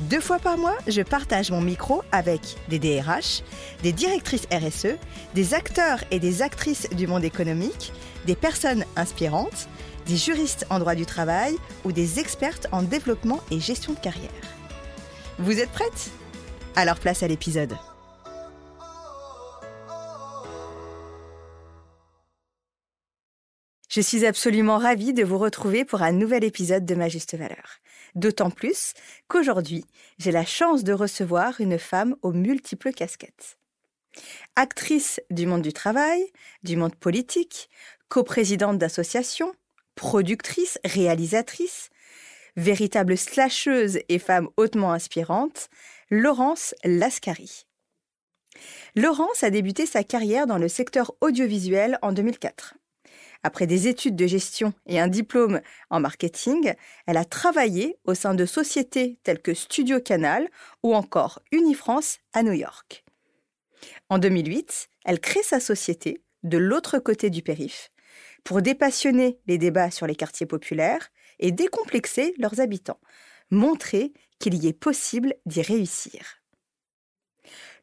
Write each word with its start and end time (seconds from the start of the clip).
Deux 0.00 0.20
fois 0.20 0.38
par 0.38 0.58
mois, 0.58 0.76
je 0.86 1.00
partage 1.00 1.50
mon 1.50 1.62
micro 1.62 2.02
avec 2.12 2.40
des 2.68 2.78
DRH, 2.78 3.42
des 3.82 3.92
directrices 3.92 4.46
RSE, 4.52 4.98
des 5.34 5.54
acteurs 5.54 6.04
et 6.10 6.20
des 6.20 6.42
actrices 6.42 6.90
du 6.90 7.06
monde 7.06 7.24
économique, 7.24 7.94
des 8.26 8.36
personnes 8.36 8.84
inspirantes, 8.96 9.68
des 10.06 10.16
juristes 10.16 10.66
en 10.68 10.80
droit 10.80 10.94
du 10.94 11.06
travail 11.06 11.56
ou 11.84 11.92
des 11.92 12.20
expertes 12.20 12.66
en 12.72 12.82
développement 12.82 13.40
et 13.50 13.58
gestion 13.58 13.94
de 13.94 13.98
carrière. 13.98 14.30
Vous 15.38 15.60
êtes 15.60 15.70
prêtes? 15.70 16.10
Alors 16.74 16.98
place 16.98 17.22
à 17.22 17.28
l'épisode. 17.28 17.74
Je 23.88 24.02
suis 24.02 24.26
absolument 24.26 24.76
ravie 24.76 25.14
de 25.14 25.24
vous 25.24 25.38
retrouver 25.38 25.86
pour 25.86 26.02
un 26.02 26.12
nouvel 26.12 26.44
épisode 26.44 26.84
de 26.84 26.94
Ma 26.94 27.08
Juste 27.08 27.34
Valeur. 27.34 27.80
D'autant 28.16 28.50
plus 28.50 28.94
qu'aujourd'hui, 29.28 29.84
j'ai 30.18 30.32
la 30.32 30.46
chance 30.46 30.84
de 30.84 30.94
recevoir 30.94 31.60
une 31.60 31.78
femme 31.78 32.16
aux 32.22 32.32
multiples 32.32 32.92
casquettes. 32.92 33.58
Actrice 34.56 35.20
du 35.30 35.46
monde 35.46 35.60
du 35.60 35.74
travail, 35.74 36.24
du 36.62 36.76
monde 36.76 36.94
politique, 36.94 37.68
coprésidente 38.08 38.78
d'associations, 38.78 39.54
productrice, 39.96 40.78
réalisatrice, 40.82 41.90
véritable 42.56 43.18
slasheuse 43.18 43.98
et 44.08 44.18
femme 44.18 44.48
hautement 44.56 44.92
inspirante, 44.92 45.68
Laurence 46.10 46.74
Lascari. 46.84 47.66
Laurence 48.94 49.42
a 49.42 49.50
débuté 49.50 49.84
sa 49.84 50.02
carrière 50.04 50.46
dans 50.46 50.56
le 50.56 50.68
secteur 50.68 51.12
audiovisuel 51.20 51.98
en 52.00 52.12
2004. 52.12 52.76
Après 53.42 53.66
des 53.66 53.88
études 53.88 54.16
de 54.16 54.26
gestion 54.26 54.72
et 54.86 54.98
un 54.98 55.08
diplôme 55.08 55.60
en 55.90 56.00
marketing, 56.00 56.74
elle 57.06 57.16
a 57.16 57.24
travaillé 57.24 57.98
au 58.04 58.14
sein 58.14 58.34
de 58.34 58.46
sociétés 58.46 59.18
telles 59.22 59.42
que 59.42 59.54
Studio 59.54 60.00
Canal 60.00 60.48
ou 60.82 60.94
encore 60.94 61.40
Unifrance 61.52 62.18
à 62.32 62.42
New 62.42 62.52
York. 62.52 63.04
En 64.08 64.18
2008, 64.18 64.88
elle 65.04 65.20
crée 65.20 65.42
sa 65.42 65.60
société 65.60 66.22
de 66.42 66.58
l'autre 66.58 66.98
côté 66.98 67.30
du 67.30 67.42
périph 67.42 67.90
pour 68.44 68.62
dépassionner 68.62 69.40
les 69.46 69.58
débats 69.58 69.90
sur 69.90 70.06
les 70.06 70.14
quartiers 70.14 70.46
populaires 70.46 71.10
et 71.38 71.52
décomplexer 71.52 72.34
leurs 72.38 72.60
habitants, 72.60 73.00
montrer 73.50 74.12
qu'il 74.38 74.54
y 74.54 74.68
est 74.68 74.72
possible 74.72 75.34
d'y 75.46 75.62
réussir. 75.62 76.45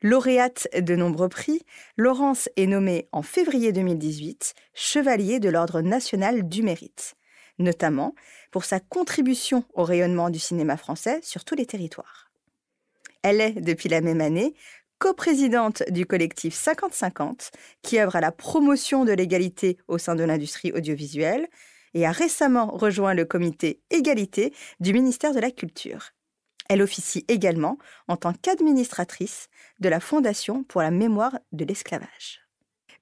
Lauréate 0.04 0.68
de 0.78 0.98
nombreux 0.98 1.30
prix, 1.30 1.62
Laurence 1.96 2.50
est 2.58 2.68
nommée 2.68 3.08
en 3.14 3.22
février 3.22 3.72
2018 3.72 4.54
chevalier 4.74 5.40
de 5.40 5.48
l'Ordre 5.48 5.80
national 5.80 6.50
du 6.50 6.62
mérite, 6.62 7.16
notamment 7.58 8.14
pour 8.52 8.66
sa 8.66 8.82
contribution 8.82 9.64
au 9.74 9.86
rayonnement 9.86 10.30
du 10.30 10.40
cinéma 10.40 10.76
français 10.76 11.22
sur 11.24 11.46
tous 11.46 11.56
les 11.56 11.66
territoires. 11.66 12.30
Elle 13.22 13.40
est, 13.40 13.54
depuis 13.54 13.88
la 13.88 14.02
même 14.02 14.20
année, 14.20 14.56
coprésidente 14.98 15.84
du 15.90 16.06
collectif 16.06 16.54
50-50, 16.54 17.52
qui 17.82 17.98
œuvre 17.98 18.18
à 18.18 18.22
la 18.22 18.34
promotion 18.34 19.06
de 19.06 19.14
l'égalité 19.14 19.78
au 19.88 19.98
sein 19.98 20.16
de 20.16 20.26
l'industrie 20.26 20.74
audiovisuelle, 20.74 21.48
et 21.94 22.06
a 22.06 22.12
récemment 22.12 22.72
rejoint 22.72 23.14
le 23.14 23.24
comité 23.24 23.80
Égalité 23.90 24.54
du 24.82 24.92
ministère 24.92 25.34
de 25.34 25.40
la 25.40 25.52
Culture. 25.52 26.12
Elle 26.70 26.82
officie 26.82 27.26
également 27.28 27.78
en 28.08 28.18
tant 28.18 28.34
qu'administratrice 28.34 29.50
de 29.80 29.90
la 29.90 30.00
Fondation 30.00 30.64
pour 30.64 30.82
la 30.82 30.92
mémoire 30.92 31.38
de 31.52 31.66
l'esclavage. 31.66 32.42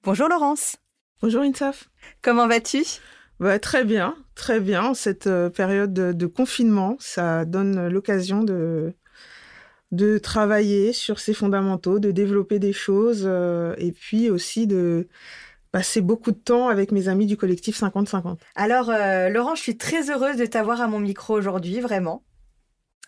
Bonjour 0.04 0.28
Laurence. 0.28 0.76
Bonjour 1.20 1.42
Insaf. 1.42 1.88
Comment 2.22 2.48
vas-tu? 2.48 2.82
Bah, 3.38 3.58
Très 3.58 3.84
bien, 3.84 4.16
très 4.34 4.60
bien. 4.60 4.94
Cette 4.94 5.26
euh, 5.26 5.50
période 5.50 5.92
de, 5.92 6.26
confinement, 6.26 6.96
ça 6.98 7.44
donne 7.44 7.88
l'occasion 7.88 8.42
de, 8.42 8.94
de 9.92 10.18
travailler 10.18 10.92
sur 10.92 11.20
ses 11.20 11.34
fondamentaux, 11.34 11.98
de 11.98 12.10
développer 12.10 12.58
des 12.58 12.72
choses 12.72 13.24
euh, 13.26 13.74
et 13.78 13.92
puis 13.92 14.30
aussi 14.30 14.66
de 14.66 15.08
passer 15.70 16.00
beaucoup 16.00 16.32
de 16.32 16.36
temps 16.36 16.68
avec 16.68 16.92
mes 16.92 17.08
amis 17.08 17.26
du 17.26 17.36
collectif 17.36 17.80
50-50. 17.80 18.38
Alors, 18.54 18.90
euh, 18.90 19.28
Laurence, 19.28 19.58
je 19.58 19.62
suis 19.62 19.76
très 19.78 20.10
heureuse 20.10 20.36
de 20.36 20.46
t'avoir 20.46 20.80
à 20.80 20.86
mon 20.86 21.00
micro 21.00 21.34
aujourd'hui, 21.34 21.80
vraiment. 21.80 22.22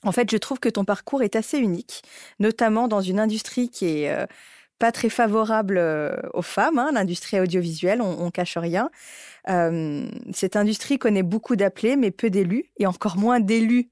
En 0.05 0.13
fait, 0.13 0.31
je 0.31 0.37
trouve 0.37 0.61
que 0.61 0.69
ton 0.69 0.85
parcours 0.85 1.23
est 1.23 1.37
assez 1.37 1.59
unique, 1.59 2.03
notamment 2.39 2.89
dans 2.89 3.01
une 3.01 3.19
industrie 3.19 3.71
qui 3.71 3.87
est 3.87 4.11
euh, 4.11 4.27
pas 4.79 4.93
très 4.93 5.09
favorable 5.09 5.79
euh, 5.79 6.15
aux 6.35 6.43
femmes, 6.43 6.79
hein, 6.79 6.91
l'industrie 6.93 7.41
audiovisuelle, 7.41 8.03
on, 8.03 8.27
on, 8.27 8.31
cache 8.31 8.59
rien. 8.59 8.91
Euh, 9.49 10.07
cette 10.33 10.57
industrie 10.57 10.99
connaît 10.99 11.23
beaucoup 11.23 11.57
d'appelés, 11.57 11.97
mais 11.97 12.11
peu 12.11 12.31
d'élus, 12.31 12.67
et 12.79 12.87
encore 12.87 13.17
moins 13.17 13.41
d'élus 13.41 13.91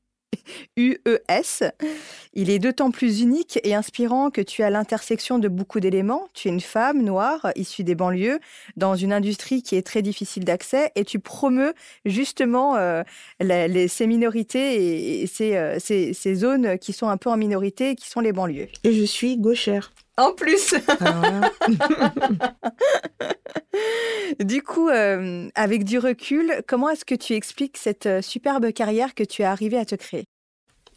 UES. 0.77 1.73
Il 2.35 2.51
est 2.51 2.59
d'autant 2.59 2.91
plus 2.91 3.21
unique 3.21 3.59
et 3.63 3.75
inspirant 3.75 4.31
que 4.31 4.41
tu 4.41 4.63
as 4.63 4.71
l'intersection 4.71 5.39
de 5.39 5.49
beaucoup 5.49 5.81
d'éléments. 5.81 6.29
Tu 6.35 6.49
es 6.49 6.51
une 6.51 6.61
femme 6.61 7.03
noire 7.03 7.53
issue 7.57 7.85
des 7.85 7.95
banlieues 7.95 8.41
dans 8.77 8.95
une 8.95 9.13
industrie 9.13 9.63
qui 9.63 9.77
est 9.77 9.87
très 9.87 10.03
difficile 10.03 10.45
d'accès 10.45 10.91
et 10.95 11.05
tu 11.05 11.19
promeus 11.19 11.75
justement 12.05 12.77
euh, 12.77 13.03
les, 13.41 13.89
ces 13.89 14.07
minorités 14.07 15.23
et, 15.23 15.29
euh, 15.41 15.77
ces, 15.79 16.15
ces, 16.15 16.35
zones 16.35 16.79
qui 16.79 16.93
sont 16.93 17.09
un 17.09 17.17
peu 17.17 17.31
en 17.31 17.37
minorité 17.37 17.95
qui 17.95 18.09
sont 18.09 18.21
les 18.21 18.33
banlieues. 18.33 18.69
Et 18.85 18.93
je 18.93 19.05
suis 19.05 19.37
gauchère. 19.37 19.93
En 20.19 20.33
plus. 20.33 20.75
Ah, 21.01 21.51
du 24.41 24.63
coup, 24.63 24.89
euh, 24.89 25.49
avec 25.55 25.85
du 25.85 25.99
recul, 25.99 26.63
comment 26.67 26.91
est-ce 26.91 27.05
que 27.05 27.15
tu 27.15 27.35
expliques 27.35 27.77
cette 27.77 28.07
euh, 28.07 28.23
superbe 28.23 28.73
carrière 28.73 29.15
que 29.15 29.25
tu 29.25 29.43
es 29.43 29.45
arrivé 29.45 29.77
à 29.79 29.85
te 29.85 29.95
créer? 29.95 30.25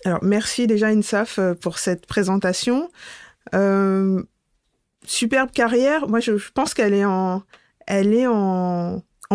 Alors, 0.04 0.24
merci 0.24 0.68
déjà 0.68 0.88
Insaf 0.88 1.39
euh, 1.39 1.54
pour 1.54 1.80
cette 1.80 2.06
présentation. 2.06 2.89
superbe 5.06 5.51
carrière, 5.51 6.07
moi 6.07 6.19
je, 6.19 6.33
pense 6.54 6.74
qu'elle 6.74 6.94
est 6.94 7.06
en, 7.06 7.44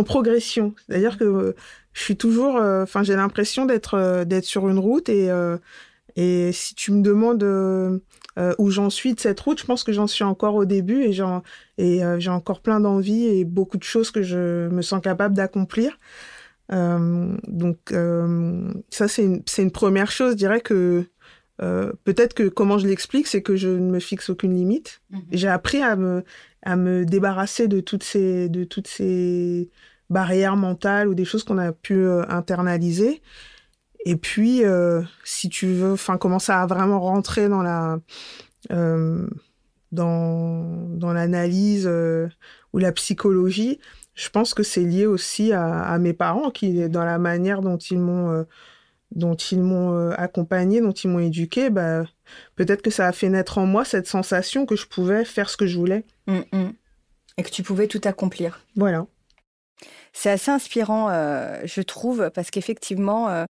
progression. 0.04 0.75
C'est-à-dire 0.86 1.19
que 1.19 1.54
je 1.92 2.02
suis 2.02 2.16
toujours, 2.16 2.56
enfin 2.56 3.02
j'ai 3.02 3.14
l'impression 3.14 3.66
d'être 3.66 4.25
sur 4.42 4.69
une 4.69 4.78
route 4.78 5.08
et 5.08 6.52
si 6.52 6.75
tu 6.75 6.92
me 6.92 7.02
demandes 7.02 8.00
euh, 8.38 8.54
où 8.58 8.70
j'en 8.70 8.90
suis 8.90 9.14
de 9.14 9.20
cette 9.20 9.40
route, 9.40 9.60
je 9.60 9.66
pense 9.66 9.82
que 9.82 9.92
j'en 9.92 10.06
suis 10.06 10.24
encore 10.24 10.54
au 10.54 10.64
début 10.64 11.02
et, 11.02 11.20
euh, 11.20 12.20
j'ai 12.20 12.30
encore 12.30 12.60
plein 12.60 12.80
d'envie 12.80 13.26
et 13.26 13.44
beaucoup 13.44 13.76
de 13.76 13.82
choses 13.82 14.10
que 14.10 14.22
je 14.22 14.68
me 14.68 14.82
sens 14.82 15.00
capable 15.02 15.34
d'accomplir. 15.34 15.98
Euh, 16.72 17.36
donc 17.48 17.78
ça, 18.90 19.08
c'est 19.08 19.24
une, 19.24 19.42
une, 19.58 19.70
première 19.72 20.10
chose. 20.10 20.32
Je 20.32 20.36
dirais 20.36 20.60
que 20.60 21.04
peut-être 21.58 22.34
que 22.34 22.48
comment 22.48 22.78
je 22.78 22.86
l'explique, 22.86 23.26
c'est 23.26 23.42
que 23.42 23.56
je 23.56 23.68
ne 23.68 23.90
me 23.90 23.98
fixe 23.98 24.30
aucune 24.30 24.54
limite. 24.54 25.02
Mhm. 25.10 25.22
J'ai 25.32 25.48
appris 25.48 25.82
à 25.82 25.96
me, 25.96 26.24
à 26.62 26.76
me 26.76 27.04
débarrasser 27.04 27.68
de 27.68 27.80
toutes 27.80 28.04
ces, 28.04 28.48
de 28.48 28.64
toutes 28.64 28.86
ces 28.86 29.68
barrières 30.08 30.56
mentales 30.56 31.08
ou 31.08 31.14
des 31.14 31.24
choses 31.24 31.42
qu'on 31.44 31.58
a 31.58 31.72
pu 31.72 32.06
internaliser. 32.28 33.20
Et 34.06 34.17
puis, 34.17 34.62
si 35.25 35.49
tu 35.49 35.67
veux, 35.67 35.93
enfin, 35.93 36.17
commencer 36.17 36.52
à 36.52 36.67
vraiment 36.67 37.00
rentrer 37.00 37.49
dans 37.49 37.62
la 37.62 37.99
dans, 39.93 40.87
dans 40.97 41.12
l'analyse 41.12 41.91
ou 42.73 42.79
la 42.79 42.93
psychologie, 42.93 43.81
je 44.14 44.29
pense 44.29 44.55
que 44.55 44.62
c'est 44.62 44.82
lié 44.82 45.06
aussi 45.06 45.52
à, 45.52 45.82
à, 45.82 45.99
mes 45.99 46.12
parents, 46.12 46.50
qui, 46.50 46.88
dans 46.88 47.05
la 47.05 47.19
manière 47.19 47.61
dont 47.61 47.76
ils 47.76 47.99
m'ont 47.99 48.47
dont 49.12 49.35
ils 49.35 49.61
m'ont 49.61 49.94
euh, 49.94 50.12
accompagné, 50.17 50.81
dont 50.81 50.93
ils 50.93 51.08
m'ont 51.08 51.19
éduqué, 51.19 51.70
bah, 51.70 52.05
peut-être 52.56 52.82
que 52.82 52.91
ça 52.91 53.06
a 53.06 53.12
fait 53.12 53.29
naître 53.29 53.58
en 53.58 53.67
moi 53.67 53.85
cette 53.85 54.06
sensation 54.06 54.67
que 54.67 54.76
je 54.76 54.87
pouvais 54.87 55.25
faire 55.25 55.50
ce 55.50 55.56
que 55.56 55.67
je 55.67 55.79
voulais. 55.79 56.05
Hum, 56.26 56.44
hum. 56.52 56.73
Et 57.37 57.43
que 57.43 57.50
tu 57.50 57.62
pouvais 57.62 57.87
tout 57.87 58.00
accomplir. 58.05 58.64
Voilà. 58.76 59.06
C'est 60.12 60.31
assez 60.31 60.50
inspirant, 60.50 61.08
euh, 61.11 61.61
je 61.64 61.81
trouve, 61.81 62.31
parce 62.35 62.50
qu'effectivement, 62.50 63.29
euh, 63.29 63.44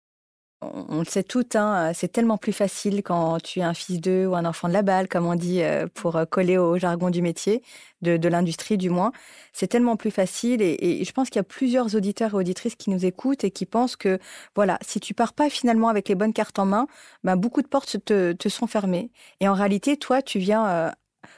on, 0.62 1.00
le 1.00 1.06
sait 1.06 1.24
tout, 1.24 1.46
hein, 1.54 1.92
c'est 1.94 2.12
tellement 2.12 2.38
plus 2.38 2.52
facile 2.52 3.04
quand 3.04 3.40
tu 3.40 3.60
es 3.60 3.64
un 3.64 3.76
fils 3.76 4.02
d'eux 4.02 4.26
ou 4.26 4.36
un 4.36 4.46
enfant 4.46 4.68
de 4.68 4.74
la 4.74 4.82
balle, 4.82 5.08
comme 5.08 5.26
on 5.28 5.36
dit, 5.36 5.62
euh, 5.62 5.86
pour 5.94 6.16
euh, 6.16 6.26
coller 6.26 6.58
au 6.58 6.78
jargon 6.80 7.12
du 7.12 7.22
métier, 7.22 7.62
de, 8.02 8.28
l'industrie 8.28 8.78
du 8.78 8.90
moins. 8.90 9.12
C'est 9.54 9.68
tellement 9.68 9.98
plus 9.98 10.10
facile 10.12 10.62
et, 10.62 11.04
je 11.04 11.12
pense 11.12 11.30
qu'il 11.30 11.38
y 11.38 11.40
a 11.40 11.44
plusieurs 11.44 11.96
auditeurs 11.96 12.32
et 12.32 12.36
auditrices 12.36 12.76
qui 12.76 12.90
nous 12.90 13.06
écoutent 13.06 13.44
et 13.44 13.52
qui 13.52 13.66
pensent 13.66 13.96
que, 13.96 14.20
voilà, 14.56 14.80
si 14.82 15.00
tu 15.00 15.14
pars 15.14 15.34
pas 15.34 15.50
finalement 15.50 15.90
avec 15.90 16.10
les 16.10 16.16
bonnes 16.16 16.34
cartes 16.34 16.58
en 16.60 16.66
main, 16.66 16.88
ben, 17.24 17.36
beaucoup 17.36 17.62
de 17.62 17.68
portes 17.68 18.04
te, 18.04 18.34
te 18.34 18.50
sont 18.50 18.68
fermées. 18.68 19.12
Et 19.40 19.48
en 19.48 19.54
réalité, 19.54 19.98
toi, 19.98 20.22
tu 20.22 20.40
viens 20.40 20.68
euh, 20.68 20.92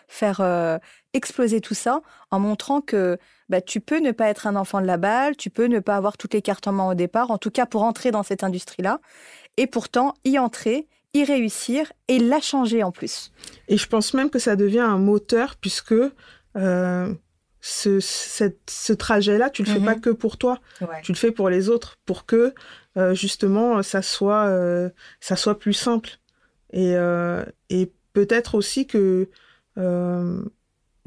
faire 0.09 0.41
exploser 1.13 1.61
tout 1.61 1.73
ça 1.73 2.01
en 2.31 2.39
montrant 2.39 2.81
que 2.81 3.17
bah, 3.47 3.61
tu 3.61 3.79
peux 3.79 3.99
ne 3.99 4.11
pas 4.11 4.29
être 4.29 4.47
un 4.47 4.55
enfant 4.55 4.81
de 4.81 4.85
la 4.85 4.97
balle, 4.97 5.35
tu 5.35 5.49
peux 5.49 5.65
ne 5.65 5.79
pas 5.79 5.95
avoir 5.95 6.17
toutes 6.17 6.33
les 6.33 6.41
cartes 6.41 6.67
en 6.67 6.71
main 6.71 6.89
au 6.89 6.93
départ, 6.93 7.31
en 7.31 7.37
tout 7.37 7.51
cas 7.51 7.65
pour 7.65 7.83
entrer 7.83 8.11
dans 8.11 8.23
cette 8.23 8.43
industrie-là, 8.43 8.99
et 9.57 9.67
pourtant 9.67 10.13
y 10.23 10.37
entrer, 10.37 10.87
y 11.13 11.23
réussir 11.23 11.91
et 12.07 12.19
la 12.19 12.39
changer 12.39 12.83
en 12.83 12.91
plus. 12.91 13.31
Et 13.67 13.77
je 13.77 13.87
pense 13.87 14.13
même 14.13 14.29
que 14.29 14.39
ça 14.39 14.55
devient 14.55 14.79
un 14.79 14.99
moteur 14.99 15.55
puisque 15.55 15.95
euh, 16.55 17.13
ce, 17.61 17.99
ce 17.99 18.93
trajet-là, 18.93 19.49
tu 19.49 19.63
le 19.63 19.69
fais 19.69 19.79
pas 19.79 19.95
mhm. 19.95 20.01
que 20.01 20.09
pour 20.11 20.37
toi, 20.37 20.59
tu 21.03 21.11
le 21.11 21.17
fais 21.17 21.31
pour 21.31 21.49
les 21.49 21.69
autres, 21.69 21.97
pour 22.05 22.25
que 22.25 22.53
euh, 22.97 23.13
justement 23.15 23.81
ça 23.81 24.01
soit, 24.01 24.45
euh, 24.45 24.89
ça 25.19 25.35
soit 25.35 25.57
plus 25.57 25.73
simple. 25.73 26.11
Et, 26.71 26.93
et 27.71 27.91
peut-être 28.13 28.53
aussi 28.53 28.85
que 28.85 29.27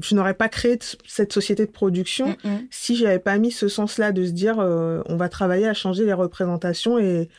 je 0.03 0.15
n'aurais 0.15 0.33
pas 0.33 0.49
créé 0.49 0.77
cette 1.07 1.33
société 1.33 1.65
de 1.65 1.71
production 1.71 2.29
mm, 2.43 2.49
mm. 2.49 2.67
si 2.69 2.95
j'avais 2.95 3.19
pas 3.19 3.37
mis 3.37 3.51
ce 3.51 3.67
sens-là 3.67 4.11
de 4.11 4.25
se 4.25 4.31
dire 4.31 4.59
euh, 4.59 5.01
on 5.07 5.15
va 5.15 5.29
travailler 5.29 5.67
à 5.67 5.73
changer 5.73 6.05
les 6.05 6.13
représentations 6.13 6.99
et, 6.99 7.29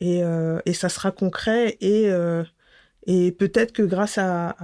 et, 0.00 0.22
euh, 0.22 0.60
et 0.66 0.72
ça 0.72 0.88
sera 0.88 1.10
concret 1.10 1.76
et, 1.80 2.10
euh, 2.10 2.44
et 3.06 3.32
peut-être 3.32 3.72
que 3.72 3.82
grâce 3.82 4.16
à, 4.18 4.54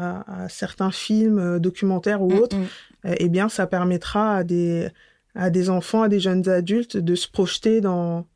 certains 0.48 0.92
films, 0.92 1.58
documentaires 1.58 2.22
ou 2.22 2.30
mm, 2.30 2.38
autres, 2.38 2.56
eh 3.04 3.28
bien 3.28 3.48
ça 3.48 3.66
permettra 3.66 4.36
à 4.36 4.44
des, 4.44 4.88
à 5.34 5.50
des 5.50 5.70
enfants, 5.70 6.02
à 6.02 6.08
des 6.08 6.20
jeunes 6.20 6.48
adultes 6.48 6.96
de 6.96 7.14
se 7.16 7.28
projeter 7.28 7.80
dans, 7.80 8.26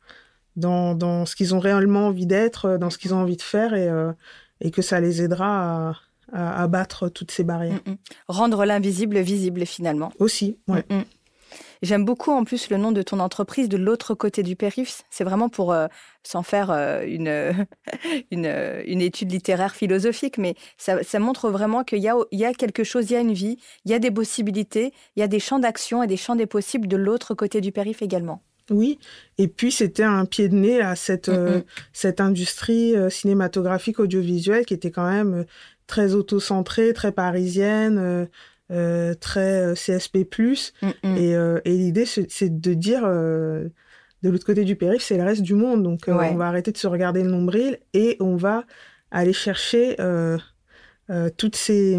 dans, 0.56 0.97
dans 0.97 1.25
ce 1.25 1.37
qu'ils 1.37 1.55
ont 1.55 1.61
réellement 1.61 2.09
envie 2.09 2.27
d'être, 2.27 2.79
dans 2.79 2.91
ce 2.91 2.99
qu'ils 2.99 3.15
ont 3.15 3.19
envie 3.19 3.37
de 3.37 3.43
faire 3.43 3.75
et, 3.75 3.88
et 4.61 4.73
que 4.73 4.83
ça 4.83 4.99
les 4.99 5.23
aidera 5.23 5.91
à 5.91 5.97
à, 6.32 6.67
battre 6.69 7.08
toutes 7.08 7.31
ces 7.31 7.44
barrières. 7.44 7.81
Mm, 7.87 7.93
mm. 7.93 7.96
Rendre 8.29 8.64
l'invisible 8.64 9.20
visible 9.20 9.67
finalement. 9.67 10.12
Aussi, 10.19 10.58
ouais. 10.69 10.84
Mm, 10.90 11.02
J'aime 11.82 12.05
beaucoup 12.05 12.31
en 12.31 12.44
plus 12.44 12.70
le 12.70 12.76
nom 12.76 12.93
de 12.93 13.02
ton 13.02 13.19
entreprise 13.19 13.69
de 13.69 13.76
l'autre 13.76 14.14
côté 14.14 14.44
du 14.44 14.55
périph. 14.55 15.02
C'est 15.11 15.25
vraiment 15.25 15.49
pour 15.49 15.73
euh, 15.73 15.88
s'en 16.23 16.44
faire 16.44 16.70
euh, 16.70 17.05
une, 17.05 17.67
une, 18.31 18.46
une, 18.87 19.00
étude 19.00 19.32
littéraire 19.32 19.75
philosophique, 19.75 20.38
mais 20.38 20.55
ça, 20.79 21.02
ça 21.02 21.19
montre 21.19 21.50
vraiment 21.50 21.82
qu'il 21.82 21.99
y 21.99 22.08
a, 22.08 22.14
il 22.31 22.38
y 22.38 22.44
a 22.44 22.55
quelque 22.55 22.85
chose, 22.85 23.11
il 23.11 23.14
y 23.14 23.17
a 23.17 23.20
une 23.20 23.32
vie, 23.32 23.58
il 23.85 23.90
y 23.90 23.94
a 23.94 23.99
des 23.99 24.12
possibilités, 24.12 24.93
il 25.17 25.20
y 25.20 25.23
a 25.25 25.28
des 25.28 25.40
champs 25.40 25.58
d'action 25.58 26.05
et 26.05 26.06
des 26.06 26.17
champs 26.17 26.37
des 26.37 26.46
possibles 26.46 26.87
de 26.87 26.96
l'autre 26.96 27.35
côté 27.35 27.61
du 27.61 27.73
périph 27.73 28.00
également. 28.00 28.43
Oui, 28.70 29.00
et 29.38 29.49
puis 29.49 29.73
c'était 29.73 30.05
un 30.05 30.25
pied 30.25 30.49
de 30.49 30.55
nez 30.55 30.81
à 30.81 30.94
cette, 30.94 31.28
euh, 31.28 31.62
cette 31.93 32.20
industrie 32.20 32.94
cinématographique 33.11 33.99
audiovisuelle 33.99 34.64
qui 34.64 34.75
était 34.75 34.93
quand 34.93 35.11
même 35.11 35.44
très 35.87 36.14
auto-centrée, 36.14 36.93
très 36.93 37.12
parisienne, 37.12 37.99
euh, 37.99 38.26
euh, 38.70 39.14
très 39.14 39.73
euh, 39.73 39.75
CSP+. 39.75 40.26
Mm, 40.82 40.88
mm. 41.02 41.17
Et, 41.17 41.32
et 41.64 41.76
l'idée, 41.76 42.06
c'est 42.06 42.61
de 42.61 42.75
dire, 42.75 43.02
de 43.02 43.70
l'autre 44.23 44.46
côté 44.46 44.64
du 44.64 44.76
périph', 44.76 45.02
c'est 45.02 45.17
le 45.17 45.25
reste 45.25 45.43
du 45.43 45.55
monde. 45.55 45.82
Donc, 45.82 46.02
on 46.06 46.37
va 46.37 46.46
arrêter 46.46 46.73
de 46.73 46.79
se 46.79 46.87
regarder 46.87 47.23
le 47.23 47.31
nombril 47.31 47.79
et 47.94 48.17
on 48.20 48.37
va 48.37 48.64
aller 49.11 49.32
chercher 49.32 49.96
toutes 51.37 51.56
ces, 51.56 51.99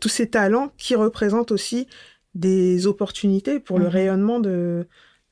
tous 0.00 0.08
ces 0.08 0.28
talents 0.28 0.72
qui 0.76 0.94
représentent 0.94 1.52
aussi 1.52 1.86
des 2.34 2.86
opportunités 2.86 3.60
pour 3.60 3.78
le 3.78 3.86
mm-hmm. 3.86 3.88
rayonnement 3.88 4.40
de, 4.40 4.86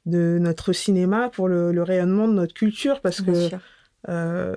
de 0.07 0.39
notre 0.41 0.73
cinéma, 0.73 1.31
pour 1.31 1.49
le, 1.49 1.83
rayonnement 1.83 2.29
de 2.29 2.35
notre 2.35 2.55
culture, 2.55 3.01
parce 3.01 3.21
que 3.21 3.51
euh, 4.09 4.55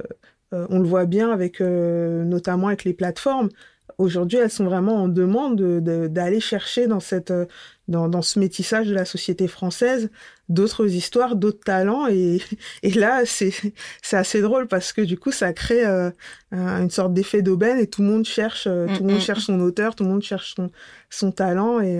on 0.51 0.79
le 0.79 0.87
voit 0.87 1.05
bien 1.05 1.31
avec, 1.31 1.61
euh, 1.61 2.23
notamment 2.23 2.67
avec 2.67 2.83
les 2.83 2.93
plateformes. 2.93 3.49
Aujourd'hui, 3.97 4.37
elles 4.37 4.51
sont 4.51 4.65
vraiment 4.65 4.95
en 4.95 5.07
demande 5.07 5.59
d'aller 5.81 6.39
chercher 6.39 6.87
dans, 6.87 6.99
cette, 6.99 7.31
euh, 7.31 7.45
dans, 7.87 8.07
dans, 8.07 8.21
ce 8.21 8.39
métissage 8.39 8.87
de 8.87 8.93
la 8.93 9.05
société 9.05 9.47
française 9.47 10.09
d'autres 10.49 10.87
histoires, 10.93 11.35
d'autres 11.35 11.63
talents. 11.63 12.07
Et, 12.07 12.39
et 12.83 12.91
là, 12.91 13.23
c'est 13.25 13.53
assez 14.11 14.41
drôle 14.41 14.67
parce 14.67 14.93
que 14.93 15.01
du 15.01 15.17
coup, 15.17 15.31
ça 15.31 15.51
crée 15.51 15.83
une 16.51 16.89
sorte 16.89 17.13
d'effet 17.13 17.41
d'aubaine 17.41 17.79
et 17.79 17.87
tout 17.87 18.01
le 18.01 18.07
monde 18.07 18.25
cherche, 18.25 18.63
tout 18.63 18.69
le 18.69 18.99
monde 18.99 19.11
mm, 19.11 19.15
mm, 19.15 19.19
cherche 19.19 19.45
son 19.45 19.59
auteur, 19.59 19.95
tout 19.95 20.03
le 20.03 20.09
monde 20.09 20.21
cherche 20.21 20.55
son, 20.55 20.69
son 21.09 21.31
talent 21.31 21.81
et, 21.81 21.99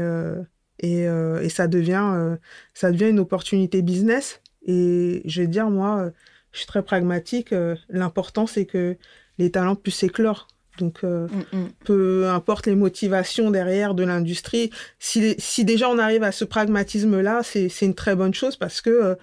et, 0.79 1.03
et 1.03 1.49
ça, 1.49 1.67
devient, 1.67 2.37
ça 2.73 2.91
devient 2.91 3.09
une 3.09 3.19
opportunité 3.19 3.81
business. 3.81 4.41
Et 4.65 5.23
je 5.25 5.41
vais 5.41 5.47
dire, 5.47 5.69
moi, 5.69 6.11
je 6.57 6.63
suis 6.63 6.67
très 6.67 6.81
pragmatique. 6.81 7.53
Euh, 7.53 7.75
l'important, 7.87 8.47
c'est 8.47 8.65
que 8.65 8.97
les 9.37 9.51
talents 9.51 9.75
puissent 9.75 10.01
éclore. 10.01 10.47
Donc, 10.79 11.03
euh, 11.03 11.27
mm, 11.27 11.57
mm. 11.57 11.69
peu 11.85 12.27
importe 12.29 12.65
les 12.65 12.75
motivations 12.75 13.51
derrière 13.51 13.93
de 13.93 14.03
l'industrie, 14.03 14.71
si, 14.99 15.35
si, 15.37 15.65
déjà 15.65 15.89
on 15.89 15.99
arrive 15.99 16.23
à 16.23 16.31
ce 16.31 16.45
pragmatisme-là, 16.45 17.41
c'est 17.43 17.69
une 17.81 17.95
très 17.95 18.15
bonne 18.15 18.33
chose 18.33 18.55
parce 18.57 18.81
que 18.81 19.17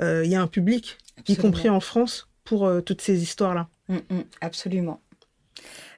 euh, 0.00 0.24
il 0.24 0.30
y 0.30 0.34
a 0.34 0.40
un 0.40 0.46
public, 0.46 0.98
y 1.26 1.36
compris 1.36 1.68
en 1.68 1.80
France, 1.80 2.28
pour 2.44 2.70
toutes 2.84 3.02
ces 3.02 3.22
histoires-là. 3.22 3.68
Mm, 3.88 3.98
absolument. 4.40 5.02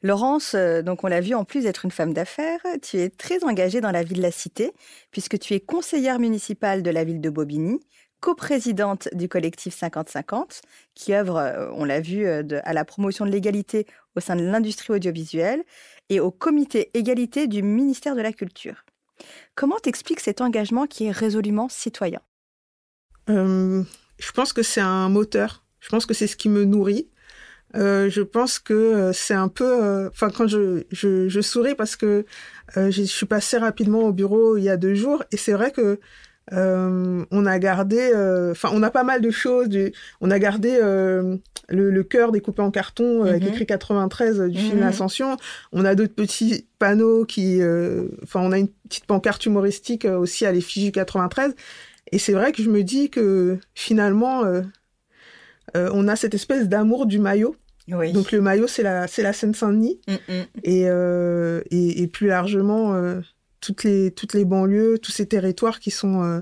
Laurence, 0.02 0.56
donc 0.84 1.04
on 1.04 1.06
l'a 1.06 1.20
vu, 1.20 1.34
en 1.34 1.44
plus 1.44 1.64
d'être 1.64 1.84
une 1.84 1.90
femme 1.90 2.12
d'affaires, 2.12 2.60
tu 2.82 2.98
es 2.98 3.10
très 3.10 3.44
engagée 3.44 3.80
dans 3.80 3.90
la 3.90 4.02
vie 4.02 4.14
de 4.14 4.22
la 4.22 4.32
cité, 4.32 4.72
puisque 5.10 5.38
tu 5.38 5.54
es 5.54 5.60
conseillère 5.60 6.18
municipale 6.18 6.82
de 6.82 6.90
la 6.90 7.04
ville 7.04 7.20
de 7.20 7.30
Bobigny, 7.30 7.80
coprésidente 8.20 9.08
du 9.12 9.28
collectif 9.28 9.74
50-50, 9.74 10.60
qui 10.94 11.14
œuvre, 11.14 11.36
euh, 11.36 11.70
on 11.72 11.84
l'a 11.84 12.00
vu, 12.00 12.26
euh, 12.26 12.42
à 12.64 12.72
la 12.72 12.84
promotion 12.84 13.24
de 13.24 13.30
l'égalité 13.30 13.86
au 14.16 14.20
sein 14.20 14.36
de 14.36 14.42
l'industrie 14.42 14.92
audiovisuelle 14.92 15.64
et 16.08 16.20
au 16.20 16.30
comité 16.30 16.90
égalité 16.94 17.46
du 17.46 17.62
ministère 17.62 18.14
de 18.14 18.20
la 18.20 18.32
Culture. 18.32 18.84
Comment 19.54 19.78
t'expliques 19.78 20.20
cet 20.20 20.40
engagement 20.40 20.86
qui 20.86 21.06
est 21.06 21.10
résolument 21.10 21.68
citoyen? 21.68 22.20
Euh, 23.28 23.82
Je 24.18 24.32
pense 24.32 24.52
que 24.52 24.62
c'est 24.62 24.80
un 24.80 25.08
moteur. 25.08 25.64
Je 25.80 25.88
pense 25.88 26.06
que 26.06 26.14
c'est 26.14 26.26
ce 26.26 26.36
qui 26.36 26.48
me 26.48 26.64
nourrit. 26.64 27.08
je 27.74 28.20
pense 28.20 28.58
que 28.58 29.12
c'est 29.14 29.34
un 29.34 29.48
peu, 29.48 30.08
enfin 30.08 30.28
quand 30.30 30.46
je, 30.46 30.84
je, 30.90 31.40
souris 31.40 31.74
parce 31.74 31.96
que 31.96 32.26
je 32.76 33.02
suis 33.02 33.26
passée 33.26 33.58
rapidement 33.58 34.00
au 34.00 34.12
bureau 34.12 34.56
il 34.56 34.64
y 34.64 34.68
a 34.68 34.76
deux 34.76 34.94
jours 34.94 35.22
et 35.30 35.36
c'est 35.36 35.52
vrai 35.52 35.70
que 35.70 36.00
euh, 36.52 37.24
on 37.30 37.46
a 37.46 37.58
gardé, 37.58 38.12
euh, 38.14 38.52
enfin, 38.52 38.70
on 38.72 38.82
a 38.82 38.90
pas 38.90 39.04
mal 39.04 39.20
de 39.20 39.30
choses. 39.30 39.68
on 40.20 40.30
a 40.30 40.38
gardé 40.38 40.78
euh, 40.82 41.36
le, 41.68 41.90
le 41.90 42.02
cœur 42.02 42.32
découpé 42.32 42.62
en 42.62 42.70
carton 42.70 43.24
avec 43.24 43.42
mhm. 43.42 43.48
écrit 43.48 43.66
93 43.66 44.40
du 44.42 44.58
film 44.58 44.78
mhm. 44.78 44.84
Ascension. 44.84 45.36
On 45.72 45.84
a 45.84 45.94
d'autres 45.94 46.14
petits 46.14 46.66
panneaux 46.78 47.24
qui, 47.24 47.60
enfin, 48.22 48.40
on 48.40 48.52
a 48.52 48.58
une 48.58 48.68
petite 48.88 49.06
pancarte 49.06 49.44
humoristique 49.46 50.04
aussi 50.04 50.46
à 50.46 50.52
l'effigie 50.52 50.92
93. 50.92 51.54
Et 52.12 52.18
c'est 52.18 52.32
vrai 52.32 52.52
que 52.52 52.62
je 52.62 52.70
me 52.70 52.82
dis 52.82 53.10
que 53.10 53.58
finalement, 53.74 54.44
on 55.74 56.08
a 56.08 56.16
cette 56.16 56.34
espèce 56.34 56.68
d'amour 56.68 57.06
du 57.06 57.18
maillot. 57.18 57.56
Donc 57.88 58.30
le 58.30 58.40
maillot, 58.40 58.68
c'est 58.68 58.84
la, 58.84 59.08
c'est 59.08 59.22
la 59.22 59.32
Seine-Saint-Denis. 59.32 60.00
Mm, 60.06 60.12
mm. 60.12 60.44
et, 60.62 60.82
et, 61.70 62.02
et, 62.02 62.06
plus 62.06 62.28
largement 62.28 63.20
toutes 63.60 63.84
les, 63.84 64.10
toutes 64.10 64.34
les 64.34 64.44
banlieues, 64.44 64.98
tous 64.98 65.12
ces 65.12 65.26
territoires 65.26 65.80
qui 65.80 65.90
sont, 65.90 66.22
euh, 66.22 66.40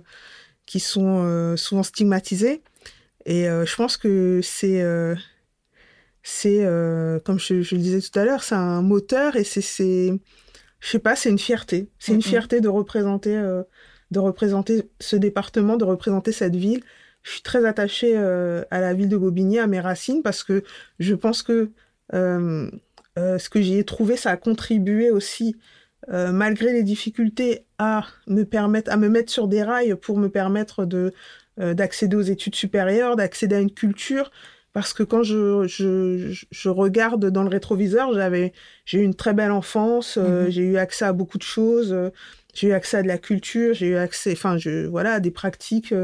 qui 0.66 0.80
sont 0.80 1.24
euh, 1.24 1.56
souvent 1.56 1.82
stigmatisés. 1.82 2.62
Et 3.26 3.48
euh, 3.48 3.66
je 3.66 3.76
pense 3.76 3.96
que 3.96 4.40
c'est, 4.42 4.82
c'est 6.22 6.64
comme 7.24 7.38
je, 7.38 7.54
le 7.54 7.80
disais 7.80 8.00
tout 8.00 8.18
à 8.18 8.24
l'heure, 8.24 8.42
c'est 8.42 8.54
un 8.54 8.82
moteur 8.82 9.36
et 9.36 9.44
c'est, 9.44 9.60
c'est 9.60 10.12
je 10.80 10.88
sais 10.88 10.98
pas, 11.00 11.16
c'est 11.16 11.28
une 11.28 11.38
fierté. 11.38 11.90
C'est 11.98 12.14
une 12.14 12.22
fierté 12.22 12.60
de 12.60 12.68
représenter 12.68 13.36
de 14.10 14.18
représenter 14.20 14.88
ce 15.00 15.16
département, 15.16 15.76
de 15.76 15.84
représenter 15.84 16.32
cette 16.32 16.56
ville. 16.56 16.82
Je 17.22 17.32
suis 17.32 17.42
très 17.42 17.66
attachée 17.66 18.16
à 18.16 18.80
la 18.80 18.94
ville 18.94 19.10
de 19.10 19.16
Bobigny, 19.18 19.58
à 19.58 19.66
mes 19.66 19.80
racines, 19.80 20.22
parce 20.22 20.44
que 20.44 20.62
je 20.98 21.14
pense 21.14 21.42
que 21.42 21.70
ce 22.14 23.48
que 23.50 23.60
j'y 23.60 23.78
ai 23.78 23.84
trouvé, 23.84 24.16
ça 24.16 24.30
a 24.30 24.36
contribué 24.38 25.10
aussi 25.10 25.56
euh, 26.10 26.32
malgré 26.32 26.72
les 26.72 26.82
difficultés, 26.82 27.64
à 27.78 28.06
me 28.26 28.44
permettre, 28.44 28.90
à 28.90 28.96
me 28.96 29.08
mettre 29.08 29.30
sur 29.32 29.48
des 29.48 29.62
rails 29.62 29.94
pour 29.96 30.18
me 30.18 30.28
permettre 30.28 30.84
de 30.84 31.12
euh, 31.60 31.74
d'accéder 31.74 32.16
aux 32.16 32.22
études 32.22 32.54
supérieures, 32.54 33.16
d'accéder 33.16 33.56
à 33.56 33.60
une 33.60 33.72
culture. 33.72 34.30
Parce 34.72 34.92
que 34.92 35.02
quand 35.02 35.22
je, 35.22 35.66
je, 35.66 36.44
je 36.50 36.68
regarde 36.68 37.30
dans 37.30 37.42
le 37.42 37.48
rétroviseur, 37.48 38.12
j'avais 38.14 38.52
j'ai 38.84 39.00
eu 39.00 39.02
une 39.02 39.14
très 39.14 39.34
belle 39.34 39.50
enfance, 39.50 40.18
euh, 40.18 40.44
mhm. 40.44 40.50
j'ai 40.50 40.62
eu 40.62 40.76
accès 40.76 41.04
à 41.04 41.12
beaucoup 41.12 41.38
de 41.38 41.42
choses, 41.42 41.96
j'ai 42.54 42.68
eu 42.68 42.72
accès 42.72 42.98
à 42.98 43.02
de 43.02 43.08
la 43.08 43.18
culture, 43.18 43.74
j'ai 43.74 43.88
eu 43.88 43.96
accès, 43.96 44.32
enfin, 44.32 44.56
je 44.56 44.86
voilà, 44.86 45.14
à 45.14 45.20
des 45.20 45.30
pratiques 45.30 45.94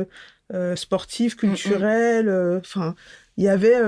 sportives, 0.75 1.37
culturelles. 1.37 2.31
Enfin, 2.59 2.95
il 3.37 3.45
y 3.45 3.49
avait 3.49 3.81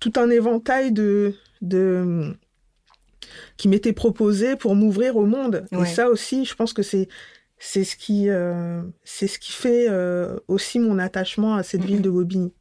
tout 0.00 0.12
un 0.16 0.30
éventail 0.30 0.92
de 0.92 1.34
de 1.60 2.36
qui 3.56 3.68
m'était 3.68 3.92
proposé 3.92 4.56
pour 4.56 4.74
m'ouvrir 4.74 5.16
au 5.16 5.26
monde. 5.26 5.66
Et 5.72 5.84
ça 5.84 6.08
aussi, 6.08 6.44
je 6.44 6.54
pense 6.54 6.72
que 6.72 6.82
c'est 6.82 7.08
c'est 7.58 7.84
ce 7.84 7.96
qui 7.96 8.28
euh, 8.28 8.82
c'est 9.04 9.26
ce 9.26 9.38
qui 9.38 9.52
fait 9.52 9.86
euh, 9.88 10.38
aussi 10.48 10.78
mon 10.78 10.98
attachement 10.98 11.54
à 11.54 11.62
cette 11.62 11.84
ville 11.84 12.02
de 12.02 12.10
Bobigny. 12.10 12.52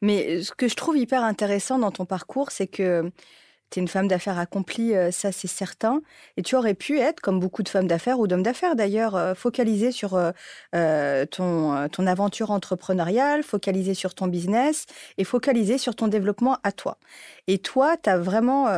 Mais 0.00 0.42
ce 0.42 0.52
que 0.52 0.66
je 0.66 0.74
trouve 0.74 0.96
hyper 0.96 1.22
intéressant 1.24 1.78
dans 1.78 1.90
ton 1.90 2.06
parcours, 2.06 2.50
c'est 2.50 2.66
que 2.66 3.10
tu 3.68 3.78
es 3.78 3.82
une 3.82 3.88
femme 3.88 4.08
d'affaires 4.08 4.38
accomplie, 4.38 4.96
euh, 4.96 5.10
ça 5.10 5.30
c'est 5.30 5.46
certain. 5.46 6.00
Et 6.38 6.42
tu 6.42 6.56
aurais 6.56 6.72
pu 6.72 6.98
être, 6.98 7.20
comme 7.20 7.38
beaucoup 7.38 7.62
de 7.62 7.68
femmes 7.68 7.86
d'affaires 7.86 8.18
ou 8.18 8.26
d'hommes 8.26 8.42
d'affaires 8.42 8.76
d'ailleurs, 8.76 9.36
focalisée 9.36 9.92
sur 9.92 10.14
euh, 10.74 11.26
ton, 11.26 11.88
ton 11.88 12.06
aventure 12.06 12.50
entrepreneuriale, 12.50 13.42
focalisée 13.42 13.94
sur 13.94 14.14
ton 14.14 14.26
business 14.26 14.86
et 15.18 15.24
focalisée 15.24 15.76
sur 15.76 15.94
ton 15.94 16.08
développement 16.08 16.56
à 16.62 16.72
toi. 16.72 16.96
Et 17.46 17.58
toi, 17.58 17.96
tu 18.02 18.08
as 18.08 18.18
vraiment 18.18 18.68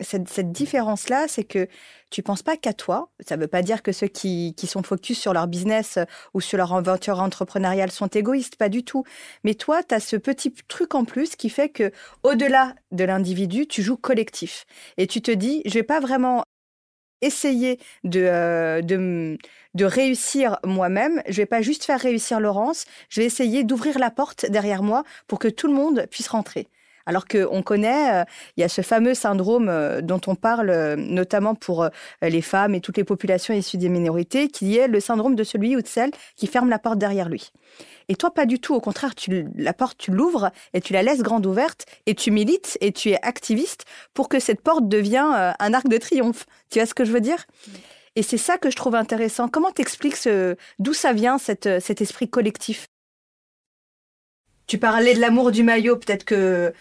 cette, 0.00 0.52
différence-là, 0.52 1.26
c'est 1.28 1.44
que 1.44 1.68
tu 2.10 2.22
penses 2.22 2.42
pas 2.42 2.56
qu'à 2.56 2.72
toi. 2.72 3.10
Ça 3.26 3.36
ne 3.36 3.42
veut 3.42 3.48
pas 3.48 3.62
dire 3.62 3.82
que 3.82 3.92
ceux 3.92 4.08
qui, 4.08 4.54
sont 4.66 4.82
focus 4.82 5.18
sur 5.18 5.32
leur 5.32 5.46
business 5.46 5.98
ou 6.32 6.40
sur 6.40 6.58
leur 6.58 6.72
aventure 6.74 7.20
entrepreneuriale 7.20 7.90
sont 7.90 8.08
égoïstes, 8.08 8.56
pas 8.56 8.68
du 8.68 8.84
tout. 8.84 9.04
Mais 9.44 9.54
toi, 9.54 9.82
tu 9.82 9.94
as 9.94 10.00
ce 10.00 10.16
petit 10.16 10.52
truc 10.68 10.94
en 10.94 11.04
plus 11.04 11.36
qui 11.36 11.50
fait 11.50 11.68
que 11.68 11.92
au-delà 12.22 12.74
de 12.92 13.04
l'individu, 13.04 13.66
tu 13.66 13.82
joues 13.82 13.96
collectif. 13.96 14.66
Et 14.96 15.06
tu 15.06 15.22
te 15.22 15.30
dis, 15.30 15.62
je 15.66 15.74
vais 15.74 15.82
pas 15.82 16.00
vraiment 16.00 16.44
essayer 17.24 17.80
de, 18.04 18.20
euh, 18.20 18.82
de, 18.82 19.84
réussir 19.84 20.58
moi-même. 20.64 21.22
Je 21.28 21.36
vais 21.36 21.46
pas 21.46 21.62
juste 21.62 21.84
faire 21.84 22.00
réussir 22.00 22.40
Laurence, 22.40 22.84
je 23.08 23.20
vais 23.20 23.26
essayer 23.26 23.64
d'ouvrir 23.64 23.98
la 23.98 24.10
porte 24.10 24.46
derrière 24.46 24.82
moi 24.82 25.04
pour 25.26 25.38
que 25.38 25.48
tout 25.48 25.66
le 25.66 25.74
monde 25.74 26.06
puisse 26.10 26.28
rentrer. 26.28 26.68
Alors 27.06 27.26
qu'on 27.26 27.62
connaît, 27.62 28.22
euh, 28.22 28.24
il 28.56 28.62
y 28.62 28.64
a 28.64 28.68
ce 28.68 28.82
fameux 28.82 29.14
syndrome 29.14 29.68
euh, 29.68 30.00
dont 30.00 30.20
on 30.26 30.34
parle 30.34 30.70
euh, 30.70 30.96
notamment 30.96 31.54
pour 31.54 31.88
les 32.22 32.42
femmes 32.42 32.74
et 32.74 32.80
toutes 32.80 32.96
les 32.96 33.04
populations 33.04 33.54
issues 33.54 33.76
des 33.76 33.88
minorités, 33.88 34.48
qui 34.48 34.76
est 34.76 34.88
le 34.88 35.00
syndrome 35.00 35.34
de 35.34 35.44
celui 35.44 35.76
ou 35.76 35.82
de 35.82 35.86
celle 35.86 36.10
qui 36.36 36.46
ferme 36.46 36.70
la 36.70 36.78
porte 36.78 36.98
derrière 36.98 37.28
lui. 37.28 37.50
Et 38.08 38.16
toi, 38.16 38.32
pas 38.32 38.46
du 38.46 38.58
tout. 38.58 38.74
Au 38.74 38.80
contraire, 38.80 39.14
tu, 39.14 39.46
la 39.56 39.72
porte, 39.72 39.98
tu 39.98 40.10
l'ouvres 40.10 40.50
et 40.72 40.80
tu 40.80 40.92
la 40.92 41.02
laisses 41.02 41.22
grande 41.22 41.46
ouverte 41.46 41.86
et 42.06 42.14
tu 42.14 42.30
milites 42.30 42.78
et 42.80 42.92
tu 42.92 43.10
es 43.10 43.18
activiste 43.22 43.84
pour 44.14 44.28
que 44.28 44.38
cette 44.38 44.60
porte 44.60 44.88
devienne 44.88 45.54
un 45.58 45.74
arc 45.74 45.88
de 45.88 45.98
triomphe. 45.98 46.46
Tu 46.70 46.78
vois 46.78 46.86
ce 46.86 46.94
que 46.94 47.04
je 47.04 47.12
veux 47.12 47.20
dire? 47.20 47.46
Et 48.16 48.22
c'est 48.22 48.38
ça 48.38 48.58
que 48.58 48.70
je 48.70 48.76
trouve 48.76 48.94
intéressant. 48.94 49.48
Comment 49.48 49.70
t'expliques 49.70 50.28
d'où 50.78 50.92
ça 50.92 51.12
vient 51.12 51.38
cet 51.38 51.66
esprit 51.66 52.28
collectif? 52.28 52.88
Tu 54.66 54.78
parlais 54.78 55.14
de 55.14 55.20
l'amour 55.20 55.50
du 55.50 55.62
maillot. 55.62 55.96
Peut-être 55.96 56.24
que 56.24 56.72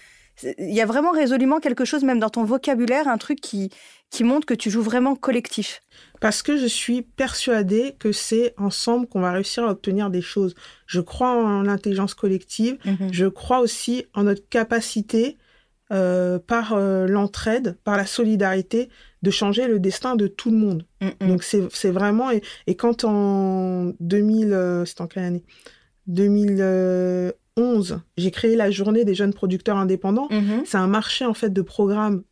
il 0.42 0.74
y 0.74 0.82
a 0.82 0.86
vraiment 0.86 1.12
résolument 1.12 1.60
quelque 1.60 1.86
chose, 1.86 2.04
même 2.04 2.20
dans 2.20 2.30
ton 2.30 2.44
vocabulaire, 2.44 3.08
un 3.08 3.18
truc 3.18 3.40
qui, 3.40 3.70
qui 4.10 4.24
montre 4.24 4.46
que 4.46 4.54
tu 4.54 4.70
joues 4.70 4.82
vraiment 4.82 5.16
collectif. 5.16 5.82
Parce 6.22 6.42
que 6.42 6.58
je 6.58 6.66
suis 6.66 7.02
persuadée 7.02 7.96
que 8.00 8.12
c'est 8.12 8.54
ensemble 8.58 9.08
qu'on 9.08 9.22
va 9.22 9.32
réussir 9.32 9.63
à 9.63 9.72
obtenir 9.72 10.10
des 10.10 10.22
choses. 10.22 10.56
Je 10.88 11.02
crois 11.02 11.32
en 11.32 11.63
l'intelligence 11.63 12.13
collective. 12.13 12.78
Mhm. 12.86 13.10
Je 13.12 13.25
crois 13.28 13.60
aussi 13.60 14.06
en 14.13 14.24
notre 14.24 14.48
capacité, 14.50 15.38
euh, 15.92 16.40
par 16.40 16.74
euh, 16.74 17.08
l'entraide, 17.08 17.78
par 17.84 17.98
la 17.98 18.06
solidarité, 18.06 18.90
de 19.22 19.32
changer 19.32 19.68
le 19.68 19.80
destin 19.80 20.16
de 20.16 20.28
tout 20.28 20.50
le 20.50 20.58
monde. 20.58 20.86
Donc 21.20 21.44
c'est 21.44 21.92
vraiment... 21.92 22.32
Et, 22.32 22.42
et, 22.68 22.75
quand 22.75 23.04
en 23.04 23.94
2000... 24.00 24.54
Euh, 24.54 24.86
c'est 24.86 25.02
en 25.02 25.08
quelle 25.08 25.24
année? 25.24 25.44
2000 26.08 27.34
11, 27.58 28.00
j'ai 28.18 28.32
créé 28.32 28.56
la 28.56 28.72
journée 28.72 29.06
des 29.06 29.16
jeunes 29.16 29.34
producteurs 29.34 29.78
indépendants. 29.78 30.28
Mhm. 30.32 30.64
C'est 30.66 30.78
un 30.78 30.88
marché 30.88 31.26
en 31.26 31.34
fait 31.34 31.52
de 31.52 31.62
programmes 31.62 32.24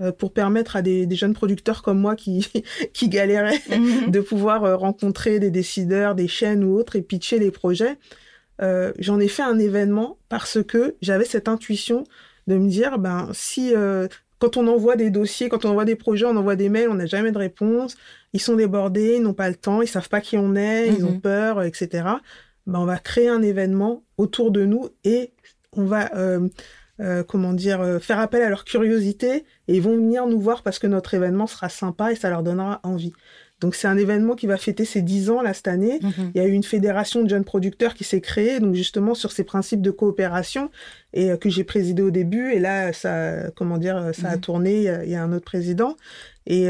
euh, 0.00 0.12
pour 0.12 0.32
permettre 0.32 0.76
à 0.76 0.82
des, 0.82 1.06
jeunes 1.14 1.34
producteurs 1.34 1.82
comme 1.82 2.00
moi 2.00 2.16
qui, 2.16 2.46
qui 2.94 3.08
galéraient 3.08 3.60
mhm. 3.70 4.10
de 4.10 4.20
pouvoir 4.20 4.64
euh, 4.64 4.76
rencontrer 4.76 5.38
des 5.38 5.50
décideurs, 5.50 6.14
des 6.14 6.28
chaînes 6.28 6.64
ou 6.64 6.76
autres 6.76 6.96
et 6.96 7.02
pitcher 7.02 7.38
les 7.38 7.50
projets. 7.50 7.98
Euh, 8.60 8.92
j'en 8.98 9.20
ai 9.20 9.28
fait 9.28 9.42
un 9.42 9.58
événement 9.58 10.18
parce 10.28 10.62
que 10.62 10.96
j'avais 11.02 11.24
cette 11.24 11.48
intuition 11.48 12.04
de 12.46 12.56
me 12.56 12.68
dire, 12.68 12.98
ben 12.98 13.28
si 13.32 13.72
quand 14.38 14.56
on 14.56 14.66
envoie 14.66 14.96
des 14.96 15.10
dossiers, 15.10 15.48
quand 15.48 15.64
on 15.64 15.70
envoie 15.70 15.84
des 15.84 15.94
projets, 15.94 16.26
on 16.26 16.36
envoie 16.36 16.56
des 16.56 16.68
mails, 16.68 16.88
on 16.88 16.94
n'a 16.94 17.06
jamais 17.06 17.30
de 17.30 17.38
réponse, 17.38 17.96
ils 18.32 18.40
sont 18.40 18.56
débordés, 18.56 19.14
ils 19.16 19.22
n'ont 19.22 19.34
pas 19.34 19.48
le 19.48 19.54
temps, 19.54 19.82
ils 19.82 19.86
savent 19.86 20.08
pas 20.08 20.20
qui 20.20 20.36
on 20.36 20.56
est, 20.56 20.88
ils 20.88 21.04
ont 21.04 21.12
mhm. 21.12 21.20
peur, 21.20 21.62
etc. 21.62 22.04
Ben, 22.66 22.78
on 22.78 22.84
va 22.84 22.98
créer 22.98 23.28
un 23.28 23.42
événement 23.42 24.04
autour 24.18 24.50
de 24.50 24.64
nous 24.64 24.88
et 25.04 25.32
on 25.76 25.84
va, 25.84 26.14
euh, 26.14 26.48
euh, 27.00 27.24
comment 27.24 27.52
dire, 27.52 27.80
euh, 27.80 27.98
faire 27.98 28.20
appel 28.20 28.42
à 28.42 28.48
leur 28.48 28.64
curiosité 28.64 29.44
et 29.68 29.76
ils 29.76 29.82
vont 29.82 29.96
venir 29.96 30.26
nous 30.26 30.40
voir 30.40 30.62
parce 30.62 30.78
que 30.78 30.86
notre 30.86 31.14
événement 31.14 31.46
sera 31.46 31.68
sympa 31.68 32.12
et 32.12 32.14
ça 32.14 32.30
leur 32.30 32.42
donnera 32.42 32.80
envie. 32.82 33.12
Donc 33.60 33.76
c'est 33.76 33.86
un 33.86 33.96
événement 33.96 34.34
qui 34.34 34.46
va 34.46 34.56
fêter 34.56 34.84
ses 34.84 35.02
10 35.02 35.30
ans 35.30 35.40
là 35.40 35.54
cette 35.54 35.68
année. 35.68 36.00
Mhm. 36.02 36.32
Il 36.34 36.42
y 36.42 36.44
a 36.44 36.46
eu 36.46 36.52
une 36.52 36.64
fédération 36.64 37.22
de 37.22 37.28
jeunes 37.28 37.44
producteurs 37.44 37.94
qui 37.94 38.04
s'est 38.04 38.20
créée, 38.20 38.58
donc 38.58 38.74
justement 38.74 39.14
sur 39.14 39.30
ces 39.30 39.44
principes 39.44 39.82
de 39.82 39.92
coopération 39.92 40.70
et 41.12 41.36
que 41.38 41.48
j'ai 41.48 41.62
présidé 41.62 42.02
au 42.02 42.10
début. 42.10 42.52
Et 42.52 42.58
là, 42.58 42.92
ça, 42.92 43.50
comment 43.54 43.78
dire, 43.78 44.10
ça 44.14 44.30
a 44.30 44.34
mhm. 44.34 44.40
tourné. 44.40 44.76
Il 45.04 45.10
y, 45.10 45.14
a, 45.14 45.22
un 45.22 45.32
autre 45.32 45.44
président 45.44 45.96
et 46.46 46.68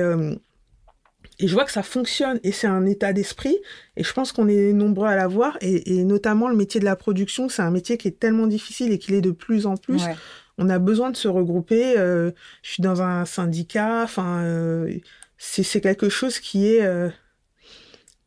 et 1.43 1.49
je 1.49 1.55
vois 1.55 1.65
que 1.65 1.73
ça 1.73 1.83
fonctionne 1.83 2.39
et 2.45 2.53
c'est 2.53 2.69
un 2.69 2.87
état 2.87 3.13
d'esprit. 3.13 3.59
Et 3.97 4.05
je 4.05 4.13
pense 4.13 4.31
qu'on 4.31 4.47
est 4.47 4.73
nombreux 4.73 5.09
à 5.09 5.17
l'avoir. 5.17 5.59
Et, 5.61 5.99
et 5.99 6.05
notamment 6.05 6.49
le 6.49 6.55
métier 6.55 6.79
de 6.79 6.85
la 6.85 6.95
production, 6.95 7.49
c'est 7.49 7.63
un 7.63 7.73
métier 7.73 7.99
qui 7.99 8.07
est 8.07 8.19
tellement 8.19 8.47
difficile 8.47 8.93
et 8.93 8.99
qu'il 9.01 9.17
est 9.17 9.21
de 9.21 9.33
plus 9.33 9.67
en 9.67 9.77
plus. 9.77 10.05
On 10.57 10.69
a 10.69 10.79
besoin 10.79 11.11
de 11.11 11.17
se 11.17 11.27
regrouper. 11.27 11.99
Euh, 11.99 12.31
je 12.63 12.71
suis 12.71 12.83
dans 12.83 13.03
un 13.03 13.25
syndicat. 13.25 14.05
Enfin, 14.05 14.43
euh, 14.43 14.95
c'est 15.37 15.81
quelque 15.81 16.09
chose 16.09 16.39
qui 16.39 16.69
est 16.69 16.83
euh, 16.83 17.09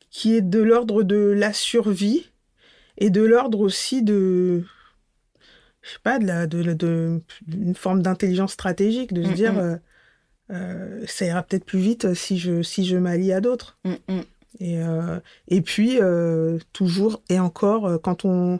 qui 0.10 0.36
est 0.36 0.42
de 0.42 0.60
l'ordre 0.60 1.04
de 1.04 1.16
la 1.16 1.54
survie 1.54 2.30
et 2.98 3.10
de 3.10 3.22
l'ordre 3.22 3.62
aussi 3.62 4.04
de 4.04 4.66
je 5.82 5.90
sais 5.90 6.00
pas 6.04 6.20
de 6.20 6.26
la 6.26 6.48
de, 6.48 6.74
de, 6.74 7.22
une 7.48 7.76
forme 7.76 8.02
d'intelligence 8.02 8.52
stratégique 8.52 9.14
de 9.14 9.24
se 9.24 9.32
dire 9.32 9.80
euh, 10.52 11.04
ça 11.08 11.26
ira 11.26 11.44
peut-être 11.44 11.66
plus 11.66 11.80
vite 11.80 12.14
si 12.14 12.38
je, 12.38 12.62
si 12.62 12.86
je 12.86 12.98
m'allie 12.98 13.34
à 13.34 13.42
d'autres. 13.42 13.78
Mm, 13.84 14.14
mm. 14.14 14.22
Et, 14.60 14.82
euh, 14.82 15.20
et 15.48 15.62
puis, 15.62 15.98
euh, 16.00 16.60
toujours 16.72 17.22
et 17.30 17.40
encore, 17.40 18.00
quand 18.02 18.26
on, 18.26 18.60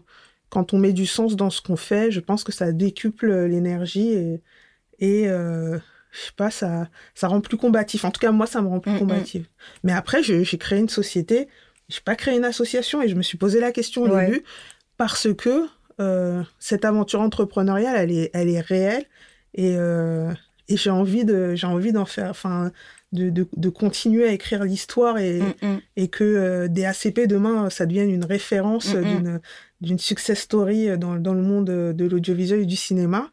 quand 0.50 0.74
on 0.74 0.80
met 0.80 0.94
du 0.94 1.06
sens 1.06 1.36
dans 1.36 1.50
ce 1.50 1.62
qu'on 1.62 1.78
fait, 1.78 2.12
je 2.12 2.20
pense 2.20 2.44
que 2.44 2.52
ça 2.52 2.72
décuple 2.72 3.46
l'énergie 3.46 4.14
et, 4.14 4.42
et 5.00 5.28
je 5.28 6.22
sais 6.22 6.32
pas, 6.36 6.50
ça, 6.50 6.88
ça 7.14 7.28
rend 7.28 7.42
plus 7.42 7.58
combatif. 7.58 8.06
En 8.06 8.12
tout 8.12 8.20
cas, 8.20 8.32
moi, 8.32 8.48
ça 8.48 8.62
me 8.62 8.68
rend 8.68 8.80
plus 8.80 8.94
mm, 8.94 9.00
combatif. 9.00 9.46
Mais 9.84 9.94
après, 9.94 10.24
j'ai 10.24 10.44
créé 10.58 10.80
une 10.80 10.90
société, 10.90 11.48
j'ai 11.88 12.02
pas 12.02 12.16
créé 12.16 12.36
une 12.36 12.46
association 12.46 13.02
et 13.02 13.08
je 13.08 13.16
me 13.16 13.22
suis 13.22 13.38
posé 13.38 13.60
la 13.60 13.72
question 13.72 14.04
au 14.04 14.20
début 14.20 14.44
parce 14.98 15.28
que 15.34 15.68
cette 16.60 16.84
aventure 16.84 17.22
entrepreneuriale, 17.22 17.96
elle 17.96 18.12
est, 18.12 18.32
elle 18.34 18.50
est 18.50 18.60
réelle 18.60 19.06
et, 19.54 19.78
et 20.68 20.78
j'ai 20.78 20.90
envie 20.90 21.26
de 21.26 21.56
j'ai 21.56 21.68
envie 21.68 21.92
d'en 21.92 22.06
faire 22.06 22.30
enfin 22.30 22.72
de, 23.12 23.30
de, 23.30 23.48
de, 23.56 23.70
continuer 23.70 24.28
à 24.28 24.32
écrire 24.32 24.64
l'histoire 24.64 25.18
et, 25.18 25.40
mm, 25.40 25.54
mm. 25.62 25.80
et 25.96 26.08
que 26.10 26.24
euh, 26.24 26.68
des 26.68 26.86
ACP 26.86 27.28
demain 27.28 27.70
ça 27.70 27.86
devienne 27.86 28.10
une 28.10 28.26
référence 28.26 28.94
mm, 28.94 29.04
d'une 29.04 29.42
d'une 29.82 30.00
success 30.00 30.40
story 30.40 30.98
dans, 30.98 31.16
dans 31.16 31.34
le 31.34 31.42
monde 31.42 31.66
de 31.66 32.06
l'audiovisuel 32.06 32.62
et 32.62 32.66
du 32.66 32.76
cinéma. 32.78 33.30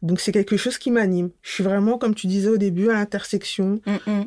Donc 0.00 0.18
c'est 0.18 0.32
quelque 0.32 0.56
chose 0.56 0.78
qui 0.78 0.90
m'anime. 0.90 1.30
Je 1.42 1.52
suis 1.52 1.62
vraiment 1.62 1.96
comme 1.96 2.14
tu 2.14 2.26
disais 2.26 2.48
au 2.48 2.56
début 2.56 2.90
à 2.90 2.94
l'intersection 2.94 3.80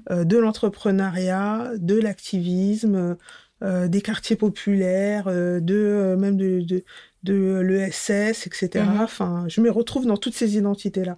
euh, 0.10 0.24
de 0.24 0.38
l'entrepreneuriat 0.38 1.72
de 1.78 2.00
l'activisme 2.00 3.18
euh, 3.62 3.88
des 3.88 4.02
quartiers 4.02 4.38
populaires 4.38 5.26
de 5.26 6.16
même 6.18 6.38
de, 6.38 6.62
de, 6.62 6.84
de 7.24 7.60
l'ESS 7.60 8.48
etc 8.48 8.86
enfin 9.00 9.46
je 9.48 9.60
me 9.62 9.70
retrouve 9.72 10.06
dans 10.06 10.18
toutes 10.18 10.36
ces 10.36 10.58
identités 10.58 11.04
là 11.04 11.18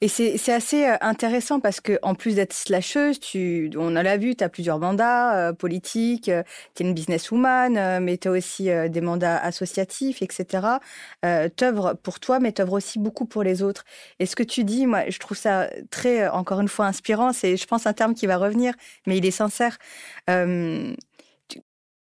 Et 0.00 0.08
c'est 0.08 0.52
assez 0.52 0.86
euh, 0.86 0.96
intéressant 1.00 1.60
parce 1.60 1.80
que 1.80 1.98
en 2.02 2.14
plus 2.14 2.34
d'être 2.34 2.52
slasheuse, 2.52 3.20
tu, 3.20 3.70
on 3.76 3.90
l'a 3.90 4.16
vu, 4.16 4.34
tu 4.34 4.42
as 4.42 4.48
plusieurs 4.48 4.78
mandats 4.78 5.36
euh, 5.36 5.52
politiques, 5.52 6.28
euh, 6.28 6.42
tu 6.74 6.82
es 6.82 6.86
une 6.86 6.94
businesswoman, 6.94 8.00
mais 8.00 8.16
tu 8.18 8.28
as 8.28 8.32
aussi 8.32 8.68
des 8.88 9.00
mandats 9.00 9.38
associatifs, 9.38 10.22
etc. 10.22 10.78
tu 11.22 11.64
œuvres 11.64 11.94
pour 12.02 12.20
toi, 12.20 12.40
mais 12.40 12.52
tu 12.52 12.62
œuvres 12.62 12.74
aussi 12.74 12.98
beaucoup 12.98 13.26
pour 13.26 13.42
les 13.42 13.62
autres. 13.62 13.84
Et 14.18 14.26
ce 14.26 14.36
que 14.36 14.42
tu 14.42 14.64
dis, 14.64 14.86
moi, 14.86 15.08
je 15.08 15.18
trouve 15.18 15.36
ça 15.36 15.68
très, 15.90 16.28
encore 16.28 16.60
une 16.60 16.68
fois, 16.68 16.86
inspirant. 16.86 17.32
C'est, 17.32 17.56
je 17.56 17.66
pense, 17.66 17.86
un 17.86 17.92
terme 17.92 18.14
qui 18.14 18.26
va 18.26 18.36
revenir, 18.36 18.74
mais 19.06 19.18
il 19.18 19.26
est 19.26 19.30
sincère 19.30 19.78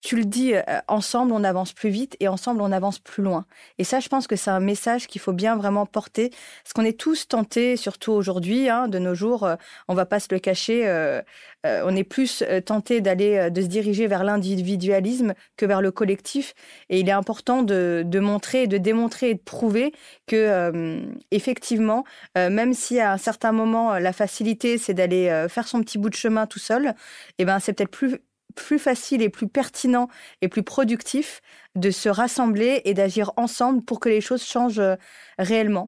tu 0.05 0.15
le 0.15 0.25
dis, 0.25 0.53
euh, 0.53 0.61
ensemble, 0.87 1.31
on 1.31 1.43
avance 1.43 1.73
plus 1.73 1.89
vite 1.89 2.15
et 2.19 2.27
ensemble, 2.27 2.61
on 2.61 2.71
avance 2.71 2.99
plus 2.99 3.23
loin. 3.23 3.47
Et 3.79 3.83
ça, 3.83 3.99
je 3.99 4.07
pense 4.07 4.27
que 4.27 4.35
c'est 4.35 4.51
un 4.51 4.59
message 4.59 5.07
qu'il 5.07 5.19
faut 5.19 5.33
bien 5.33 5.55
vraiment 5.55 5.87
porter. 5.87 6.29
Parce 6.63 6.73
qu'on 6.75 6.85
est 6.85 6.99
tous 6.99 7.27
tentés, 7.27 7.75
surtout 7.75 8.11
aujourd'hui, 8.11 8.69
hein, 8.69 8.87
de 8.87 8.99
nos 8.99 9.15
jours, 9.15 9.45
euh, 9.45 9.55
on 9.87 9.95
va 9.95 10.05
pas 10.05 10.19
se 10.19 10.27
le 10.29 10.37
cacher, 10.37 10.87
euh, 10.87 11.23
on 11.63 11.95
est 11.95 12.03
plus 12.03 12.43
tenté 12.67 13.01
d'aller, 13.01 13.49
de 13.49 13.61
se 13.63 13.65
diriger 13.65 14.05
vers 14.05 14.23
l'individualisme 14.23 15.33
que 15.57 15.65
vers 15.65 15.81
le 15.81 15.89
collectif. 15.89 16.53
Et 16.89 16.99
il 16.99 17.09
est 17.09 17.11
important 17.11 17.63
de, 17.63 18.19
montrer, 18.19 18.67
de 18.67 18.77
démontrer 18.77 19.31
et 19.31 19.33
de 19.33 19.39
prouver 19.39 19.91
que, 20.27 21.01
effectivement, 21.31 22.03
même 22.35 22.75
si 22.75 22.99
à 22.99 23.13
un 23.13 23.17
certain 23.17 23.51
moment, 23.51 23.97
la 23.97 24.13
facilité, 24.13 24.77
c'est 24.77 24.93
d'aller 24.93 25.47
faire 25.49 25.67
son 25.67 25.81
petit 25.81 25.97
bout 25.97 26.11
de 26.11 26.15
chemin 26.15 26.45
tout 26.45 26.59
seul, 26.59 26.93
eh 27.39 27.45
ben, 27.45 27.57
c'est 27.57 27.73
peut-être 27.73 27.89
plus 27.89 28.19
plus 28.55 28.79
facile 28.79 29.21
et 29.21 29.29
plus 29.29 29.47
pertinent 29.47 30.07
et 30.41 30.47
plus 30.47 30.63
productif 30.63 31.41
de 31.75 31.91
se 31.91 32.09
rassembler 32.09 32.81
et 32.85 32.93
d'agir 32.93 33.31
ensemble 33.37 33.83
pour 33.83 33.99
que 33.99 34.09
les 34.09 34.21
choses 34.21 34.43
changent 34.43 34.79
euh, 34.79 34.95
réellement. 35.37 35.87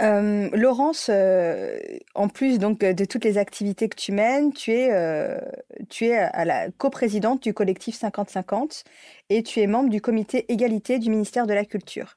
Euh, 0.00 0.48
Laurence, 0.52 1.10
euh, 1.12 1.76
en 2.14 2.28
plus 2.28 2.60
donc 2.60 2.78
de 2.80 3.04
toutes 3.04 3.24
les 3.24 3.36
activités 3.36 3.88
que 3.88 3.96
tu 3.96 4.12
mènes, 4.12 4.52
tu 4.52 4.70
es, 4.70 4.90
tu 5.88 6.06
es 6.06 6.16
à 6.16 6.44
la 6.44 6.70
coprésidente 6.70 7.42
du 7.42 7.52
collectif 7.52 8.00
50-50 8.00 8.84
et 9.28 9.42
tu 9.42 9.58
es 9.58 9.66
membre 9.66 9.90
du 9.90 10.00
comité 10.00 10.44
égalité 10.52 11.00
du 11.00 11.10
ministère 11.10 11.48
de 11.48 11.54
la 11.54 11.64
Culture. 11.64 12.16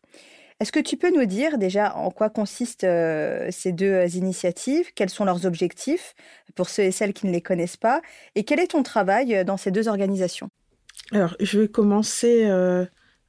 Est-ce 0.62 0.72
que 0.72 0.80
tu 0.80 0.96
peux 0.96 1.10
nous 1.10 1.26
dire 1.26 1.58
déjà 1.58 1.96
en 1.96 2.12
quoi 2.12 2.30
consistent 2.30 2.84
euh, 2.84 3.48
ces 3.50 3.72
deux 3.72 3.94
euh, 3.94 4.06
initiatives, 4.06 4.94
quels 4.94 5.10
sont 5.10 5.26
leurs 5.26 5.48
objectifs 5.48 6.14
pour 6.54 6.70
ceux 6.70 6.84
et 6.84 6.92
celles 6.92 7.14
qui 7.14 7.26
ne 7.26 7.32
les 7.32 7.42
connaissent 7.42 7.78
pas, 7.78 8.04
et 8.36 8.44
quel 8.44 8.60
est 8.60 8.68
ton 8.68 8.84
travail 8.84 9.34
euh, 9.34 9.44
dans 9.44 9.58
ces 9.58 9.72
deux 9.72 9.88
organisations? 9.88 10.52
Alors, 11.12 11.36
je 11.40 11.62
vais 11.62 11.68
commencer 11.68 12.48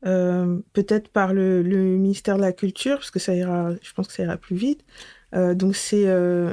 peut-être 0.03 1.09
par 1.09 1.33
le, 1.33 1.62
ministère 1.62 2.37
de 2.37 2.43
la 2.43 2.53
Culture, 2.53 2.97
parce 2.97 3.11
que 3.11 3.19
ça 3.19 3.35
ira, 3.35 3.71
je 3.81 3.93
pense 3.95 4.09
que 4.09 4.12
ça 4.12 4.25
ira 4.25 4.37
plus 4.37 4.55
vite. 4.55 4.85
donc, 5.33 5.75
c'est 5.75 6.05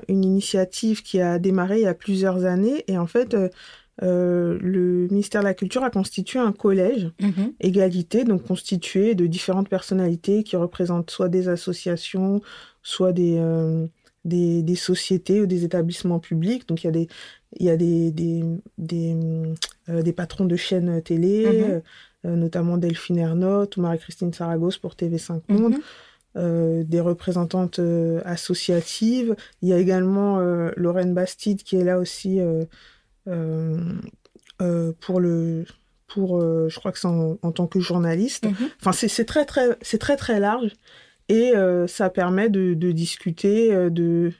une 0.07 0.23
initiative 0.23 1.03
qui 1.03 1.21
a 1.21 1.37
démarré 1.37 1.79
il 1.79 1.83
y 1.83 1.87
a 1.87 1.93
plusieurs 1.93 2.45
années, 2.45 2.83
et 2.87 2.97
en 2.97 3.05
fait, 3.05 3.35
euh, 4.01 4.57
le 4.61 5.07
ministère 5.09 5.41
de 5.41 5.47
la 5.47 5.53
Culture 5.53 5.83
a 5.83 5.89
constitué 5.89 6.39
un 6.39 6.51
collège 6.51 7.11
mhm. 7.19 7.53
égalité, 7.59 8.23
donc 8.23 8.43
constitué 8.43 9.15
de 9.15 9.27
différentes 9.27 9.69
personnalités 9.69 10.43
qui 10.43 10.55
représentent 10.55 11.11
soit 11.11 11.29
des 11.29 11.49
associations, 11.49 12.41
soit 12.81 13.11
des, 13.11 13.37
euh, 13.37 13.85
des, 14.25 14.63
des, 14.63 14.75
sociétés 14.75 15.41
ou 15.41 15.47
des 15.47 15.65
établissements 15.65 16.19
publics. 16.19 16.67
Donc 16.67 16.83
il 16.83 16.87
y 16.87 16.89
a 16.89 16.93
des, 16.93 17.07
il 17.57 17.65
y 17.65 17.69
a 17.69 17.77
des, 17.77 18.11
des, 18.11 18.43
des, 18.77 19.17
euh, 19.89 20.01
des 20.01 20.13
patrons 20.13 20.45
de 20.45 20.55
chaînes 20.55 21.01
télé, 21.01 21.81
mhm. 22.23 22.35
notamment 22.35 22.77
Delphine 22.77 23.17
Ernotte 23.17 23.75
ou 23.77 23.81
Marie-Christine 23.81 24.33
Saragosse 24.33 24.77
pour 24.77 24.93
TV5 24.93 25.41
Monde. 25.49 25.75
Mhm. 26.35 26.83
des 26.83 27.01
représentantes 27.01 27.81
associatives. 28.23 29.35
Il 29.61 29.67
y 29.67 29.73
a 29.73 29.77
également 29.77 30.39
Lorraine 30.77 31.13
Bastide 31.13 31.63
qui 31.63 31.75
est 31.75 31.83
là 31.83 31.99
aussi 31.99 32.39
euh, 32.39 32.63
euh, 32.63 32.65
pour 34.99 35.19
le 35.19 35.65
pour 36.09 36.41
euh, 36.41 36.67
je 36.69 36.77
crois 36.79 36.91
que 36.91 36.99
c'est 36.99 37.07
en, 37.07 37.35
tant 37.51 37.67
que 37.67 37.79
journaliste. 37.79 38.45
Mhm. 38.45 38.69
Enfin 38.81 38.91
c'est 38.91 39.25
très 39.25 39.45
très 39.45 39.77
c'est 39.81 39.99
très 39.99 40.17
très 40.17 40.39
large 40.39 40.73
et 41.29 41.53
ça 41.87 42.09
permet 42.09 42.49
de, 42.49 42.73
de 42.73 42.91
discuter 42.91 43.71
de 43.89 44.33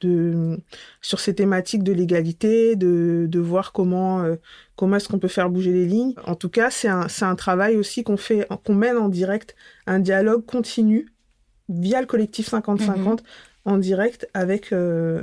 de, 0.00 0.60
sur 1.00 1.20
ces 1.20 1.34
thématiques 1.34 1.82
de 1.82 1.92
l'égalité, 1.92 2.76
de, 2.76 3.26
de, 3.30 3.40
voir 3.40 3.72
comment, 3.72 4.22
comment 4.76 4.96
est-ce 4.96 5.08
qu'on 5.08 5.18
peut 5.18 5.26
faire 5.26 5.48
bouger 5.48 5.72
les 5.72 5.86
lignes. 5.86 6.12
En 6.26 6.34
tout 6.34 6.50
cas, 6.50 6.70
c'est 6.70 6.88
un, 6.88 7.06
un, 7.22 7.34
travail 7.34 7.76
aussi 7.76 8.04
qu'on 8.04 8.18
fait, 8.18 8.46
qu'on 8.64 8.74
mène 8.74 8.98
en 8.98 9.08
direct, 9.08 9.56
un 9.86 9.98
dialogue 9.98 10.44
continu 10.44 11.08
via 11.70 12.00
le 12.00 12.06
collectif 12.06 12.50
50-50 12.50 12.98
mhm. 12.98 13.16
en 13.64 13.78
direct 13.78 14.28
avec, 14.34 14.72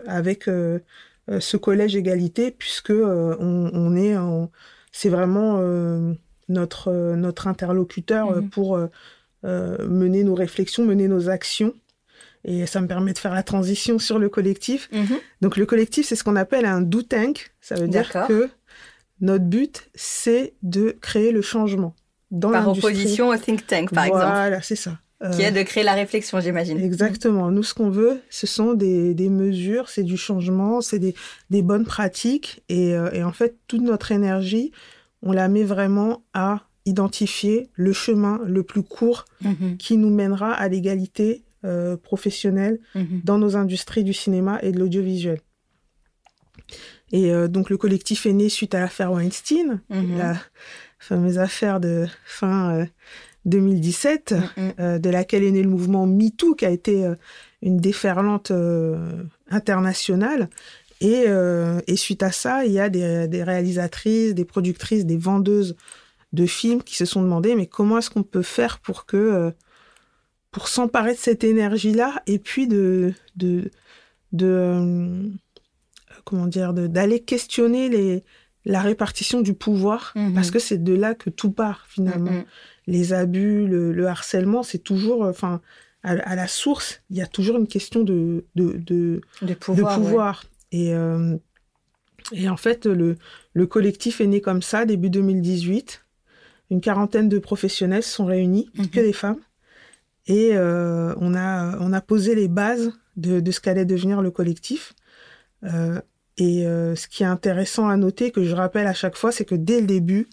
avec 0.08 0.48
euh, 0.48 0.80
ce 1.40 1.58
collège 1.58 1.96
égalité 1.96 2.52
puisque 2.52 2.92
euh, 2.92 3.36
on, 3.40 3.96
est 3.96 4.16
c'est 4.92 5.10
vraiment 5.10 5.58
euh, 5.60 6.14
notre 6.50 7.16
notre 7.16 7.48
interlocuteur 7.48 8.36
mhm. 8.36 8.50
pour 8.50 8.80
mener 9.44 10.24
nos 10.24 10.36
réflexions, 10.36 10.86
mener 10.86 11.08
nos 11.08 11.30
actions. 11.30 11.74
Et 12.46 12.66
ça 12.66 12.82
me 12.82 12.88
permet 12.88 13.14
de 13.14 13.18
faire 13.18 13.34
la 13.34 13.44
transition 13.44 14.00
sur 14.00 14.20
le 14.20 14.28
collectif. 14.28 14.90
Mhm. 14.92 15.18
Donc 15.42 15.56
le 15.56 15.66
collectif, 15.66 16.06
c'est 16.06 16.18
ce 16.18 16.26
qu'on 16.26 16.36
appelle 16.36 16.66
un 16.66 16.82
do 16.82 17.02
tank. 17.02 17.54
Ça 17.62 17.76
veut 17.76 17.88
dire 17.88 18.10
que 18.28 18.50
notre 19.22 19.46
but, 19.46 19.90
c'est 19.96 20.54
de 20.62 20.98
créer 21.02 21.32
le 21.32 21.42
changement. 21.42 21.96
Dans 22.32 22.52
par 22.52 22.68
opposition 22.68 23.30
au 23.30 23.38
think 23.38 23.66
tank, 23.66 23.94
par 23.94 24.06
exemple. 24.06 24.26
Voilà, 24.26 24.62
c'est 24.62 24.76
ça. 24.76 25.00
Qui 25.32 25.44
est 25.44 25.52
de 25.52 25.62
créer 25.64 25.84
la 25.84 25.94
réflexion, 25.94 26.40
j'imagine. 26.42 26.80
Exactement. 26.80 27.50
Nous, 27.50 27.64
ce 27.64 27.74
qu'on 27.74 27.90
veut, 27.90 28.22
ce 28.30 28.46
sont 28.46 28.74
des, 28.74 29.14
des 29.14 29.30
mesures, 29.30 29.88
c'est 29.88 30.04
du 30.04 30.18
changement, 30.18 30.82
c'est 30.82 31.00
des, 31.00 31.16
des, 31.50 31.62
bonnes 31.62 31.86
pratiques. 31.86 32.64
Et, 32.68 32.94
euh, 32.94 33.10
et, 33.14 33.24
en 33.24 33.32
fait, 33.32 33.56
toute 33.68 33.82
notre 33.82 34.12
énergie, 34.12 34.72
on 35.22 35.32
la 35.32 35.48
met 35.48 35.64
vraiment 35.64 36.24
à 36.34 36.64
identifier 36.86 37.70
le 37.74 37.94
chemin 37.94 38.42
le 38.46 38.64
plus 38.64 38.84
court 38.84 39.24
mhm. 39.42 39.78
qui 39.78 39.96
nous 39.96 40.10
mènera 40.10 40.52
à 40.52 40.68
l'égalité 40.68 41.44
euh, 41.64 41.96
professionnelle 41.96 42.80
mhm. 42.94 43.22
dans 43.24 43.38
nos 43.38 43.56
industries 43.56 44.04
du 44.04 44.14
cinéma 44.14 44.60
et 44.62 44.74
de 44.74 44.80
l'audiovisuel. 44.80 45.40
Et 47.14 47.32
euh, 47.32 47.48
donc, 47.48 47.70
le 47.70 47.78
collectif 47.78 48.26
est 48.26 48.34
né 48.34 48.50
suite 48.50 48.76
à 48.76 48.82
l'affaire 48.82 49.14
Weinstein, 49.14 49.80
mhm. 49.90 50.18
la 50.18 50.36
fameuse 51.00 51.38
affaire 51.38 51.80
de 51.80 52.08
fin 52.26 52.86
2017, 53.46 54.32
mm, 54.32 54.36
mm. 54.36 54.72
euh, 54.80 55.00
de 55.00 55.10
laquelle 55.10 55.44
est 55.44 55.52
né 55.52 55.64
le 55.64 55.70
mouvement 55.70 56.06
MeToo, 56.06 56.56
qui 56.56 56.66
a 56.66 56.70
été 56.70 57.06
euh, 57.06 57.16
une 57.62 57.78
déferlante 57.78 58.52
euh, 58.52 59.24
internationale. 59.50 60.50
Et, 61.02 61.26
et, 61.88 61.96
suite 61.98 62.24
à 62.24 62.32
ça, 62.32 62.66
il 62.66 62.72
y 62.72 62.80
a 62.80 62.88
des, 62.88 63.28
des, 63.28 63.44
réalisatrices, 63.44 64.34
des 64.34 64.46
productrices, 64.46 65.06
des 65.06 65.18
vendeuses 65.18 65.76
de 66.32 66.46
films 66.46 66.82
qui 66.82 66.96
se 66.96 67.04
sont 67.04 67.22
demandé 67.22 67.56
mais 67.56 67.66
comment 67.66 67.98
est-ce 67.98 68.10
qu'on 68.10 68.24
peut 68.24 68.42
faire 68.42 68.80
pour 68.80 69.06
que 69.06 69.52
pour 70.52 70.70
s'emparer 70.70 71.12
de 71.12 71.18
cette 71.18 71.44
énergie-là 71.44 72.24
et 72.26 72.40
puis 72.40 72.68
de 72.68 73.14
de, 73.36 73.70
de 74.32 75.30
comment 76.24 76.48
dire 76.48 76.74
d'aller 76.74 77.20
questionner 77.20 77.90
les 77.90 78.24
la 78.64 78.80
répartition 78.80 79.42
du 79.42 79.54
pouvoir? 79.54 80.14
Mm-hmm. 80.16 80.34
parce 80.34 80.52
que 80.52 80.60
c'est 80.60 80.82
de 80.82 80.94
là 80.94 81.16
que 81.16 81.30
tout 81.30 81.52
part 81.52 81.86
finalement 81.90 82.46
les 82.88 83.13
abus, 83.13 83.67
le, 83.67 84.08
harcèlement, 84.08 84.63
c'est 84.63 84.80
toujours, 84.80 85.24
enfin, 85.24 85.62
à, 86.04 86.36
la 86.36 86.48
source, 86.48 87.02
il 87.10 87.17
y 87.17 87.22
a 87.22 87.28
toujours 87.28 87.58
une 87.58 87.67
question 87.67 88.04
de, 88.04 88.46
de, 88.56 88.78
de, 89.41 89.54
pouvoir. 89.54 90.43
Et, 90.72 90.93
euh, 90.93 91.38
et 92.34 92.50
en 92.50 92.58
fait, 92.58 92.86
le, 92.86 93.17
le 93.54 93.67
collectif 93.67 94.19
est 94.19 94.28
né 94.28 94.41
comme 94.41 94.62
ça, 94.62 94.86
début 94.86 95.10
2018. 95.10 96.06
Une 96.72 96.82
quarantaine 96.82 97.30
de 97.30 97.39
professionnels 97.39 98.04
se 98.04 98.10
sont 98.10 98.26
réunis, 98.26 98.69
mhm. 98.76 98.89
que 98.89 99.00
des 99.00 99.13
femmes. 99.13 99.39
Et 100.26 100.52
euh, 100.54 101.13
on, 101.17 101.36
a, 101.36 101.78
on 101.80 101.93
a 101.93 102.02
posé 102.02 102.36
les 102.36 102.48
bases 102.48 102.93
de, 103.15 103.39
de 103.39 103.52
ce 103.52 103.60
qu'allait 103.60 103.86
devenir 103.86 104.22
le 104.22 104.32
collectif. 104.32 104.93
Euh, 105.63 106.02
et 106.38 106.63
ce 106.63 107.08
qui 107.08 107.22
est 107.22 107.28
intéressant 107.28 107.88
à 107.88 107.96
noter, 107.96 108.32
que 108.32 108.43
je 108.43 108.56
rappelle 108.56 108.88
à 108.88 108.93
chaque 108.96 109.15
fois, 109.15 109.32
c'est 109.32 109.46
que 109.46 109.54
dès 109.54 109.80
le 109.80 109.86
début, 109.86 110.28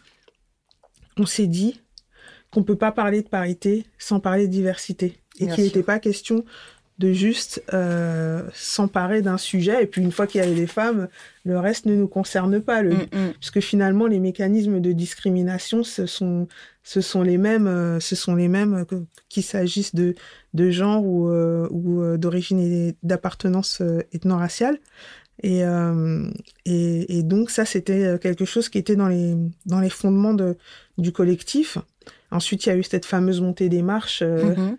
on 1.18 1.26
s'est 1.26 1.46
dit, 1.46 1.82
qu'on 2.52 2.62
peut 2.62 2.76
pas 2.76 2.92
parler 2.92 3.22
de 3.22 3.28
parité 3.28 3.86
sans 3.98 4.20
parler 4.20 4.46
de 4.46 4.52
diversité 4.52 5.20
et 5.38 5.46
qu'il 5.46 5.64
n'était 5.64 5.82
pas 5.82 5.98
question 5.98 6.44
de 7.00 7.12
juste 7.12 7.64
euh, 7.72 8.42
s'emparer 8.52 9.22
d'un 9.22 9.38
sujet 9.38 9.82
et 9.82 9.86
puis 9.86 10.02
une 10.02 10.12
fois 10.12 10.26
qu'il 10.26 10.42
y 10.42 10.44
avait 10.44 10.54
des 10.54 10.66
femmes, 10.66 11.08
le 11.44 11.58
reste 11.58 11.86
ne 11.86 11.94
nous 11.96 12.08
concerne 12.08 12.60
pas. 12.60 12.82
Le, 12.82 12.90
mm, 12.90 13.08
mm. 13.12 13.32
Parce 13.40 13.50
que 13.50 13.60
finalement, 13.60 14.06
les 14.06 14.18
mécanismes 14.18 14.80
de 14.80 14.92
discrimination, 14.92 15.82
ce 15.82 16.04
sont, 16.04 16.46
ce 16.82 17.00
sont 17.00 17.22
les 17.22 17.38
mêmes, 17.38 17.66
euh, 17.66 18.00
ce 18.00 18.14
sont 18.16 18.34
les 18.34 18.48
mêmes 18.48 18.84
qu'il 19.30 19.42
s'agisse 19.42 19.94
de, 19.94 20.14
de 20.52 20.70
genre 20.70 21.02
ou, 21.02 21.30
euh, 21.30 21.66
ou 21.70 22.18
d'origine 22.18 22.60
et 22.60 22.94
d'appartenance 23.02 23.80
ethno-raciale. 24.12 24.78
Et, 25.42 25.62
et, 26.66 27.18
et, 27.18 27.22
donc 27.22 27.50
ça, 27.50 27.64
c'était 27.64 28.18
quelque 28.20 28.44
chose 28.44 28.68
qui 28.68 28.76
était 28.76 28.94
dans 28.94 29.08
les, 29.08 29.34
dans 29.64 29.80
les 29.80 29.88
fondements 29.88 30.34
de, 30.34 30.58
du 30.98 31.12
collectif. 31.12 31.78
Ensuite, 32.30 32.66
il 32.66 32.68
y 32.68 32.72
a 32.72 32.76
eu 32.76 32.82
cette 32.82 33.06
fameuse 33.06 33.40
montée 33.40 33.68
des 33.68 33.82
marches 33.82 34.22
euh, 34.22 34.54
mhm. 34.54 34.78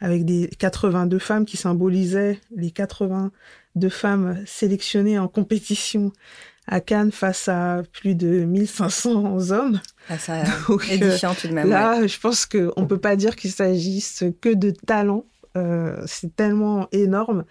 avec 0.00 0.24
des 0.24 0.48
82 0.58 1.18
femmes 1.18 1.44
qui 1.44 1.56
symbolisaient 1.56 2.38
les 2.54 2.70
82 2.70 3.88
femmes 3.88 4.42
sélectionnées 4.46 5.18
en 5.18 5.28
compétition 5.28 6.12
à 6.68 6.80
Cannes 6.80 7.12
face 7.12 7.48
à 7.48 7.82
plus 7.92 8.14
de 8.14 8.44
1500 8.44 9.50
hommes. 9.50 9.80
Ah, 10.08 10.18
ça 10.18 10.42
Donc, 10.68 10.90
édifiant 10.90 11.34
tout 11.34 11.48
de 11.48 11.52
même. 11.52 11.68
Là, 11.68 12.06
je 12.06 12.18
pense 12.18 12.46
qu'on 12.46 12.80
ne 12.80 12.86
peut 12.86 12.98
pas 12.98 13.16
dire 13.16 13.36
qu'il 13.36 13.52
s'agisse 13.52 14.24
que 14.40 14.52
de 14.52 14.70
talent. 14.70 15.24
Euh, 15.56 16.02
c'est 16.06 16.34
tellement 16.34 16.88
énorme. 16.92 17.44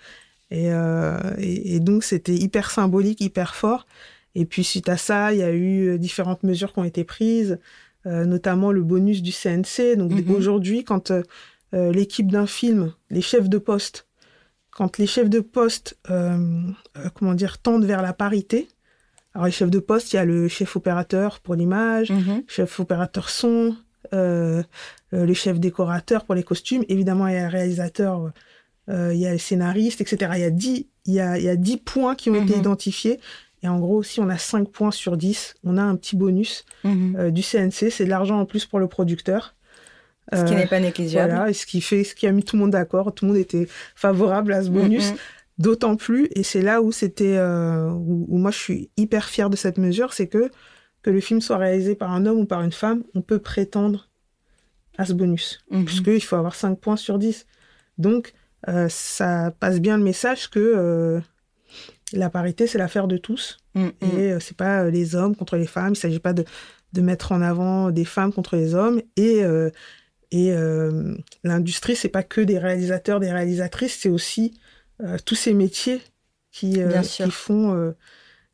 Euh, 0.54 1.34
et, 1.38 1.76
et, 1.76 1.80
donc, 1.80 2.04
c'était 2.04 2.36
hyper 2.36 2.70
symbolique, 2.72 3.20
hyper 3.22 3.56
fort. 3.56 3.88
Et 4.36 4.46
puis, 4.46 4.64
suite 4.64 4.90
à 4.90 4.98
ça, 4.98 5.34
il 5.34 5.40
y 5.40 5.44
a 5.44 5.52
eu 5.52 5.98
différentes 5.98 6.44
mesures 6.44 6.74
qui 6.74 6.80
ont 6.80 6.84
été 6.84 7.04
prises, 7.04 7.54
euh, 7.54 7.58
notamment 8.06 8.72
le 8.72 8.84
bonus 8.84 9.22
du 9.22 9.32
CNC. 9.32 9.98
Donc, 9.98 10.12
mhm. 10.12 10.32
aujourd'hui, 10.32 10.84
quand 10.84 11.12
l'équipe 11.74 12.32
d'un 12.32 12.46
film, 12.46 12.94
les 13.10 13.22
chefs 13.22 13.50
de 13.50 13.58
poste, 13.58 14.08
quand 14.72 14.98
les 14.98 15.08
chefs 15.08 15.30
de 15.30 15.40
poste, 15.40 15.98
comment 17.16 17.34
dire, 17.34 17.58
tendent 17.58 17.86
vers 17.86 18.02
la 18.02 18.14
parité, 18.14 18.68
alors, 19.36 19.48
les 19.48 19.52
chefs 19.52 19.70
de 19.70 19.80
poste, 19.80 20.14
il 20.14 20.16
y 20.16 20.20
a 20.20 20.24
le 20.24 20.48
chef 20.48 20.78
opérateur 20.78 21.42
pour 21.42 21.56
l'image, 21.56 22.10
mhm. 22.10 22.44
chef 22.48 22.80
opérateur 22.80 23.30
son, 23.30 23.76
euh, 24.14 24.64
euh, 25.14 25.26
le 25.26 25.34
chef 25.34 25.60
décorateur 25.60 26.24
pour 26.24 26.36
les 26.36 26.44
costumes. 26.44 26.86
Évidemment, 26.88 27.28
il 27.28 27.34
y 27.34 27.38
a 27.38 27.44
le 27.44 27.50
réalisateur, 27.50 28.32
euh, 28.90 29.14
il 29.14 29.20
y 29.20 29.28
a 29.28 29.34
le 29.34 29.38
scénariste, 29.38 30.00
etc. 30.00 30.32
Il 30.36 30.42
y 30.42 30.46
a 30.46 30.50
10, 30.50 30.88
il 31.06 31.14
y 31.14 31.20
a, 31.20 31.38
il 31.38 31.44
y 31.44 31.50
a 31.50 31.58
10 31.58 31.78
points 31.78 32.16
qui 32.16 32.30
ont 32.30 32.36
été 32.36 32.54
mhm. 32.54 32.62
identifiés. 32.62 33.20
Et 33.66 33.68
en 33.68 33.80
gros, 33.80 34.04
si 34.04 34.20
on 34.20 34.30
a 34.30 34.38
5 34.38 34.70
points 34.70 34.92
sur 34.92 35.18
10, 35.18 35.56
on 35.64 35.78
a 35.78 35.82
un 35.82 35.96
petit 35.96 36.16
bonus 36.16 36.66
mhm. 36.84 37.16
euh, 37.18 37.32
du 37.32 37.42
CNC. 37.42 37.90
C'est 37.90 38.06
de 38.06 38.10
l'argent 38.10 38.40
en 38.40 38.46
plus 38.46 38.68
pour 38.68 38.78
le 38.78 38.88
producteur. 38.88 39.56
Ce 40.32 40.44
qui 40.44 40.56
n'est 40.56 40.68
pas 40.68 40.80
négligeable. 40.80 41.34
Voilà, 41.34 41.50
et 41.50 41.54
ce 41.54 41.66
qui 41.66 41.82
fait, 41.82 42.04
ce 42.04 42.14
qui 42.14 42.28
a 42.28 42.32
mis 42.32 42.44
tout 42.44 42.56
le 42.56 42.62
monde 42.62 42.72
d'accord. 42.72 43.14
Tout 43.14 43.26
le 43.26 43.32
monde 43.32 43.40
était 43.40 43.68
favorable 43.96 44.54
à 44.54 44.64
ce 44.64 44.70
bonus. 44.70 45.14
D'autant 45.58 45.96
plus, 45.96 46.28
et 46.36 46.44
c'est 46.44 46.62
là 46.62 46.82
où 46.82 46.92
c'était, 46.92 47.38
euh, 47.38 47.90
où, 47.90 48.38
moi 48.38 48.52
je 48.52 48.58
suis 48.58 48.90
hyper 48.98 49.30
fière 49.30 49.50
de 49.50 49.56
cette 49.56 49.78
mesure, 49.78 50.14
c'est 50.14 50.28
que 50.28 50.52
que 51.02 51.12
le 51.12 51.22
film 51.22 51.40
soit 51.40 51.58
réalisé 51.58 51.96
par 51.96 52.12
un 52.12 52.26
homme 52.26 52.40
ou 52.40 52.46
par 52.46 52.62
une 52.64 52.72
femme, 52.72 53.04
on 53.14 53.22
peut 53.22 53.38
prétendre 53.40 54.10
à 54.98 55.06
ce 55.06 55.14
bonus, 55.14 55.64
mhm. 55.70 55.86
puisqu'il 55.86 56.24
faut 56.24 56.36
avoir 56.36 56.56
5 56.56 56.80
points 56.80 56.98
sur 56.98 57.20
10. 57.20 57.46
Donc, 58.00 58.34
euh, 58.68 58.88
ça 58.90 59.54
passe 59.60 59.80
bien 59.80 59.98
le 59.98 60.04
message 60.04 60.50
que 60.50 60.60
euh, 60.60 61.22
la 62.14 62.30
parité, 62.30 62.68
c'est 62.68 62.78
l'affaire 62.78 63.08
de 63.08 63.18
tous, 63.18 63.58
mhm. 63.74 63.92
et 64.02 64.40
c'est 64.40 64.56
pas 64.56 64.90
les 64.90 65.16
hommes 65.16 65.36
contre 65.36 65.58
les 65.58 65.68
femmes, 65.68 65.94
il 65.94 65.98
s'agit 65.98 66.20
pas 66.20 66.34
de, 66.34 66.46
de, 66.94 67.02
mettre 67.02 67.32
en 67.32 67.42
avant 67.42 67.92
des 67.92 68.06
femmes 68.06 68.32
contre 68.32 68.56
les 68.56 68.76
hommes, 68.76 69.02
et 69.18 69.42
et 70.32 70.54
l'industrie, 71.44 71.96
c'est 71.96 72.10
pas 72.10 72.24
que 72.24 72.42
des 72.42 72.60
réalisateurs, 72.60 73.20
des 73.20 73.32
réalisatrices, 73.32 73.98
c'est 74.00 74.10
aussi 74.10 74.54
euh, 75.04 75.18
tous 75.26 75.36
ces 75.36 75.54
métiers 75.54 76.02
qui, 76.52 76.82
euh, 76.82 77.02
qui 77.02 77.30
font, 77.30 77.76
euh, 77.76 77.92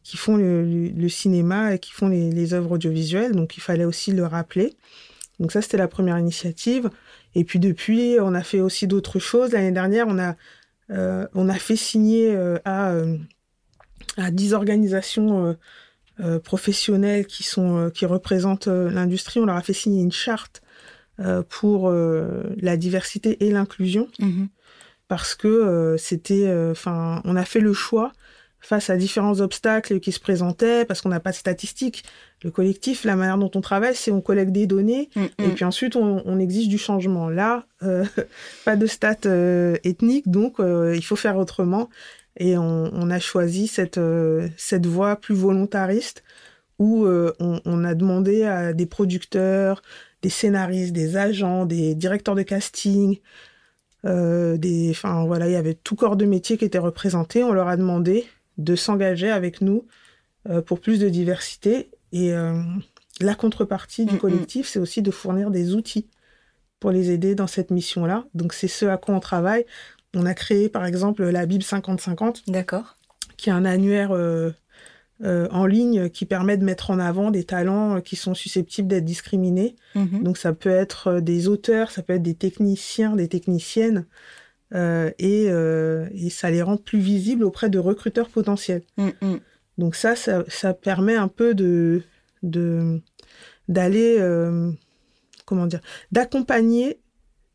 qui 0.04 0.18
font 0.18 0.38
le, 0.38 1.08
cinéma 1.08 1.76
et 1.76 1.80
qui 1.80 1.92
font 1.92 2.08
les, 2.08 2.32
les, 2.32 2.54
œuvres 2.54 2.72
audiovisuelles. 2.72 3.34
Donc 3.34 3.58
il 3.58 3.62
fallait 3.62 3.86
aussi 3.86 4.12
le 4.12 4.26
rappeler. 4.26 4.76
Donc 5.40 5.52
ça, 5.52 5.62
c'était 5.62 5.78
la 5.78 5.88
première 5.88 6.18
initiative. 6.18 6.90
Et 7.36 7.44
puis 7.44 7.60
depuis, 7.60 8.18
on 8.20 8.34
a 8.34 8.42
fait 8.42 8.60
aussi 8.60 8.88
d'autres 8.88 9.20
choses. 9.20 9.52
L'année 9.52 9.72
dernière, 9.72 10.08
on 10.08 10.18
a, 10.20 10.36
on 11.34 11.48
a 11.48 11.56
fait 11.56 11.76
signer 11.76 12.36
à, 12.66 12.96
à 14.18 14.32
10 14.32 14.54
organisations 14.54 15.58
professionnelles 16.44 17.26
qui, 17.26 17.44
sont, 17.44 17.90
qui 17.94 18.06
représentent 18.06 18.68
l'industrie, 18.68 19.40
on 19.40 19.46
leur 19.46 19.56
a 19.56 19.62
fait 19.62 19.74
signer 19.74 20.02
une 20.02 20.12
charte 20.12 20.62
pour 21.50 21.92
la 21.92 22.78
diversité 22.78 23.44
et 23.46 23.52
l'inclusion. 23.52 24.08
Mm-hmm 24.20 24.48
parce 25.12 25.36
que 25.36 25.50
euh, 25.50 25.98
c'était, 25.98 26.48
euh, 26.48 26.72
enfin, 26.72 27.22
on 27.26 27.36
a 27.36 27.44
fait 27.44 27.60
le 27.60 27.74
choix 27.74 28.14
face 28.62 28.90
à 28.90 28.96
différents 28.96 29.42
obstacles 29.42 30.00
qui 30.00 30.14
se 30.14 30.22
présentaient, 30.22 30.86
parce 30.86 31.02
qu'on 31.02 31.10
n'a 31.10 31.20
pas 31.20 31.32
de 31.32 31.36
statistiques. 31.36 32.06
Le 32.46 32.50
collectif, 32.50 33.04
la 33.04 33.18
manière 33.18 33.38
dont 33.38 33.52
on 33.54 33.60
travaille, 33.60 33.94
c'est 33.94 34.12
on 34.12 34.22
collecte 34.22 34.54
des 34.54 34.68
données 34.68 35.10
mm, 35.18 35.24
et 35.40 35.48
mm. 35.48 35.54
puis 35.56 35.66
ensuite 35.66 35.98
on, 35.98 36.40
exige 36.40 36.70
du 36.70 36.78
changement. 36.78 37.30
Là, 37.30 37.66
euh, 37.84 38.06
pas 38.64 38.78
de 38.78 38.86
stats 38.86 39.28
ethniques, 39.84 40.30
donc 40.30 40.60
il 40.60 41.04
faut 41.04 41.18
faire 41.18 41.36
autrement. 41.36 41.90
Et 42.38 42.58
on, 42.58 43.10
a 43.10 43.20
choisi 43.20 43.68
cette, 43.68 44.00
cette 44.58 44.86
voie 44.86 45.18
plus 45.18 45.36
volontariste 45.36 46.24
où 46.80 47.06
on, 47.06 47.62
on, 47.66 47.84
a 47.84 47.94
demandé 47.94 48.44
à 48.44 48.74
des 48.74 48.86
producteurs, 48.86 49.82
des 50.22 50.30
scénaristes, 50.30 50.94
des 50.94 51.18
agents, 51.18 51.66
des 51.66 51.94
directeurs 51.94 52.36
de 52.36 52.44
casting, 52.44 53.20
euh, 54.06 54.58
des, 54.58 54.90
enfin 54.92 55.26
voilà, 55.26 55.48
il 55.48 55.54
y 55.54 55.58
avait 55.58 55.76
tout 55.76 55.96
corps 55.96 56.16
de 56.16 56.26
métier 56.26 56.58
qui 56.58 56.66
était 56.66 56.78
représenté. 56.78 57.44
On 57.44 57.54
leur 57.54 57.68
a 57.68 57.78
demandé 57.78 58.28
de 58.58 58.76
s'engager 58.76 59.30
avec 59.30 59.62
nous 59.62 59.86
euh, 60.50 60.62
pour 60.62 60.80
plus 60.80 61.00
de 61.00 61.10
diversité. 61.10 61.90
Et 62.12 62.34
euh, 62.34 62.62
la 63.20 63.36
contrepartie 63.36 64.06
du 64.06 64.14
mm, 64.14 64.18
mm. 64.18 64.20
collectif, 64.20 64.68
c'est 64.68 64.80
aussi 64.80 65.02
de 65.02 65.12
fournir 65.12 65.52
des 65.52 65.76
outils 65.76 66.08
pour 66.80 66.92
les 66.92 67.12
aider 67.12 67.36
dans 67.36 67.48
cette 67.48 67.72
mission-là. 67.72 68.26
Donc 68.34 68.54
c'est 68.54 68.68
ce 68.68 68.86
à 68.86 68.98
quoi 68.98 69.16
on 69.16 69.20
travaille. 69.20 69.66
On 70.16 70.26
a 70.26 70.34
créé 70.34 70.70
par 70.70 70.86
exemple 70.86 71.24
la 71.24 71.46
Bible 71.46 71.64
50-50. 71.64 72.50
D'accord. 72.50 72.96
Qui 73.38 73.50
est 73.50 73.54
un 73.54 73.66
annuaire 73.66 74.12
euh, 75.24 75.48
en 75.52 75.68
ligne 75.68 76.10
qui 76.10 76.26
permet 76.26 76.58
de 76.58 76.66
mettre 76.66 76.90
en 76.90 76.98
avant 76.98 77.30
des 77.30 77.44
talents 77.44 77.98
euh, 77.98 78.00
qui 78.00 78.16
sont 78.16 78.34
susceptibles 78.34 78.88
d'être 78.88 79.06
discriminés. 79.06 79.76
Mhm. 79.94 80.24
Donc 80.24 80.38
ça 80.40 80.52
peut 80.52 80.72
être 80.72 81.08
euh, 81.10 81.22
des 81.22 81.48
auteurs, 81.48 81.92
ça 81.92 82.02
peut 82.02 82.14
être 82.14 82.24
des 82.24 82.34
techniciens, 82.34 83.16
des 83.16 83.28
techniciennes, 83.28 84.06
et, 84.74 85.50
ça 86.32 86.50
les 86.50 86.62
rend 86.64 86.78
plus 86.78 87.00
visibles 87.00 87.44
auprès 87.44 87.70
de 87.70 87.78
recruteurs 87.78 88.30
potentiels. 88.30 88.82
Mm, 88.98 89.10
mm. 89.22 89.40
Donc 89.78 89.96
ça, 89.96 90.16
ça, 90.16 90.74
permet 90.74 91.16
un 91.16 91.28
peu 91.28 91.54
de 91.54 92.02
d'aller 93.68 94.18
comment 95.46 95.68
dire 95.68 95.82
d'accompagner 96.14 97.01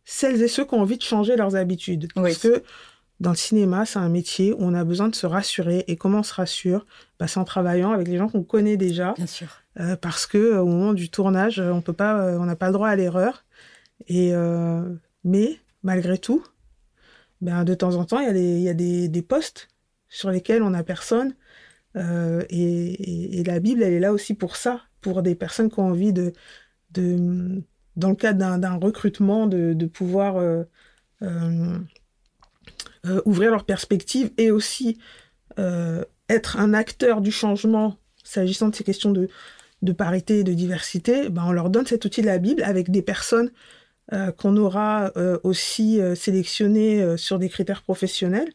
celles 0.07 0.41
et 0.41 0.49
ceux 0.49 0.65
qui 0.65 0.73
ont 0.73 0.81
envie 0.81 0.97
de 0.97 1.03
changer 1.03 1.37
leurs 1.37 1.57
habitudes. 1.57 2.09
Parce 2.15 2.39
que 2.39 2.63
dans 3.19 3.31
le 3.31 3.37
cinéma, 3.37 3.85
c'est 3.85 3.99
un 3.99 4.09
métier 4.09 4.53
où 4.53 4.59
on 4.61 4.73
a 4.73 4.85
besoin 4.85 5.09
de 5.09 5.15
se 5.15 5.27
rassurer. 5.27 5.85
Et 5.89 5.97
comment 5.97 6.21
on 6.21 6.23
se 6.23 6.33
rassure? 6.33 6.87
Bah, 7.19 7.27
C'est 7.27 7.41
en 7.41 7.45
travaillant 7.45 7.91
avec 7.91 8.09
les 8.09 8.17
gens 8.17 8.29
qu'on 8.29 8.45
connaît 8.45 8.77
déjà. 8.77 9.13
Bien 9.15 9.27
sûr. 9.27 9.49
Euh, 9.81 9.97
parce 9.97 10.27
que 10.27 10.39
euh, 10.39 10.63
au 10.63 10.67
moment 10.67 10.95
du 10.95 11.11
tournage, 11.11 11.59
on 11.61 11.83
peut 11.83 11.93
pas, 11.93 12.21
euh, 12.21 12.39
on 12.39 12.47
n'a 12.47 12.57
pas 12.57 12.69
le 12.69 12.73
droit 12.73 12.89
à 12.89 12.97
l'erreur. 12.97 13.45
Et 14.09 14.33
mais 15.25 15.59
malgré 15.83 16.19
tout, 16.19 16.45
ben, 17.41 17.65
de 17.65 17.75
temps 17.75 17.97
en 17.97 18.05
temps, 18.05 18.21
il 18.21 18.27
y 18.27 18.29
a, 18.29 18.33
des, 18.33 18.59
y 18.61 18.69
a 18.69 18.75
des, 18.75 19.09
des, 19.09 19.23
postes 19.23 19.69
sur 20.09 20.31
lesquels 20.31 20.63
on 20.63 20.71
n'a 20.71 20.85
personne. 20.85 21.35
Et, 21.97 23.39
et, 23.41 23.45
la 23.45 23.59
Bible, 23.59 23.83
elle 23.83 23.95
est 23.95 24.01
là 24.01 24.13
aussi 24.13 24.35
pour 24.35 24.57
ça, 24.57 24.83
pour 25.01 25.23
des 25.23 25.35
personnes 25.35 25.71
qui 25.71 25.81
ont 25.81 25.89
envie 25.89 26.13
de, 26.13 26.35
de 26.91 27.63
dans 27.97 28.11
le 28.11 28.17
cadre 28.17 28.59
d'un 28.59 28.77
recrutement, 28.77 29.47
de, 29.47 29.87
pouvoir 29.87 30.37
euh, 33.07 33.21
ouvrir 33.25 33.53
leurs 33.53 33.65
perspectives 33.65 34.33
et 34.37 34.51
aussi 34.51 34.99
euh, 35.61 36.03
être 36.29 36.59
un 36.59 36.75
acteur 36.75 37.21
du 37.21 37.31
changement 37.31 37.99
s'agissant 38.25 38.69
de 38.69 38.75
ces 38.75 38.83
questions 38.83 39.13
de, 39.13 39.93
parité 39.93 40.41
et 40.41 40.45
de 40.45 40.53
diversité, 40.53 41.29
ben 41.29 41.45
on 41.47 41.53
leur 41.53 41.71
donne 41.71 41.87
cet 41.87 42.05
outil 42.05 42.23
de 42.23 42.27
la 42.27 42.39
Bible 42.39 42.65
avec 42.65 42.91
des 42.91 43.03
personnes 43.03 43.53
euh, 44.13 44.33
qu'on 44.33 44.57
aura 44.57 45.13
aussi 45.45 46.01
sélectionnées 46.17 47.17
sur 47.17 47.39
des 47.39 47.49
critères 47.49 47.83
professionnels, 47.83 48.53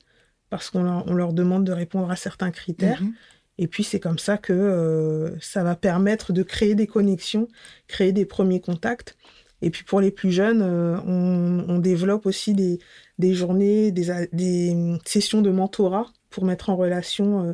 parce 0.50 0.70
qu'on 0.70 0.84
leur, 0.84 1.08
on 1.08 1.14
leur 1.14 1.32
demande 1.32 1.64
de 1.64 1.72
répondre 1.72 2.12
à 2.12 2.18
certains 2.18 2.52
critères. 2.52 3.02
Mm-hmm. 3.02 3.14
Et 3.62 3.68
puis 3.68 3.86
c'est 3.86 4.00
comme 4.02 4.20
ça 4.20 4.38
que 4.38 5.34
ça 5.40 5.64
va 5.64 5.76
permettre 5.76 6.34
de 6.34 6.44
créer 6.44 6.76
des 6.76 6.88
connexions, 6.88 7.48
créer 7.88 8.12
des 8.12 8.26
premiers 8.26 8.60
contacts. 8.60 9.16
Et 9.62 9.70
puis 9.70 9.84
pour 9.84 10.02
les 10.02 10.12
plus 10.12 10.32
jeunes, 10.32 10.62
on, 10.62 11.66
on, 11.70 11.78
développe 11.78 12.26
aussi 12.26 12.54
des, 12.54 12.80
des 13.20 13.34
journées, 13.34 13.92
des, 13.92 14.28
des, 14.34 14.72
hum, 14.72 15.00
sessions 15.06 15.42
de 15.42 15.52
mentorat 15.52 16.12
pour 16.30 16.44
mettre 16.44 16.70
en 16.70 16.76
relation 16.76 17.46
euh, 17.46 17.54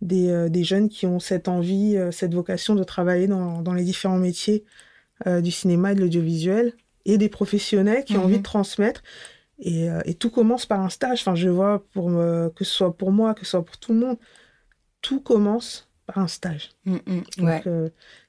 des, 0.00 0.30
euh, 0.30 0.48
des, 0.48 0.64
jeunes 0.64 0.88
qui 0.88 1.06
ont 1.06 1.18
cette 1.18 1.48
envie, 1.48 1.96
euh, 1.96 2.12
cette 2.12 2.32
vocation 2.32 2.74
de 2.76 2.84
travailler 2.84 3.26
dans, 3.26 3.60
dans 3.62 3.74
les 3.74 3.84
différents 3.84 4.18
métiers 4.18 4.64
du 5.42 5.52
cinéma 5.52 5.92
et 5.92 5.94
de 5.94 6.00
l'audiovisuel, 6.00 6.74
et 7.06 7.18
des 7.18 7.28
professionnels 7.28 8.04
qui 8.04 8.16
ont 8.16 8.24
envie 8.24 8.34
de 8.34 8.38
mhm. 8.38 8.42
transmettre. 8.42 9.02
Et, 9.60 9.86
et, 10.04 10.14
tout 10.14 10.28
commence 10.28 10.66
par 10.66 10.80
un 10.80 10.90
stage. 10.90 11.20
Enfin, 11.20 11.36
je 11.36 11.48
vois, 11.48 11.86
pour, 11.92 12.08
que 12.08 12.64
ce 12.64 12.70
soit 12.70 12.94
pour 12.94 13.12
moi, 13.12 13.32
que 13.32 13.44
ce 13.44 13.52
soit 13.52 13.64
pour 13.64 13.78
tout 13.78 13.94
le 13.94 14.00
monde, 14.00 14.18
tout 15.04 15.20
commence 15.20 15.88
par 16.06 16.18
un 16.18 16.28
stage. 16.28 16.70
Mm, 16.86 16.96
mm, 17.06 17.22
Donc, 17.38 17.68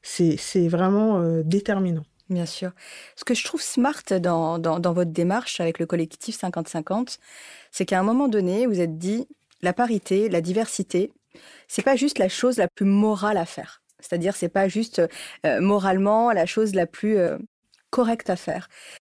c'est 0.02 0.68
vraiment 0.68 1.42
déterminant. 1.44 2.04
Bien 2.30 2.48
sûr. 2.48 2.72
Ce 3.16 3.24
que 3.24 3.36
je 3.36 3.44
trouve 3.44 3.62
smart 3.62 4.04
dans, 4.20 4.58
dans, 4.58 4.94
votre 4.94 5.12
démarche 5.12 5.60
avec 5.60 5.78
le 5.78 5.86
collectif 5.86 6.40
50-50, 6.40 7.20
c'est 7.72 7.86
qu'à 7.86 8.00
un 8.00 8.04
moment 8.04 8.28
donné, 8.28 8.66
vous 8.66 8.80
êtes 8.80 8.98
dit, 8.98 9.28
la 9.62 9.74
parité, 9.74 10.28
la 10.30 10.42
diversité, 10.42 11.12
c'est 11.68 11.84
pas 11.84 11.96
juste 11.96 12.18
la 12.18 12.30
chose 12.30 12.58
la 12.58 12.68
plus 12.68 12.86
morale 12.86 13.38
à 13.38 13.46
faire. 13.46 13.84
C'est-à-dire, 14.00 14.36
c'est 14.36 14.50
pas 14.50 14.68
juste 14.68 15.02
euh, 15.46 15.62
moralement 15.62 16.32
la 16.32 16.46
chose 16.46 16.74
la 16.74 16.88
plus 16.88 17.18
euh, 17.18 17.38
correcte 17.90 18.30
à 18.30 18.36
faire. 18.36 18.70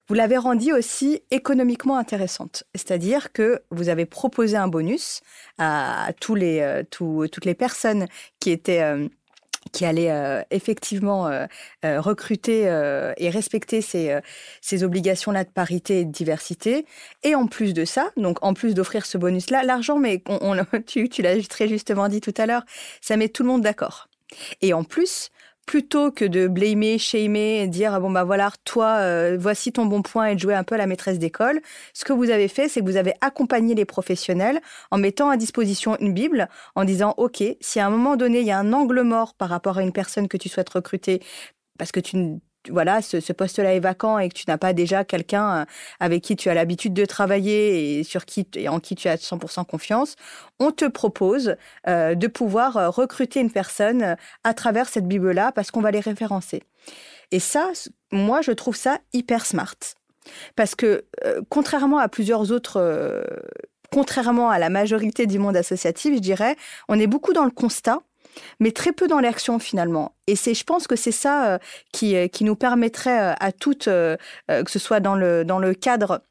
Vous 0.09 0.15
l'avez 0.15 0.37
rendue 0.37 0.73
aussi 0.73 1.23
économiquement 1.31 1.97
intéressante. 1.97 2.65
C'est-à-dire 2.75 3.33
que 3.33 3.63
vous 3.71 3.89
avez 3.89 4.07
proposé 4.07 4.57
un 4.57 4.69
bonus 4.69 5.21
à 5.59 6.11
euh, 6.31 6.83
toutes 6.91 7.45
les 7.45 7.55
personnes 7.55 8.07
qui 8.41 8.51
étaient... 8.51 8.83
Euh, 8.83 9.09
qui 9.73 9.85
allaient 9.85 10.13
euh, 10.13 10.43
effectivement 10.53 11.29
recruter 11.83 12.63
et 13.17 13.31
respecter 13.31 13.81
ces, 13.81 14.85
obligations-là 14.85 15.43
de 15.43 15.51
parité 15.51 16.01
et 16.01 16.05
de 16.05 16.13
diversité. 16.13 16.87
Et 17.25 17.35
en 17.35 17.49
plus 17.49 17.75
de 17.75 17.85
ça, 17.85 18.13
donc 18.17 18.39
en 18.45 18.55
plus 18.55 18.75
d'offrir 18.75 19.05
ce 19.05 19.19
bonus-là, 19.19 19.65
l'argent, 19.65 19.99
mais 19.99 20.23
tu 20.87 21.21
l'as 21.21 21.49
très 21.49 21.67
justement 21.67 22.09
dit 22.09 22.21
tout 22.21 22.33
à 22.37 22.47
l'heure, 22.47 22.63
ça 23.01 23.17
met 23.17 23.29
tout 23.29 23.43
le 23.43 23.49
monde 23.49 23.63
d'accord. 23.63 24.09
Et 24.63 24.73
en 24.73 24.85
plus, 24.85 25.31
plutôt 25.67 26.13
que 26.13 26.25
de 26.25 26.49
blâmer, 26.49 26.99
shamer, 26.99 27.61
et 27.63 27.67
dire 27.69 28.01
bon 28.01 28.11
bah 28.11 28.25
voilà, 28.25 28.51
toi, 28.65 28.99
euh, 29.01 29.37
voici 29.39 29.73
ton 29.73 29.87
bon 29.87 30.03
point 30.03 30.27
et 30.29 30.35
de 30.35 30.41
jouer 30.41 30.55
un 30.55 30.65
peu 30.65 30.77
à 30.77 30.79
la 30.79 30.87
maîtresse 30.87 31.19
d'école, 31.19 31.61
ce 31.93 32.05
que 32.05 32.13
vous 32.13 32.31
avez 32.31 32.49
fait, 32.49 32.69
c'est 32.69 32.81
que 32.81 32.87
vous 32.87 32.97
avez 32.97 33.15
accompagné 33.21 33.75
les 33.75 33.85
professionnels 33.85 34.61
en 34.91 34.99
mettant 34.99 35.29
à 35.29 35.37
disposition 35.37 35.97
une 36.01 36.15
Bible, 36.15 36.49
en 36.77 36.85
disant 36.85 37.15
ok, 37.17 37.43
si 37.61 37.81
à 37.81 37.87
un 37.87 37.91
moment 37.91 38.17
donné 38.17 38.41
il 38.41 38.47
y 38.47 38.53
a 38.53 38.59
un 38.59 38.73
angle 38.73 39.03
mort 39.03 39.35
par 39.35 39.49
rapport 39.49 39.79
à 39.79 39.83
une 39.83 39.93
personne 39.93 40.29
que 40.29 40.37
tu 40.37 40.49
souhaites 40.49 40.71
recruter, 40.71 41.21
parce 41.79 41.93
que 41.93 42.01
tu 42.01 42.17
voilà, 42.71 43.03
ce, 43.03 43.33
poste-là 43.33 43.75
est 43.75 43.81
vacant 43.81 44.19
et 44.19 44.29
que 44.29 44.35
tu 44.35 44.45
n'as 44.49 44.59
pas 44.59 44.73
déjà 44.73 45.05
quelqu'un 45.05 45.63
euh, 45.63 45.65
avec 46.01 46.23
qui 46.23 46.37
tu 46.37 46.49
as 46.49 46.55
l'habitude 46.55 46.95
de 46.95 47.05
travailler 47.05 47.99
et 47.99 48.05
sur 48.05 48.25
qui 48.25 48.47
et 48.55 48.69
en 48.69 48.81
qui 48.81 48.95
tu 48.95 49.09
as 49.09 49.17
100% 49.17 49.65
confiance, 49.67 50.17
on 50.59 50.71
te 50.71 50.85
propose 50.85 51.57
euh, 51.87 52.15
de 52.15 52.27
pouvoir 52.27 52.77
euh, 52.77 52.91
recruter 52.91 53.41
une 53.41 53.51
personne 53.51 54.17
à 54.45 54.55
travers 54.55 54.89
cette 54.89 55.07
Bible-là 55.07 55.53
parce 55.53 55.71
qu'on 55.71 55.81
va 55.81 55.91
les 55.91 56.01
référencer. 56.01 56.63
Et 57.33 57.41
ça, 57.41 57.71
moi, 58.13 58.41
je 58.41 58.53
trouve 58.53 58.77
ça 58.77 58.99
hyper 59.13 59.47
smart. 59.47 59.77
Parce 60.57 60.75
que, 60.75 61.05
contrairement 61.49 61.99
à 61.99 62.09
plusieurs 62.09 62.51
autres, 62.51 63.25
contrairement 63.93 64.51
à 64.51 64.59
la 64.59 64.71
majorité 64.71 65.27
du 65.27 65.39
monde 65.39 65.57
associatif, 65.57 66.15
je 66.15 66.21
dirais, 66.21 66.57
on 66.89 66.99
est 66.99 67.07
beaucoup 67.07 67.33
dans 67.33 67.45
le 67.45 67.51
constat 67.51 68.01
mais 68.61 68.73
très 68.73 68.93
peu 68.93 69.09
dans 69.09 69.21
l'action 69.21 69.59
finalement. 69.59 70.15
Et 70.27 70.37
c'est, 70.37 70.55
je 70.55 70.65
pense 70.65 70.87
que 70.87 70.97
c'est 70.97 71.13
ça 71.13 71.55
euh, 71.55 71.59
qui, 71.93 72.17
euh, 72.17 72.29
qui 72.29 72.45
nous 72.45 72.57
permettrait 72.57 73.33
euh, 73.33 73.35
à 73.41 73.53
toutes, 73.53 73.85
que 73.87 74.71
ce 74.71 74.79
soit 74.79 75.01
dans 75.01 75.15
le, 75.15 75.45
dans 75.45 75.59
le 75.59 75.75
cadre 75.75 76.23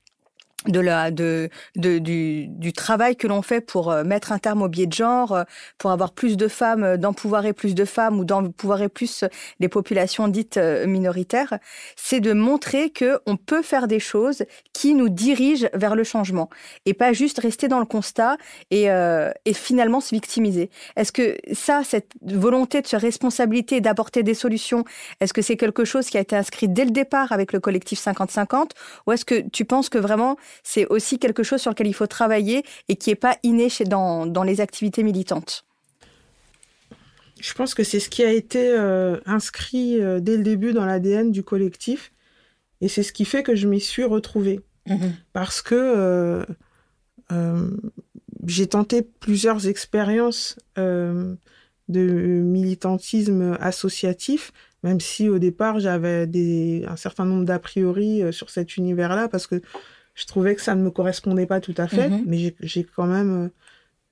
de 0.67 0.79
la, 0.79 1.11
de, 1.11 1.49
de 1.75 1.99
du, 1.99 2.47
du, 2.47 2.73
travail 2.73 3.15
que 3.15 3.27
l'on 3.27 3.41
fait 3.41 3.61
pour 3.61 3.91
euh, 3.91 4.03
mettre 4.03 4.31
un 4.31 4.39
terme 4.39 4.61
au 4.61 4.67
biais 4.67 4.85
de 4.85 4.93
genre, 4.93 5.31
euh, 5.33 5.43
pour 5.77 5.91
avoir 5.91 6.13
plus 6.13 6.37
de 6.37 6.47
femmes, 6.47 6.83
euh, 6.83 6.97
d'empouvoirer 6.97 7.53
plus 7.53 7.75
de 7.75 7.85
femmes 7.85 8.19
ou 8.19 8.25
d'empouvoirer 8.25 8.89
plus 8.89 9.23
les 9.59 9.69
populations 9.69 10.27
dites 10.27 10.57
minoritaires, 10.57 11.59
c'est 11.95 12.19
de 12.19 12.33
montrer 12.33 12.89
que 12.89 13.19
on 13.25 13.37
peut 13.37 13.61
faire 13.61 13.87
des 13.87 13.99
choses 13.99 14.43
qui 14.73 14.93
nous 14.93 15.09
dirigent 15.09 15.67
vers 15.73 15.95
le 15.95 16.03
changement 16.03 16.49
et 16.85 16.93
pas 16.93 17.13
juste 17.13 17.39
rester 17.39 17.67
dans 17.67 17.79
le 17.79 17.85
constat 17.85 18.37
et, 18.71 18.85
et 18.85 19.53
finalement 19.53 20.01
se 20.01 20.13
victimiser. 20.13 20.69
Est-ce 20.95 21.11
que 21.11 21.37
ça, 21.53 21.81
cette 21.83 22.11
volonté 22.21 22.81
de 22.81 22.87
se 22.87 22.95
responsabilité 22.95 23.81
d'apporter 23.81 24.23
des 24.23 24.33
solutions, 24.33 24.83
est-ce 25.19 25.33
que 25.33 25.41
c'est 25.41 25.57
quelque 25.57 25.85
chose 25.85 26.07
qui 26.07 26.17
a 26.17 26.21
été 26.21 26.35
inscrit 26.35 26.67
dès 26.67 26.85
le 26.85 26.91
départ 26.91 27.31
avec 27.31 27.53
le 27.53 27.59
collectif 27.59 28.03
50-50 28.03 28.71
ou 29.07 29.11
est-ce 29.11 29.25
que 29.25 29.41
tu 29.49 29.65
penses 29.65 29.89
que 29.89 29.97
vraiment 29.97 30.37
c'est 30.63 30.85
aussi 30.87 31.19
quelque 31.19 31.43
chose 31.43 31.61
sur 31.61 31.71
lequel 31.71 31.87
il 31.87 31.93
faut 31.93 32.07
travailler 32.07 32.63
et 32.89 32.95
qui 32.95 33.09
n'est 33.09 33.15
pas 33.15 33.37
inné 33.43 33.69
chez, 33.69 33.83
dans, 33.85 34.25
dans 34.25 34.43
les 34.43 34.61
activités 34.61 35.03
militantes. 35.03 35.65
Je 37.45 37.53
pense 37.53 37.73
que 37.73 37.83
c'est 37.83 37.99
ce 37.99 38.09
qui 38.09 38.23
a 38.23 38.31
été 38.31 38.71
euh, 38.71 39.17
inscrit 39.25 40.01
euh, 40.01 40.19
dès 40.19 40.37
le 40.37 40.43
début 40.43 40.73
dans 40.73 40.85
l'ADN 40.85 41.31
du 41.31 41.43
collectif. 41.43 42.11
Et 42.81 42.87
c'est 42.87 43.03
ce 43.03 43.13
qui 43.13 43.25
fait 43.25 43.43
que 43.43 43.55
je 43.55 43.67
m'y 43.67 43.79
suis 43.79 44.03
retrouvée. 44.03 44.61
Mhm. 44.87 45.13
Parce 45.33 45.61
que 45.61 46.45
euh, 47.31 47.69
j'ai 48.45 48.67
tenté 48.67 49.01
plusieurs 49.01 49.67
expériences 49.67 50.57
de 50.75 51.37
militantisme 51.97 53.57
associatif, 53.59 54.51
même 54.83 54.99
si 54.99 55.29
au 55.29 55.39
départ 55.39 55.79
j'avais 55.79 56.83
un 56.87 56.95
certain 56.95 57.25
nombre 57.25 57.45
d'a 57.45 57.59
priori 57.59 58.21
sur 58.31 58.49
cet 58.49 58.77
univers-là, 58.77 59.27
parce 59.27 59.47
que 59.47 59.61
je 60.15 60.25
trouvais 60.25 60.55
que 60.55 60.61
ça 60.61 60.75
ne 60.75 60.81
me 60.81 60.89
correspondait 60.89 61.45
pas 61.45 61.59
tout 61.59 61.75
à 61.77 61.87
fait, 61.87 62.09
mhm. 62.09 62.23
mais 62.25 62.55
j'ai 62.61 62.83
quand 62.83 63.05
même 63.05 63.43
euh, 63.43 63.49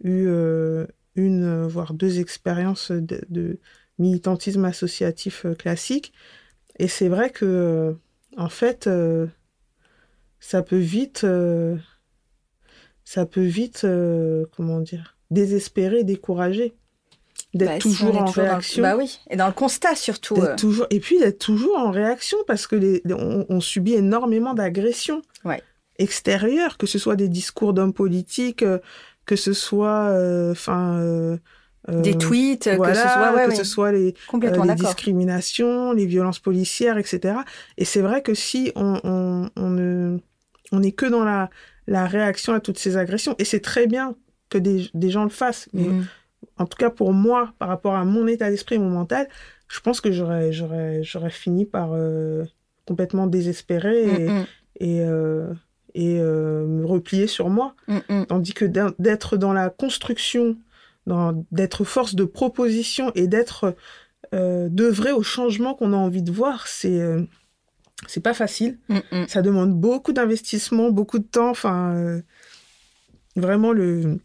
eu 0.04 0.28
euh, 0.28 0.86
une, 1.16 1.46
euh, 1.46 1.68
voire 1.68 1.94
deux 1.94 2.20
expériences 2.20 2.92
de, 2.92 3.60
militantisme 4.00 4.66
associatif 4.66 5.46
classique. 5.58 6.14
Et 6.78 6.88
c'est 6.88 7.08
vrai 7.08 7.30
que, 7.30 7.96
en 8.38 8.50
fait, 8.50 8.90
ça 10.40 10.64
peut 10.64 10.80
vite, 10.80 11.28
ça 13.06 13.26
peut 13.28 13.44
vite, 13.44 13.86
comment 14.56 14.80
dire, 14.80 15.16
désespérer, 15.30 16.04
décourager 16.04 16.74
d'être 17.54 17.70
bah, 17.70 17.78
toujours 17.78 18.18
en 18.18 18.26
réaction. 18.26 18.82
Bah 18.82 18.98
oui, 18.98 19.20
et 19.30 19.36
dans 19.36 19.46
le 19.46 19.54
constat 19.54 19.94
surtout. 19.94 20.44
Toujours... 20.58 20.88
Et 20.90 21.00
puis 21.00 21.20
d'être 21.20 21.38
toujours 21.38 21.78
en 21.78 21.92
réaction 21.92 22.40
parce 22.48 22.66
que 22.66 22.76
les... 22.76 23.04
on, 23.12 23.46
on 23.48 23.62
subit 23.62 23.94
énormément 23.94 24.56
d'agressions. 24.56 25.22
Ouais 25.46 25.62
extérieurs, 26.00 26.78
que 26.78 26.88
ce 26.88 26.98
soit 26.98 27.16
des 27.16 27.28
discours 27.28 27.74
d'hommes 27.74 27.94
politiques, 27.94 28.64
euh, 28.64 28.80
que 29.26 29.36
ce 29.36 29.54
soit, 29.54 30.10
euh, 30.10 30.52
enfin. 30.52 31.00
Euh, 31.00 31.38
des 31.90 32.18
tweets, 32.18 32.64
que 32.64 32.94
ce 32.94 33.02
soit, 33.02 33.48
que 33.50 33.56
ce 33.56 33.64
soit 33.66 33.92
les, 33.92 34.16
les 34.42 34.76
discriminations, 34.76 35.92
les 35.92 36.06
violences 36.06 36.40
policières, 36.40 36.98
etc. 36.98 37.40
Et 37.78 37.84
c'est 37.84 38.00
vrai 38.00 38.22
que 38.22 38.34
si 38.34 38.72
on, 38.78 39.02
on, 39.04 39.50
on 39.58 39.70
ne, 39.70 40.18
on 40.72 40.80
n'est 40.80 40.94
que 40.94 41.06
dans 41.06 41.26
la, 41.26 41.50
la 41.88 42.06
réaction 42.06 42.54
à 42.54 42.62
toutes 42.62 42.80
ces 42.80 42.96
agressions, 42.96 43.36
et 43.38 43.44
c'est 43.44 43.60
très 43.60 43.86
bien 43.86 44.16
que 44.48 44.58
des, 44.58 44.90
des, 44.94 45.10
gens 45.10 45.26
le 45.26 45.30
fassent, 45.30 45.68
mais 45.74 45.84
mm. 45.84 46.08
en 46.58 46.66
tout 46.68 46.78
cas 46.78 46.90
pour 46.90 47.12
moi, 47.12 47.54
par 47.60 47.68
rapport 47.68 47.96
à 47.96 48.06
mon 48.06 48.28
état 48.28 48.50
d'esprit, 48.50 48.80
mon 48.80 48.90
mental, 48.90 49.28
je 49.68 49.82
pense 49.82 50.00
que 50.00 50.14
j'aurais, 50.14 50.54
j'aurais, 50.54 51.04
j'aurais 51.04 51.32
fini 51.32 51.66
par 51.66 51.90
complètement 52.86 53.28
désespérer 53.28 54.04
et, 54.04 54.30
mm, 54.30 54.32
mm. 54.32 54.46
et, 54.80 55.02
et 55.96 56.20
euh, 56.20 56.66
me 56.66 56.86
replier 56.86 57.28
sur 57.28 57.50
moi. 57.50 57.76
Mm, 57.88 57.98
mm. 58.10 58.26
Tandis 58.28 58.54
que 58.54 58.66
d'être 59.00 59.38
dans 59.38 59.54
la 59.54 59.70
construction, 59.70 60.58
d'être 61.52 61.84
force 61.84 62.16
de 62.16 62.24
proposition 62.24 63.12
et 63.16 63.28
d'être 63.28 63.76
euh, 64.34 64.68
d'œuvrer 64.70 65.12
au 65.12 65.22
changement 65.22 65.76
qu'on 65.76 65.94
a 65.94 65.98
envie 65.98 66.24
de 66.24 66.32
voir, 66.32 66.68
c'est 66.68 67.00
euh, 67.00 67.22
c'est 68.08 68.22
pas 68.22 68.34
facile. 68.34 68.80
Mm, 68.90 69.26
Ça 69.28 69.42
demande 69.42 69.74
beaucoup 69.74 70.14
d'investissement, 70.14 70.92
beaucoup 70.92 71.20
de 71.20 71.26
temps. 71.26 71.50
Enfin, 71.50 71.96
euh, 71.96 72.22
vraiment, 73.36 73.72
le, 73.74 74.20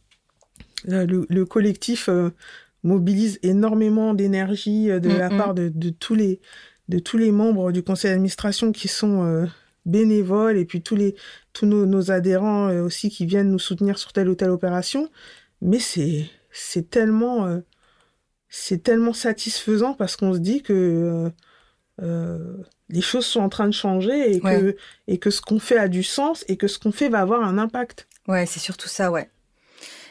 le, 0.85 1.27
le 1.29 1.45
collectif 1.45 2.09
mobilise 2.85 3.39
énormément 3.43 4.15
d'énergie 4.15 4.87
de 4.87 5.09
la 5.11 5.29
part 5.29 5.53
de, 5.55 5.69
de, 5.69 5.91
tous 5.91 6.15
les, 6.15 6.41
de 6.89 6.99
tous 6.99 7.19
les 7.19 7.33
membres 7.33 7.73
du 7.73 7.83
conseil 7.83 8.11
d'administration 8.13 8.73
qui 8.73 8.89
sont 8.89 9.47
bénévoles 9.89 10.59
et 10.59 10.65
puis 10.65 10.83
tous, 10.83 10.95
les, 10.95 11.17
tous 11.53 11.67
nos, 11.67 12.11
adhérents 12.11 12.69
euh, 12.69 12.83
aussi 12.83 13.11
qui 13.11 13.27
viennent 13.27 13.51
nous 13.51 13.59
soutenir 13.59 13.99
sur 13.99 14.13
telle 14.13 14.29
ou 14.29 14.35
telle 14.35 14.51
opération. 14.51 15.11
Mais 15.61 15.81
c'est, 15.81 16.27
c'est 16.53 16.91
tellement, 16.91 17.47
euh, 17.47 17.61
c'est 18.49 18.83
tellement 18.83 19.13
satisfaisant 19.13 19.95
parce 19.95 20.17
qu'on 20.17 20.35
se 20.35 20.39
dit 20.39 20.63
que 20.63 21.31
euh, 22.01 22.57
les 22.89 23.01
choses 23.01 23.27
sont 23.27 23.41
en 23.41 23.49
train 23.49 23.67
de 23.67 23.75
changer 23.75 24.37
et, 24.37 24.41
que, 24.41 24.77
et 25.09 25.19
que 25.19 25.31
ce 25.31 25.41
qu'on 25.41 25.59
fait 25.59 25.79
a 25.79 25.89
du 25.89 26.03
sens 26.03 26.45
et 26.49 26.57
que 26.57 26.69
ce 26.69 26.79
qu'on 26.79 26.93
fait 26.93 27.09
va 27.09 27.21
avoir 27.21 27.43
un 27.43 27.59
impact. 27.59 28.07
Ouais, 28.29 28.47
c'est 28.47 28.61
surtout 28.61 28.89
ça, 28.89 29.11
ouais. 29.11 29.31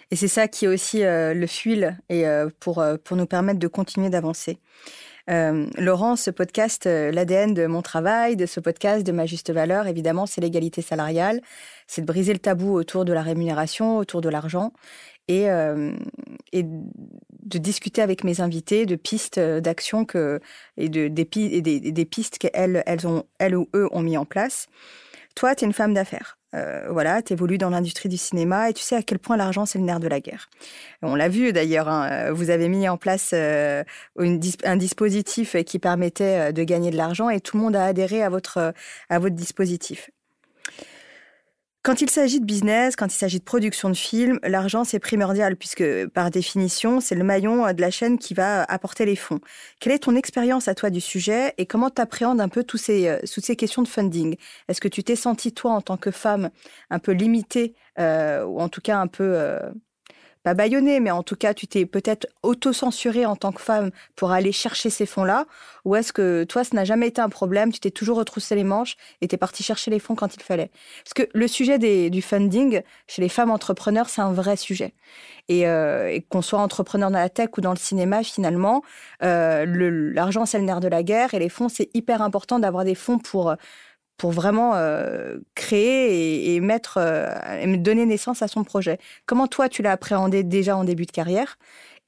Et 0.09 0.15
c'est 0.15 0.27
ça 0.27 0.47
qui 0.47 0.65
est 0.65 0.67
aussi 0.69 0.99
le 1.03 1.45
fuel 1.47 1.97
et 2.09 2.23
pour, 2.61 2.83
pour 3.03 3.17
nous 3.17 3.25
permettre 3.25 3.59
de 3.59 3.67
continuer 3.67 4.09
d'avancer. 4.09 4.57
Euh, 5.29 5.67
Laurent, 5.77 6.15
ce 6.15 6.31
podcast, 6.31 6.87
euh, 6.87 7.11
l'ADN 7.11 7.53
de 7.53 7.65
mon 7.65 7.81
travail, 7.81 8.35
de 8.37 8.45
ce 8.45 8.59
podcast, 8.59 9.05
de 9.05 9.11
ma 9.11 9.25
juste 9.25 9.51
valeur, 9.51 9.87
évidemment, 9.87 10.25
c'est 10.25 10.41
l'égalité 10.41 10.81
salariale. 10.81 11.41
C'est 11.85 12.01
de 12.01 12.05
briser 12.05 12.33
le 12.33 12.39
tabou 12.39 12.73
autour 12.73 13.03
de 13.03 13.13
la 13.13 13.21
rémunération, 13.21 13.97
autour 13.97 14.21
de 14.21 14.29
l'argent. 14.29 14.71
Et, 15.27 15.49
euh, 15.49 15.91
et, 16.53 16.63
de 16.63 17.57
discuter 17.57 18.01
avec 18.01 18.23
mes 18.23 18.41
invités 18.41 18.85
de 18.85 18.95
pistes 18.95 19.39
d'action 19.39 20.05
et 20.77 20.89
de 20.89 21.07
des, 21.07 21.61
des, 21.61 21.79
des 21.79 22.05
pistes 22.05 22.37
qu'elles 22.37 22.83
elles 22.85 23.55
ou 23.55 23.69
eux 23.73 23.87
ont 23.91 24.01
mis 24.01 24.17
en 24.17 24.25
place. 24.25 24.67
Toi, 25.35 25.55
tu 25.55 25.63
es 25.63 25.67
une 25.67 25.73
femme 25.73 25.93
d'affaires. 25.93 26.36
Euh, 26.53 26.87
voilà, 26.89 27.21
tu 27.21 27.33
évolues 27.33 27.57
dans 27.57 27.69
l'industrie 27.69 28.09
du 28.09 28.17
cinéma 28.17 28.69
et 28.69 28.73
tu 28.73 28.81
sais 28.81 28.95
à 28.95 29.03
quel 29.03 29.19
point 29.19 29.37
l'argent, 29.37 29.65
c'est 29.65 29.79
le 29.79 29.85
nerf 29.85 29.99
de 29.99 30.07
la 30.07 30.19
guerre. 30.19 30.49
On 31.01 31.15
l'a 31.15 31.29
vu 31.29 31.51
d'ailleurs, 31.51 31.89
hein, 31.89 32.09
euh, 32.11 32.33
vous 32.33 32.49
avez 32.49 32.69
mis 32.69 32.87
en 32.87 32.97
place 32.97 33.31
euh, 33.33 33.83
un 34.17 34.77
dispositif 34.77 35.55
qui 35.65 35.79
permettait 35.79 36.53
de 36.53 36.63
gagner 36.63 36.91
de 36.91 36.97
l'argent 36.97 37.29
et 37.29 37.41
tout 37.41 37.57
le 37.57 37.63
monde 37.63 37.75
a 37.75 37.85
adhéré 37.85 38.23
à 38.23 38.29
votre, 38.29 38.73
à 39.09 39.19
votre 39.19 39.35
dispositif. 39.35 40.09
Quand 41.87 42.01
il 42.01 42.09
s'agit 42.09 42.41
de 42.41 42.45
business, 42.45 42.97
quand 42.97 43.05
il 43.05 43.17
s'agit 43.17 43.39
de 43.39 43.45
production 43.45 43.89
de 43.89 43.95
films, 43.95 44.41
l'argent 44.43 44.83
c'est 44.83 44.99
primordial 44.99 45.55
puisque 45.55 46.05
par 46.07 46.31
définition 46.31 46.99
c'est 46.99 47.15
le 47.15 47.23
maillon 47.23 47.71
de 47.71 47.79
la 47.79 47.91
chaîne 47.91 48.17
qui 48.17 48.33
va 48.33 48.63
apporter 48.63 49.05
les 49.05 49.15
fonds. 49.15 49.39
Quelle 49.79 49.93
est 49.93 49.99
ton 49.99 50.17
expérience 50.17 50.67
à 50.67 50.75
toi 50.75 50.89
du 50.89 50.99
sujet 50.99 51.53
et 51.57 51.65
comment 51.65 51.89
tu 51.89 52.01
appréhendes 52.01 52.41
un 52.41 52.49
peu 52.49 52.65
tous 52.65 52.75
ces, 52.75 53.07
euh, 53.07 53.19
toutes 53.33 53.45
ces 53.45 53.55
questions 53.55 53.83
de 53.83 53.87
funding? 53.87 54.35
Est-ce 54.67 54.81
que 54.81 54.89
tu 54.89 55.01
t'es 55.01 55.15
sentie 55.15 55.53
toi 55.53 55.71
en 55.71 55.81
tant 55.81 55.95
que 55.95 56.11
femme 56.11 56.49
un 56.89 56.99
peu 56.99 57.13
limitée 57.13 57.73
euh, 57.99 58.43
ou 58.43 58.59
en 58.59 58.67
tout 58.67 58.81
cas 58.81 58.97
un 58.99 59.07
peu 59.07 59.23
euh, 59.23 59.71
pas 60.47 60.53
bâillonné, 60.53 61.01
mais 61.01 61.11
en 61.11 61.23
tout 61.23 61.35
cas, 61.35 61.53
tu 61.53 61.67
t'es 61.67 61.85
peut-être 61.85 62.25
auto-censurée 62.41 63.25
en 63.25 63.35
tant 63.35 63.51
que 63.51 63.61
femme 63.61 63.91
pour 64.15 64.31
aller 64.31 64.53
chercher 64.53 64.89
ces 64.89 65.05
fonds-là 65.05 65.45
Ou 65.83 65.97
est-ce 65.97 66.13
que 66.13 66.45
toi, 66.45 66.63
ça 66.63 66.73
n'a 66.73 66.85
jamais 66.85 67.07
été 67.07 67.19
un 67.19 67.27
problème 67.27 67.73
Tu 67.73 67.81
t'es 67.81 67.91
toujours 67.91 68.17
retroussé 68.17 68.55
les 68.55 68.63
manches 68.63 68.95
et 69.19 69.27
t'es 69.27 69.35
parti 69.35 69.61
chercher 69.61 69.91
les 69.91 69.99
fonds 69.99 70.15
quand 70.15 70.33
il 70.33 70.41
fallait? 70.41 70.71
Parce 71.03 71.13
que 71.15 71.29
le 71.33 71.49
sujet 71.49 71.77
du 71.77 72.21
funding 72.21 72.81
chez 73.07 73.21
les 73.21 73.27
femmes 73.27 73.51
entrepreneurs, 73.51 74.07
c'est 74.07 74.21
un 74.21 74.31
vrai 74.31 74.55
sujet. 74.55 74.93
Et, 75.49 75.67
euh, 75.67 76.17
qu'on 76.29 76.41
soit 76.41 76.59
entrepreneur 76.59 77.11
dans 77.11 77.19
la 77.19 77.29
tech 77.29 77.49
ou 77.57 77.61
dans 77.61 77.71
le 77.71 77.77
cinéma, 77.77 78.23
finalement, 78.23 78.83
euh, 79.23 79.65
l'argent, 80.13 80.45
c'est 80.45 80.59
le 80.59 80.63
nerf 80.63 80.79
de 80.79 80.87
la 80.87 81.03
guerre 81.03 81.33
et 81.33 81.39
les 81.39 81.49
fonds, 81.49 81.67
c'est 81.67 81.89
hyper 81.93 82.21
important 82.21 82.57
d'avoir 82.57 82.85
des 82.85 82.95
fonds 82.95 83.19
pour 83.19 83.53
pour 84.17 84.31
vraiment 84.31 84.73
euh, 84.75 85.37
créer 85.55 86.55
et, 86.55 86.59
mettre, 86.59 86.97
euh, 86.97 87.29
et 87.61 87.77
donner 87.77 88.05
naissance 88.05 88.41
à 88.41 88.47
son 88.47 88.63
projet. 88.63 88.99
Comment 89.25 89.47
toi, 89.47 89.69
tu 89.69 89.81
l'as 89.81 89.91
appréhendé 89.91 90.43
déjà 90.43 90.75
en 90.75 90.83
début 90.83 91.05
de 91.05 91.11
carrière 91.11 91.57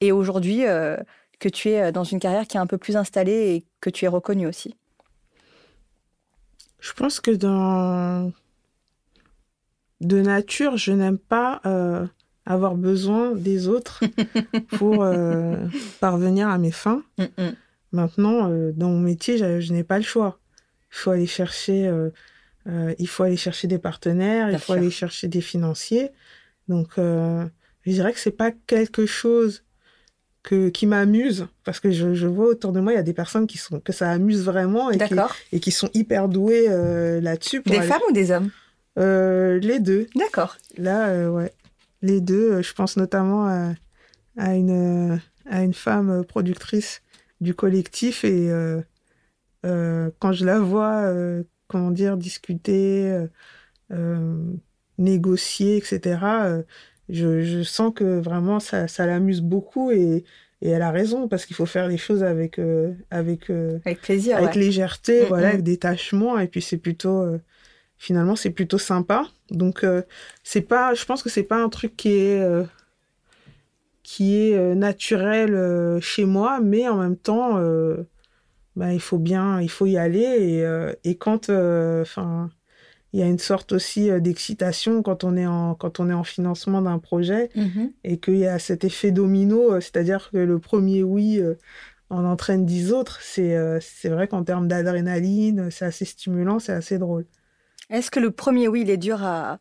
et 0.00 0.12
aujourd'hui 0.12 0.66
euh, 0.66 0.96
que 1.38 1.48
tu 1.48 1.68
es 1.70 1.92
dans 1.92 2.04
une 2.04 2.18
carrière 2.18 2.46
qui 2.46 2.56
est 2.56 2.60
un 2.60 2.66
peu 2.66 2.78
plus 2.78 2.96
installée 2.96 3.54
et 3.54 3.64
que 3.80 3.90
tu 3.90 4.04
es 4.04 4.08
reconnu 4.08 4.46
aussi? 4.46 4.76
Je 6.80 6.92
pense 6.92 7.20
que 7.20 7.30
dans... 7.30 8.32
De 10.00 10.22
nature, 10.22 10.78
je 10.78 10.92
n'aime 10.92 11.18
pas 11.18 11.60
avoir 12.46 12.74
besoin 12.74 13.32
des 13.32 13.68
autres 13.68 14.00
pour 14.78 15.06
parvenir 16.00 16.48
à 16.48 16.56
mes 16.56 16.70
fins. 16.70 17.02
Mm, 17.18 17.24
mm. 17.36 17.52
Maintenant, 17.92 18.48
dans 18.74 18.88
mon 18.88 19.00
métier, 19.00 19.60
je 19.60 19.72
n'ai 19.74 19.84
pas 19.84 19.98
le 19.98 20.04
choix 20.04 20.40
il 20.90 20.96
faut 20.96 21.10
aller 21.10 21.26
chercher, 21.26 21.86
euh, 21.86 22.10
euh, 22.68 22.94
il 22.98 23.08
faut 23.08 23.22
aller 23.22 23.36
chercher 23.36 23.68
des 23.68 23.78
partenaires, 23.78 24.50
il 24.50 24.58
faut 24.58 24.72
aller 24.72 24.90
chercher 24.90 25.28
des 25.28 25.40
financiers. 25.40 26.10
Donc, 26.68 26.98
euh, 26.98 27.44
je 27.86 27.92
dirais 27.92 28.12
que 28.12 28.18
c'est 28.18 28.30
pas 28.30 28.50
quelque 28.66 29.06
chose 29.06 29.64
que, 30.42 30.68
qui 30.68 30.86
m'amuse 30.86 31.46
parce 31.64 31.80
que 31.80 31.90
je, 31.90 32.14
je, 32.14 32.26
vois 32.26 32.46
autour 32.46 32.72
de 32.72 32.80
moi 32.80 32.92
il 32.92 32.96
y 32.96 32.98
a 32.98 33.02
des 33.02 33.12
personnes 33.12 33.46
qui 33.46 33.58
sont 33.58 33.78
que 33.78 33.92
ça 33.92 34.10
amuse 34.10 34.42
vraiment 34.42 34.90
et, 34.90 34.96
qui, 34.96 35.14
et 35.52 35.60
qui 35.60 35.70
sont 35.70 35.90
hyper 35.92 36.28
douées 36.28 36.66
là-dessus. 37.20 37.62
Des 37.66 37.82
femmes 37.82 38.02
ou 38.08 38.12
des 38.12 38.30
hommes? 38.30 38.50
Les 38.96 39.78
deux. 39.78 40.06
D'accord. 40.16 40.56
Là, 40.76 41.30
ouais, 41.30 41.52
les 42.02 42.20
deux. 42.20 42.62
je 42.62 42.72
pense 42.72 42.96
notamment 42.96 43.46
à, 43.46 43.74
à, 44.36 44.54
une 44.54 45.20
à 45.48 45.62
une 45.62 45.74
femme 45.74 46.24
productrice 46.24 47.02
du 47.40 47.54
collectif 47.54 48.24
et 48.24 48.50
quand 49.62 50.32
je 50.32 50.44
la 50.44 50.58
vois, 50.58 51.02
euh, 51.02 51.42
comment 51.68 51.90
dire, 51.90 52.16
discuter, 52.16 53.26
euh, 53.92 54.52
négocier, 54.98 55.76
etc., 55.76 56.18
je, 57.08 57.42
je, 57.42 57.62
sens 57.64 57.92
que 57.92 58.20
vraiment 58.20 58.60
ça, 58.60 58.86
ça 58.86 59.04
l'amuse 59.04 59.40
beaucoup 59.40 59.90
et, 59.90 60.24
et, 60.62 60.68
elle 60.68 60.82
a 60.82 60.92
raison 60.92 61.26
parce 61.26 61.44
qu'il 61.44 61.56
faut 61.56 61.66
faire 61.66 61.88
les 61.88 61.96
choses 61.98 62.22
avec 62.22 62.60
avec 63.10 63.50
avec 63.50 64.00
plaisir, 64.00 64.36
avec 64.36 64.54
légèreté, 64.54 65.22
mm, 65.22 65.26
voilà, 65.26 65.48
mm. 65.48 65.50
avec 65.50 65.62
détachement 65.64 66.38
et 66.38 66.46
puis 66.46 66.62
c'est 66.62 66.78
plutôt 66.78 67.26
finalement 67.98 68.36
c'est 68.36 68.50
plutôt 68.50 68.78
sympa. 68.78 69.26
Donc 69.50 69.84
c'est 70.44 70.60
pas, 70.60 70.94
je 70.94 71.04
pense 71.04 71.24
que 71.24 71.28
c'est 71.28 71.42
pas 71.42 71.60
un 71.60 71.68
truc 71.68 71.96
qui 71.96 72.12
est 72.12 72.46
qui 74.04 74.36
est 74.36 74.74
naturel 74.76 75.98
chez 76.00 76.24
moi, 76.24 76.60
mais 76.60 76.86
en 76.86 76.98
même 76.98 77.16
temps 77.16 77.58
bah, 78.76 78.92
il 78.92 79.00
faut 79.00 79.18
bien, 79.18 79.60
il 79.60 79.70
faut 79.70 79.86
y 79.86 79.96
aller. 79.96 80.20
Et, 80.20 80.64
euh, 80.64 80.92
et 81.04 81.16
quand, 81.16 81.50
euh, 81.50 82.02
enfin, 82.02 82.50
il 83.12 83.20
y 83.20 83.22
a 83.22 83.26
une 83.26 83.38
sorte 83.38 83.72
aussi 83.72 84.10
euh, 84.10 84.20
d'excitation 84.20 85.02
quand 85.02 85.24
on 85.24 85.36
est 85.36 85.46
en 85.46 85.74
quand 85.74 85.98
on 86.00 86.08
est 86.08 86.14
en 86.14 86.24
financement 86.24 86.80
d'un 86.80 86.98
projet 86.98 87.50
mm-hmm. 87.56 87.92
et 88.04 88.18
qu'il 88.18 88.36
y 88.36 88.46
a 88.46 88.58
cet 88.58 88.84
effet 88.84 89.10
domino, 89.10 89.80
c'est-à-dire 89.80 90.30
que 90.30 90.38
le 90.38 90.58
premier 90.58 91.02
oui 91.02 91.42
en 92.10 92.24
entraîne 92.24 92.64
dix 92.66 92.92
autres. 92.92 93.20
C'est 93.22 93.56
c'est 93.80 94.08
vrai 94.08 94.28
qu'en 94.28 94.44
termes 94.44 94.68
d'adrénaline, 94.68 95.70
c'est 95.70 95.84
assez 95.84 96.04
stimulant, 96.04 96.58
c'est 96.58 96.72
assez 96.72 96.98
drôle. 96.98 97.26
Est-ce 97.88 98.10
que 98.10 98.20
le 98.20 98.30
premier 98.30 98.68
oui, 98.68 98.82
il 98.82 98.90
est 98.90 98.96
dur 98.96 99.24
à 99.24 99.58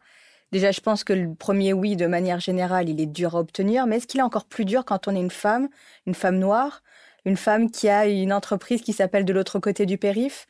Déjà, 0.52 0.72
je 0.72 0.82
pense 0.82 1.04
que 1.04 1.14
le 1.14 1.36
premier 1.36 1.74
oui, 1.74 1.96
de 1.96 2.08
manière 2.08 2.40
générale, 2.40 2.90
il 2.90 3.00
est 3.00 3.06
dur 3.06 3.36
à 3.36 3.40
obtenir, 3.40 3.86
mais 3.86 3.98
est-ce 3.98 4.08
qu'il 4.08 4.20
est 4.20 4.24
encore 4.24 4.46
plus 4.46 4.66
dur 4.66 4.84
quand 4.84 5.08
on 5.08 5.16
est 5.16 5.20
une 5.20 5.30
femme, 5.30 5.70
une 6.08 6.16
femme 6.16 6.40
noire, 6.40 6.82
une 7.26 7.38
femme 7.38 7.70
qui 7.70 7.90
a 7.90 8.08
une 8.08 8.34
entreprise 8.34 8.82
qui 8.82 8.94
s'appelle 8.94 9.26
de 9.26 9.34
l'autre 9.34 9.60
côté 9.60 9.86
du 9.86 9.98
périph. 9.98 10.48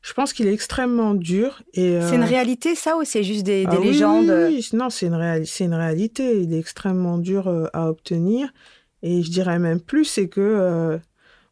Je 0.00 0.12
pense 0.12 0.32
qu'il 0.32 0.46
est 0.46 0.52
extrêmement 0.52 1.14
dur. 1.14 1.62
et 1.74 2.00
C'est 2.00 2.14
une 2.14 2.22
euh, 2.22 2.26
réalité, 2.26 2.74
ça, 2.74 2.96
ou 2.96 3.04
c'est 3.04 3.24
juste 3.24 3.44
des, 3.44 3.64
ah 3.68 3.76
légendes? 3.76 4.30
oui, 4.30 4.66
non, 4.72 4.90
c'est 4.90 5.06
une, 5.06 5.14
une, 5.14 5.74
réalité. 5.74 6.40
Il 6.40 6.54
est 6.54 6.58
extrêmement 6.58 7.18
dur 7.18 7.48
euh, 7.48 7.66
à 7.72 7.88
obtenir. 7.90 8.52
Et 9.02 9.22
je 9.22 9.30
dirais 9.30 9.58
même 9.58 9.80
plus, 9.80 10.04
c'est 10.04 10.28
que 10.28 10.40
euh, 10.40 10.98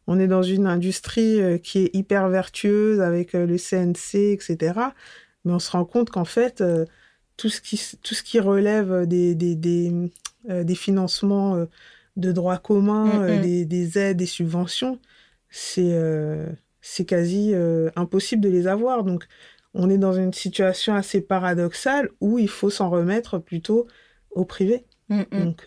on 0.07 0.19
est 0.19 0.27
dans 0.27 0.43
une 0.43 0.65
industrie 0.65 1.39
qui 1.61 1.79
est 1.79 1.95
hyper 1.95 2.29
vertueuse 2.29 3.01
avec 3.01 3.33
le 3.33 3.57
CNC, 3.57 4.33
etc. 4.33 4.57
Mais 5.43 5.51
on 5.51 5.59
se 5.59 5.71
rend 5.71 5.83
compte 5.83 6.09
qu'en 6.09 6.25
fait, 6.25 6.63
tout, 7.35 7.49
ce 7.49 7.59
qui, 7.59 7.79
tout 8.01 8.15
ce 8.15 8.23
qui 8.23 8.39
relève 8.39 9.05
des, 9.05 9.35
des, 9.35 9.55
des, 9.55 9.91
des 10.45 10.75
financements 10.75 11.67
de 12.17 12.31
droit 12.31 12.57
commun, 12.57 13.05
mm, 13.05 13.21
euh, 13.21 13.37
mm. 13.37 13.65
des, 13.65 13.97
aides, 13.97 14.17
des 14.17 14.25
subventions, 14.25 14.99
c'est 15.49 15.93
euh, 15.93 16.47
c'est 16.81 17.05
quasi 17.05 17.51
euh, 17.53 17.89
impossible 17.95 18.41
de 18.41 18.49
les 18.49 18.67
avoir. 18.67 19.03
Donc, 19.03 19.25
on 19.73 19.89
est 19.89 19.97
dans 19.97 20.13
une 20.13 20.33
situation 20.33 20.95
assez 20.95 21.21
paradoxale 21.21 22.09
où 22.19 22.39
il 22.39 22.49
faut 22.49 22.69
s'en 22.69 22.89
remettre 22.89 23.37
plutôt 23.37 23.87
au 24.31 24.43
privé. 24.45 24.85
Mm, 25.09 25.23
Donc, 25.31 25.65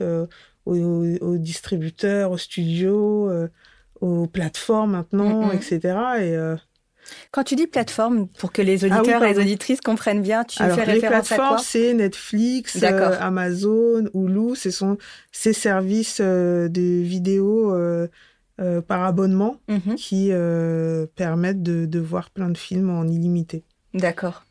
aux, 0.67 1.37
distributeurs, 1.39 2.31
aux 2.31 2.39
studios, 2.39 3.31
aux 4.01 4.27
plateformes 4.27 4.93
maintenant, 4.93 5.51
etc. 5.51 5.97
Et 6.21 6.37
quand 7.31 7.45
tu 7.45 7.57
dis 7.57 7.67
plateforme, 7.67 8.29
pour 8.29 8.53
que 8.53 8.63
les 8.63 8.85
ah 8.85 8.99
auditeurs 8.99 9.23
et 9.25 9.33
les 9.33 9.41
auditrices 9.41 9.81
comprennent 9.81 10.23
bien, 10.23 10.45
tu 10.45 10.59
fais 10.59 10.65
référence 10.65 10.93
les 10.93 11.01
plateformes, 11.01 11.59
c'est 11.63 11.95
Netflix, 11.95 12.79
euh, 12.83 13.17
Amazon, 13.21 14.05
Hulu, 14.15 14.57
ce 14.57 14.71
sont 14.71 14.99
ces 15.33 15.53
services 15.53 16.19
euh, 16.21 16.69
de 16.69 17.03
vidéos 17.03 17.75
euh, 17.75 18.09
par 18.87 19.05
abonnement 19.05 19.57
mhm. 19.69 19.95
qui 19.95 20.31
permettent 21.17 21.63
de, 21.63 21.87
de, 21.87 21.99
voir 21.99 22.31
plein 22.31 22.51
de 22.51 22.59
films 22.59 22.91
en 22.91 23.05
illimité. 23.05 23.65
D'accord. 23.95 24.45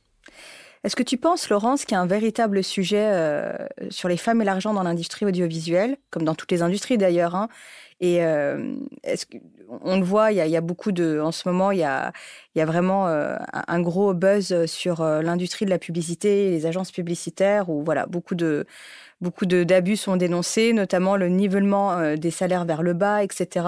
Est-ce 0.84 0.96
que 0.96 1.04
tu 1.04 1.18
penses, 1.18 1.50
Laurence, 1.50 1.86
qu'il 1.86 1.96
y 1.96 1.98
a 1.98 2.02
un 2.02 2.08
véritable 2.08 2.64
sujet 2.64 3.12
sur 3.92 4.10
les 4.10 4.18
femmes 4.18 4.42
et 4.42 4.46
l'argent 4.46 4.74
dans 4.74 4.82
l'industrie 4.82 5.26
audiovisuelle, 5.26 5.98
comme 6.10 6.24
dans 6.24 6.34
toutes 6.34 6.52
les 6.52 6.64
industries 6.64 6.98
d'ailleurs, 6.98 7.36
hein, 7.36 7.50
et 8.00 8.24
euh, 8.24 8.76
est-ce 9.04 9.26
on 9.82 10.00
le 10.00 10.04
voit, 10.04 10.32
il 10.32 10.38
y, 10.38 10.58
a, 10.58 10.62
beaucoup 10.62 10.92
de, 10.92 11.20
en 11.20 11.32
ce 11.32 11.48
moment, 11.48 11.70
il 11.70 11.78
y 11.78 11.84
a, 11.84 12.12
y 12.56 12.62
a 12.62 12.66
vraiment 12.66 13.08
euh, 13.08 13.36
un 13.52 13.82
gros 13.82 14.16
buzz 14.16 14.66
sur 14.66 15.04
l'industrie 15.04 15.66
de 15.66 15.70
la 15.70 15.78
publicité, 15.78 16.50
les 16.50 16.66
agences 16.66 16.92
publicitaires, 16.92 17.70
où 17.70 17.84
voilà, 17.84 18.08
beaucoup 18.08 18.34
de 18.34 18.66
beaucoup 19.22 19.46
d'abus 19.46 19.98
sont 19.98 20.16
dénoncés, 20.16 20.74
notamment 20.74 21.18
le 21.18 21.28
nivellement 21.28 22.16
des 22.16 22.32
salaires 22.32 22.66
vers 22.66 22.82
le 22.82 22.94
bas, 22.94 23.24
etc. 23.24 23.68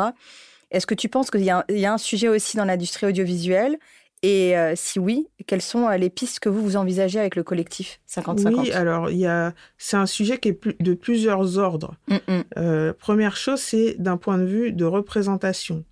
Est-ce 0.72 0.88
que 0.88 0.96
tu 0.96 1.08
penses 1.08 1.30
qu'il 1.30 1.42
y, 1.42 1.52
y, 1.74 1.86
a 1.86 1.94
un 1.94 1.98
sujet 2.00 2.30
aussi 2.30 2.58
dans 2.58 2.66
l'industrie 2.66 3.06
audiovisuelle 3.06 3.78
et 4.24 4.56
euh, 4.56 4.74
si 4.76 5.00
oui, 5.00 5.28
quelles 5.48 5.64
sont 5.64 5.88
euh, 5.88 5.98
les 5.98 6.12
pistes 6.12 6.40
que 6.40 6.50
vous 6.50 6.62
vous 6.62 6.76
envisagez 6.76 7.20
avec 7.20 7.36
le 7.36 7.44
collectif 7.44 8.00
50-50 8.08 8.60
Oui, 8.60 8.72
alors 8.72 9.10
il 9.10 9.18
y 9.18 9.26
a, 9.26 9.54
c'est 9.80 9.98
un 9.98 10.06
sujet 10.06 10.38
qui 10.38 10.50
est 10.50 10.82
de 10.82 10.94
plusieurs 10.94 11.58
ordres. 11.58 11.96
Mm, 12.08 12.16
mm. 12.28 12.44
Euh, 12.58 12.94
première 12.94 13.36
chose, 13.36 13.60
c'est 13.60 13.96
d'un 13.98 14.18
point 14.18 14.38
de 14.38 14.46
vue 14.46 14.72
de 14.72 14.86
représentation. 14.86 15.84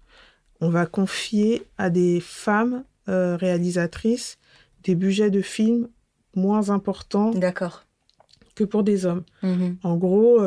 On 0.61 0.69
va 0.69 0.85
confier 0.85 1.63
à 1.77 1.89
des 1.89 2.19
femmes 2.19 2.83
réalisatrices 3.07 4.37
des 4.83 4.93
budgets 4.93 5.31
de 5.31 5.41
films 5.41 5.89
moins 6.35 6.69
importants 6.69 7.31
D'accord. 7.31 7.85
que 8.53 8.63
pour 8.63 8.83
des 8.83 9.07
hommes. 9.07 9.23
Mm-hmm. 9.41 9.77
En 9.81 9.97
gros, 9.97 10.39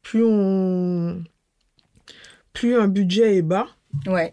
plus 0.00 0.24
on 0.24 1.22
plus 2.54 2.76
un 2.76 2.88
budget 2.88 3.36
est 3.36 3.42
bas, 3.42 3.66
ouais 4.06 4.32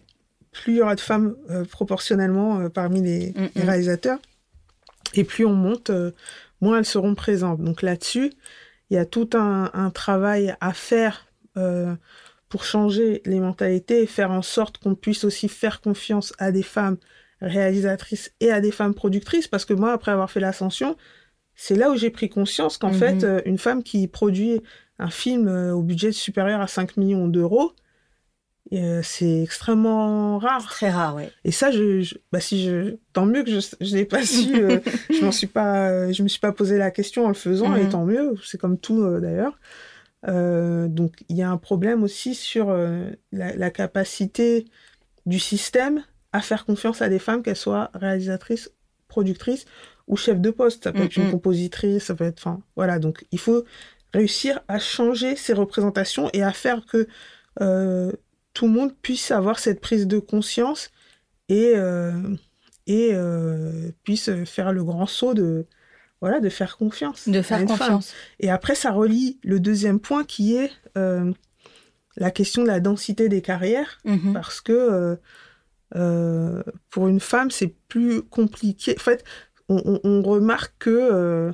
plus 0.51 0.73
il 0.73 0.77
y 0.77 0.81
aura 0.81 0.95
de 0.95 0.99
femmes 0.99 1.35
euh, 1.49 1.65
proportionnellement 1.65 2.59
euh, 2.59 2.69
parmi 2.69 3.01
les, 3.01 3.31
mm, 3.31 3.43
mm. 3.55 3.63
réalisateurs. 3.63 4.19
Et 5.13 5.23
plus 5.23 5.45
on 5.45 5.53
monte, 5.53 5.89
euh, 5.89 6.11
moins 6.61 6.79
elles 6.79 6.85
seront 6.85 7.15
présentes. 7.15 7.61
Donc 7.61 7.81
là-dessus, 7.81 8.31
il 8.89 8.95
y 8.95 8.97
a 8.97 9.05
tout 9.05 9.29
un, 9.33 9.89
travail 9.91 10.53
à 10.59 10.73
faire 10.73 11.27
pour 12.49 12.65
changer 12.65 13.21
les 13.25 13.39
mentalités 13.39 14.03
et 14.03 14.05
faire 14.05 14.31
en 14.31 14.41
sorte 14.41 14.77
qu'on 14.79 14.95
puisse 14.95 15.23
aussi 15.23 15.47
faire 15.47 15.79
confiance 15.79 16.33
à 16.39 16.51
des 16.51 16.63
femmes 16.63 16.97
réalisatrices 17.39 18.33
et 18.41 18.51
à 18.51 18.59
des 18.59 18.71
femmes 18.71 18.93
productrices, 18.93 19.47
parce 19.47 19.63
que 19.63 19.73
moi, 19.73 19.93
après 19.93 20.11
avoir 20.11 20.29
fait 20.29 20.41
l'ascension, 20.41 20.97
c'est 21.55 21.75
là 21.75 21.89
où 21.89 21.95
j'ai 21.95 22.09
pris 22.09 22.27
conscience 22.27 22.77
qu'en 22.77 22.91
fait, 22.91 23.23
Mhm. 23.23 23.41
une 23.45 23.57
femme 23.57 23.81
qui 23.81 24.07
produit 24.07 24.61
un 24.99 25.09
film 25.09 25.47
au 25.47 25.81
budget 25.81 26.11
supérieur 26.11 26.59
à 26.59 26.67
5 26.67 26.97
millions 26.97 27.29
d'euros, 27.29 27.73
euh, 28.73 29.01
c'est 29.03 29.41
extrêmement 29.43 30.37
rare. 30.37 30.65
Très 30.67 30.89
rare, 30.89 31.15
oui. 31.15 31.23
Et 31.43 31.51
ça, 31.51 31.71
je, 31.71 32.01
je- 32.01 32.15
bah 32.31 32.39
si 32.39 32.63
je, 32.63 32.95
tant 33.13 33.25
mieux 33.25 33.43
que 33.43 33.51
je, 33.51 33.59
je 33.81 33.95
n'ai 33.95 34.05
pas 34.05 34.25
su, 34.25 34.55
euh, 34.63 34.79
je 35.11 35.25
m'en 35.25 35.31
suis 35.31 35.47
pas, 35.47 35.89
euh, 35.89 36.13
je 36.13 36.23
me 36.23 36.27
suis 36.29 36.39
pas 36.39 36.51
posé 36.53 36.77
la 36.77 36.89
question 36.91 37.25
en 37.25 37.27
le 37.29 37.33
faisant, 37.33 37.75
et 37.75 37.83
Mhm. 37.83 37.89
tant 37.89 38.05
mieux. 38.05 38.35
C'est 38.45 38.57
comme 38.59 38.77
tout 38.77 39.01
euh, 39.03 39.19
d'ailleurs. 39.19 39.57
Donc 40.27 41.13
il 41.29 41.35
y 41.35 41.41
a 41.41 41.49
un 41.49 41.57
problème 41.57 42.03
aussi 42.03 42.35
sur 42.35 42.71
la, 42.71 43.55
la 43.55 43.69
capacité 43.71 44.65
du 45.25 45.39
système 45.39 46.03
à 46.31 46.41
faire 46.41 46.65
confiance 46.65 47.01
à 47.01 47.09
des 47.09 47.19
femmes, 47.19 47.41
qu'elles 47.43 47.55
soient 47.55 47.89
réalisatrices, 47.93 48.71
productrices 49.07 49.65
ou 50.07 50.15
chefs 50.15 50.39
de 50.39 50.49
poste. 50.51 50.83
Ça 50.85 50.93
peut 50.93 51.03
être 51.03 51.17
une 51.17 51.29
compositrice, 51.31 52.05
ça 52.05 52.15
peut 52.15 52.23
être, 52.23 52.39
enfin 52.39 52.61
voilà. 52.75 52.99
Donc 52.99 53.25
il 53.31 53.39
faut 53.39 53.63
réussir 54.13 54.61
à 54.67 54.77
changer 54.79 55.35
ces 55.35 55.53
représentations 55.53 56.29
et 56.33 56.43
à 56.43 56.51
faire 56.53 56.85
que 56.85 57.07
tout 58.61 58.67
le 58.67 58.73
monde 58.73 58.93
puisse 59.01 59.31
avoir 59.31 59.57
cette 59.57 59.81
prise 59.81 60.05
de 60.05 60.19
conscience 60.19 60.91
et, 61.49 61.71
euh, 61.75 62.11
et 62.85 63.09
euh, 63.13 63.89
puisse 64.03 64.29
faire 64.45 64.71
le 64.71 64.83
grand 64.83 65.07
saut 65.07 65.33
de, 65.33 65.65
voilà, 66.21 66.39
de 66.39 66.47
faire 66.49 66.77
confiance. 66.77 67.27
De 67.27 67.41
faire 67.41 67.57
femme. 67.57 67.67
confiance. 67.67 68.13
Et 68.39 68.51
après, 68.51 68.75
ça 68.75 68.91
relie 68.91 69.39
le 69.43 69.59
deuxième 69.59 69.99
point 69.99 70.23
qui 70.25 70.55
est 70.55 70.69
euh, 70.95 71.31
la 72.17 72.29
question 72.29 72.61
de 72.61 72.67
la 72.67 72.79
densité 72.79 73.29
des 73.29 73.41
carrières, 73.41 73.97
Mhm. 74.05 74.33
parce 74.33 74.61
que 74.61 75.17
pour 76.91 77.07
une 77.07 77.19
femme, 77.19 77.49
c'est 77.49 77.73
plus 77.87 78.21
compliqué. 78.21 78.95
En 78.95 79.01
fait, 79.01 79.23
on, 79.69 79.81
on- 79.85 79.99
on 80.03 80.21
remarque 80.21 80.73
que, 80.77 81.51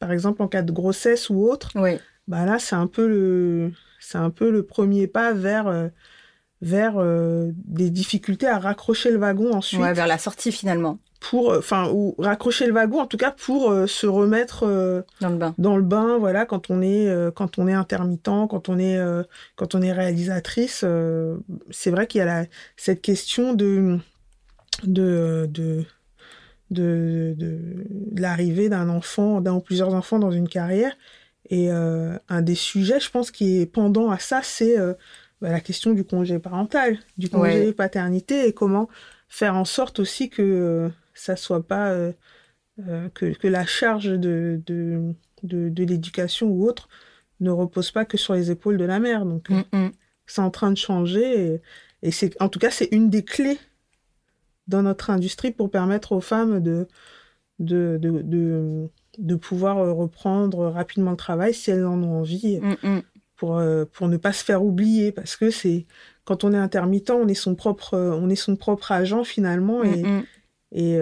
par 0.00 0.10
exemple, 0.10 0.42
en 0.42 0.48
cas 0.48 0.62
de 0.62 0.72
grossesse 0.72 1.30
ou 1.30 1.44
autre, 1.48 1.70
Oui, 1.76 1.98
bah 2.26 2.44
là, 2.44 2.58
c'est 2.58 2.74
un 2.74 2.88
peu 2.88 3.06
le, 3.06 3.70
c'est 4.06 4.18
un 4.18 4.30
peu 4.30 4.50
le 4.50 4.62
premier 4.62 5.08
pas 5.08 5.32
vers, 5.32 5.66
euh, 5.66 5.88
vers 6.62 6.94
euh, 6.96 7.50
des 7.56 7.90
difficultés 7.90 8.46
à 8.46 8.60
raccrocher 8.60 9.10
le 9.10 9.18
wagon 9.18 9.52
ensuite 9.52 9.80
ouais, 9.80 9.94
vers 9.94 10.06
la 10.06 10.16
sortie 10.16 10.52
finalement, 10.52 10.98
pour, 11.18 11.50
euh, 11.50 11.58
enfin, 11.58 11.90
ou 11.92 12.14
raccrocher 12.18 12.68
le 12.68 12.72
wagon 12.72 13.00
en 13.00 13.06
tout 13.06 13.16
cas 13.16 13.32
pour 13.32 13.68
euh, 13.68 13.88
se 13.88 14.06
remettre 14.06 14.64
dans 15.20 15.30
le 15.30 15.36
bain. 15.36 15.54
dans 15.58 15.76
le 15.76 15.82
bain, 15.82 16.18
voilà, 16.18 16.46
quand 16.46 16.70
on 16.70 16.82
est, 16.82 17.12
quand 17.34 17.58
on 17.58 17.66
est 17.66 17.72
intermittent, 17.72 18.46
quand 18.48 18.68
on 18.68 18.78
est, 18.78 18.96
quand 19.56 19.74
on 19.74 19.82
est 19.82 19.92
réalisatrice, 19.92 20.84
c'est 21.70 21.90
vrai 21.90 22.06
qu'il 22.06 22.20
y 22.20 22.22
a 22.22 22.26
la, 22.26 22.44
cette 22.76 23.02
question 23.02 23.54
de, 23.54 23.98
de, 24.84 25.48
de, 25.50 25.84
de, 26.70 27.34
de 27.36 28.20
l'arrivée 28.20 28.68
d'un 28.68 28.88
enfant, 28.88 29.40
d'un 29.40 29.54
ou 29.54 29.60
plusieurs 29.60 29.94
enfants 29.94 30.20
dans 30.20 30.30
une 30.30 30.48
carrière. 30.48 30.96
Et 31.50 31.70
euh, 31.70 32.18
un 32.28 32.42
des 32.42 32.54
sujets, 32.54 33.00
je 33.00 33.10
pense, 33.10 33.30
qui 33.30 33.60
est 33.60 33.66
pendant 33.66 34.10
à 34.10 34.18
ça, 34.18 34.40
c'est 34.42 34.78
euh, 34.78 34.94
bah, 35.40 35.50
la 35.50 35.60
question 35.60 35.92
du 35.92 36.04
congé 36.04 36.38
parental, 36.38 36.98
du 37.18 37.28
congé 37.28 37.66
Ouais. 37.66 37.72
paternité 37.72 38.46
et 38.48 38.52
comment 38.52 38.88
faire 39.28 39.54
en 39.56 39.64
sorte 39.64 39.98
aussi 40.00 40.28
que 40.30 40.42
euh, 40.42 40.88
ça 41.14 41.36
soit 41.36 41.66
pas 41.66 41.94
que, 43.14 43.32
que 43.32 43.48
la 43.48 43.64
charge 43.64 44.06
de, 44.10 44.60
de, 44.66 45.14
de, 45.42 45.68
de 45.70 45.84
l'éducation 45.84 46.48
ou 46.48 46.66
autre 46.68 46.88
ne 47.40 47.50
repose 47.50 47.90
pas 47.90 48.04
que 48.04 48.16
sur 48.16 48.34
les 48.34 48.50
épaules 48.50 48.76
de 48.78 48.84
la 48.84 48.98
mère. 49.00 49.24
Donc, 49.24 49.50
euh, 49.50 49.62
Mhm. 49.72 49.92
c'est 50.26 50.40
en 50.42 50.50
train 50.50 50.70
de 50.70 50.76
changer. 50.76 51.54
Et, 51.54 51.62
et 52.02 52.10
c'est, 52.10 52.40
en 52.42 52.48
tout 52.48 52.58
cas, 52.58 52.70
c'est 52.70 52.88
une 52.92 53.08
des 53.10 53.24
clés 53.24 53.58
dans 54.68 54.82
notre 54.82 55.10
industrie 55.10 55.52
pour 55.52 55.70
permettre 55.70 56.12
aux 56.12 56.20
femmes 56.20 56.60
de, 56.60 56.86
de, 57.58 57.98
de, 58.00 58.22
de, 58.22 58.88
de 59.18 59.34
pouvoir 59.34 59.78
euh, 59.78 59.92
reprendre 59.92 60.66
rapidement 60.66 61.10
le 61.12 61.16
travail 61.16 61.54
si 61.54 61.70
elles 61.70 61.86
en 61.86 62.02
ont 62.02 62.20
envie 62.20 62.60
Mhm. 62.60 63.02
pour, 63.36 63.58
euh, 63.58 63.84
pour 63.84 64.08
ne 64.08 64.16
pas 64.16 64.32
se 64.32 64.44
faire 64.44 64.64
oublier. 64.64 65.12
Parce 65.12 65.36
que 65.36 65.50
c'est 65.50 65.86
quand 66.24 66.44
on 66.44 66.52
est 66.52 66.58
intermittent, 66.58 67.10
on 67.10 67.28
est 67.28 67.34
son 67.34 67.54
propre, 67.54 67.94
euh, 67.94 68.12
on 68.12 68.28
est 68.28 68.36
son 68.36 68.56
propre 68.56 68.92
agent 68.92 69.24
finalement. 69.24 69.82
Et, 69.84 70.02
Mhm. 70.02 70.24
et, 70.72 70.98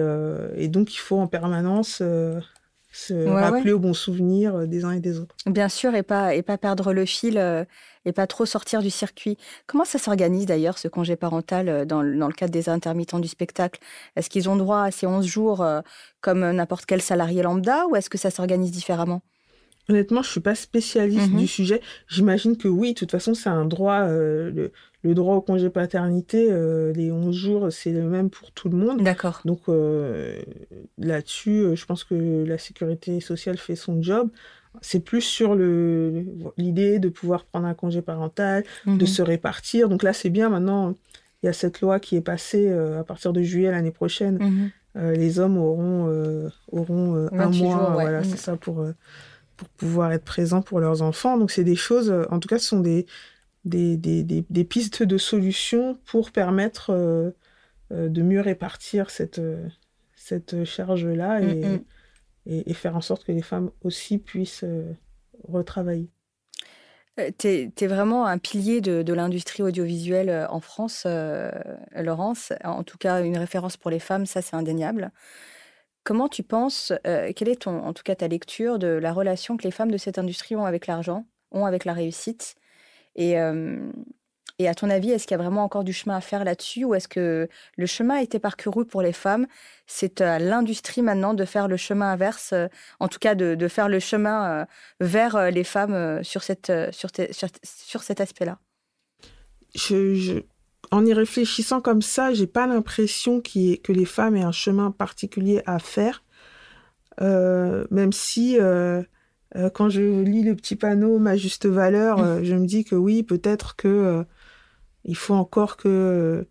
et 0.55 0.67
donc, 0.67 0.93
il 0.93 0.99
faut 0.99 1.17
en 1.17 1.27
permanence 1.27 1.95
se 1.97 3.13
Ouais, 3.13 3.41
rappeler 3.41 3.71
aux 3.73 3.79
bons 3.79 3.93
souvenirs 3.93 4.67
des 4.67 4.85
uns 4.85 4.91
et 4.91 4.99
des 4.99 5.19
autres. 5.19 5.35
Bien 5.47 5.67
sûr, 5.69 5.95
et 5.95 6.03
pas, 6.03 6.33
et 6.35 6.43
pas 6.43 6.57
perdre 6.57 6.93
le 6.93 7.05
fil 7.05 7.37
et 8.05 8.11
pas 8.13 8.27
trop 8.27 8.45
sortir 8.45 8.81
du 8.81 8.89
circuit. 8.89 9.37
Comment 9.67 9.85
ça 9.85 9.97
s'organise 9.99 10.45
d'ailleurs, 10.45 10.77
ce 10.77 10.87
congé 10.87 11.15
parental, 11.15 11.69
euh, 11.69 11.85
dans, 11.85 12.01
le- 12.01 12.17
dans 12.17 12.27
le 12.27 12.33
cadre 12.33 12.51
des 12.53 12.69
intermittents 12.69 13.19
du 13.19 13.27
spectacle? 13.27 13.79
Est-ce 14.15 14.29
qu'ils 14.29 14.49
ont 14.49 14.55
droit 14.55 14.81
à 14.81 14.91
ces 14.91 15.07
11 15.07 15.25
jours 15.25 15.61
euh, 15.61 15.81
comme 16.21 16.39
n'importe 16.51 16.85
quel 16.85 17.01
salarié 17.01 17.41
lambda 17.43 17.85
ou 17.87 17.95
est-ce 17.95 18.09
que 18.09 18.17
ça 18.17 18.31
s'organise 18.31 18.71
différemment? 18.71 19.21
Honnêtement, 19.87 20.23
je 20.23 20.31
suis 20.31 20.39
pas 20.39 20.55
spécialiste 20.55 21.31
Mhm. 21.31 21.39
du 21.39 21.47
sujet. 21.47 21.79
J'imagine 22.07 22.57
que 22.57 22.67
oui, 22.67 22.93
de 22.93 22.99
toute 22.99 23.11
façon, 23.11 23.35
c'est 23.35 23.49
un 23.49 23.65
droit. 23.65 24.01
euh, 24.07 24.49
le, 24.49 24.71
le 25.03 25.13
droit 25.13 25.35
au 25.35 25.41
congé 25.41 25.69
paternité, 25.69 26.47
euh, 26.51 26.91
les 26.93 27.11
11 27.11 27.35
jours, 27.35 27.67
c'est 27.71 27.91
le 27.91 28.01
même 28.01 28.31
pour 28.31 28.51
tout 28.51 28.69
le 28.69 28.77
monde. 28.77 29.03
D'accord. 29.03 29.41
Donc 29.45 29.59
euh, 29.69 30.41
là-dessus, 30.97 31.59
euh, 31.59 31.75
je 31.75 31.85
pense 31.85 32.03
que 32.03 32.43
la 32.47 32.57
sécurité 32.57 33.19
sociale 33.19 33.57
fait 33.59 33.75
son 33.75 34.01
job. 34.01 34.29
C'est 34.81 34.99
plus 34.99 35.21
sur 35.21 35.55
l'idée 36.57 36.99
de 36.99 37.09
pouvoir 37.09 37.45
prendre 37.45 37.65
un 37.67 37.73
congé 37.73 38.01
parental, 38.01 38.63
de 38.85 38.91
Mhm. 38.91 39.05
se 39.07 39.21
répartir. 39.21 39.89
Donc 39.89 40.03
là, 40.03 40.13
c'est 40.13 40.29
bien. 40.29 40.49
Maintenant, 40.49 40.93
il 41.43 41.45
y 41.47 41.49
a 41.49 41.53
cette 41.53 41.81
loi 41.81 41.99
qui 41.99 42.15
est 42.15 42.21
passée 42.21 42.67
euh, 42.69 42.99
à 42.99 43.03
partir 43.03 43.33
de 43.33 43.41
juillet 43.41 43.71
l'année 43.71 43.91
prochaine. 43.91 44.37
Mhm. 44.39 44.71
Euh, 44.97 45.11
les 45.13 45.39
hommes 45.39 45.57
auront, 45.57 46.07
euh, 46.09 46.49
auront 46.71 47.15
un 47.33 47.47
28 47.47 47.63
mois, 47.63 47.71
jours, 47.77 47.89
ouais. 47.97 48.03
voilà, 48.03 48.23
c'est 48.23 48.37
ça, 48.37 48.55
pour, 48.55 48.85
pour 49.57 49.67
pouvoir 49.69 50.11
être 50.13 50.23
présents 50.23 50.61
pour 50.61 50.79
leurs 50.79 51.01
enfants. 51.01 51.37
Donc, 51.37 51.51
c'est 51.51 51.63
des 51.65 51.75
choses, 51.75 52.13
en 52.29 52.39
tout 52.39 52.47
cas, 52.47 52.59
ce 52.59 52.67
sont 52.69 52.79
des, 52.79 53.05
des, 53.65 53.97
des, 53.97 54.23
des, 54.23 54.45
des 54.49 54.63
pistes 54.63 55.03
de 55.03 55.17
solutions 55.17 55.97
pour 56.05 56.31
permettre 56.31 56.91
de 57.91 58.21
mieux 58.21 58.41
répartir 58.41 59.09
cette, 59.09 59.41
cette 60.15 60.63
charge-là 60.63 61.41
et. 61.41 61.81
Et, 62.45 62.73
faire 62.73 62.95
en 62.95 63.01
sorte 63.01 63.23
que 63.23 63.31
les 63.31 63.41
femmes 63.41 63.71
aussi 63.83 64.17
puissent 64.17 64.63
euh, 64.63 64.93
retravailler. 65.47 66.09
Euh, 67.19 67.31
T'es, 67.37 67.71
t'es 67.73 67.87
vraiment 67.87 68.25
un 68.25 68.37
pilier 68.37 68.81
de, 68.81 69.13
l'industrie 69.13 69.63
audiovisuelle 69.63 70.29
euh, 70.29 70.47
en 70.49 70.59
France, 70.59 71.07
Laurence. 71.95 72.53
En 72.63 72.83
tout 72.83 72.97
cas, 72.97 73.23
une 73.23 73.37
référence 73.37 73.77
pour 73.77 73.91
les 73.91 73.99
femmes, 73.99 74.25
ça 74.25 74.41
c'est 74.41 74.55
indéniable. 74.55 75.11
Comment 76.03 76.29
tu 76.29 76.43
penses, 76.43 76.93
quelle 77.03 77.49
est 77.49 77.63
ton, 77.63 77.83
en 77.83 77.91
tout 77.91 78.03
cas 78.03 78.13
ta 78.13 78.27
lecture 78.27 78.77
de 78.77 78.87
la 78.87 79.11
relation 79.11 79.57
que 79.57 79.63
les 79.63 79.71
femmes 79.71 79.89
de 79.89 79.97
cette 79.97 80.19
industrie 80.19 80.55
ont 80.55 80.65
avec 80.65 80.85
l'argent, 80.85 81.25
ont 81.51 81.65
avec 81.65 81.83
la 81.83 81.93
réussite? 81.93 82.55
Et 84.59 84.67
à 84.67 84.75
ton 84.75 84.89
avis, 84.89 85.11
est-ce 85.11 85.27
qu'il 85.27 85.35
y 85.37 85.39
a 85.39 85.43
vraiment 85.43 85.63
encore 85.63 85.83
du 85.83 85.93
chemin 85.93 86.15
à 86.15 86.21
faire 86.21 86.43
là-dessus 86.45 86.85
ou 86.85 86.95
est-ce 86.95 87.07
que 87.07 87.49
le 87.77 87.85
chemin 87.85 88.15
a 88.17 88.21
été 88.21 88.39
parcouru 88.39 88.85
pour 88.85 89.01
les 89.01 89.13
femmes? 89.13 89.47
C'est 89.85 90.21
à 90.21 90.39
l'industrie 90.39 91.01
maintenant 91.01 91.33
de 91.33 91.45
faire 91.45 91.67
le 91.67 91.77
chemin 91.77 92.11
inverse, 92.13 92.53
euh, 92.53 92.67
en 92.99 93.07
tout 93.07 93.19
cas 93.19 93.35
de, 93.35 93.55
de 93.55 93.67
faire 93.67 93.89
le 93.89 93.99
chemin 93.99 94.61
euh, 94.61 94.65
vers 95.01 95.35
euh, 95.35 95.49
les 95.49 95.63
femmes 95.63 96.23
sur, 96.23 96.43
cette, 96.43 96.71
sur, 96.91 97.11
te- 97.11 97.31
sur, 97.33 97.49
sur 97.63 98.03
cet 98.03 98.21
aspect-là? 98.21 98.59
Je, 99.75 100.15
je- 100.15 100.39
en 100.91 101.05
y 101.05 101.13
réfléchissant 101.13 101.81
comme 101.81 102.01
ça, 102.01 102.33
j'ai 102.33 102.47
pas 102.47 102.67
l'impression 102.67 103.41
que 103.41 103.91
les 103.91 104.05
femmes 104.05 104.35
aient 104.37 104.43
un 104.43 104.51
chemin 104.51 104.91
particulier 104.91 105.61
à 105.65 105.79
faire. 105.79 106.23
Euh, 107.21 107.85
même 107.91 108.11
si, 108.13 108.57
euh, 108.59 109.01
quand 109.73 109.89
je 109.89 110.21
lis 110.21 110.43
le 110.43 110.55
petit 110.55 110.75
panneau 110.75 111.17
Ma 111.17 111.37
juste 111.37 111.65
valeur, 111.65 112.19
euh, 112.19 112.41
je 112.43 112.55
me 112.55 112.65
dis 112.65 112.83
que 112.83 112.95
oui, 112.95 113.23
peut-être 113.23 113.75
que 113.75 114.25
il 115.05 115.15
faut 115.15 115.33
encore 115.35 115.77
que 115.77 116.45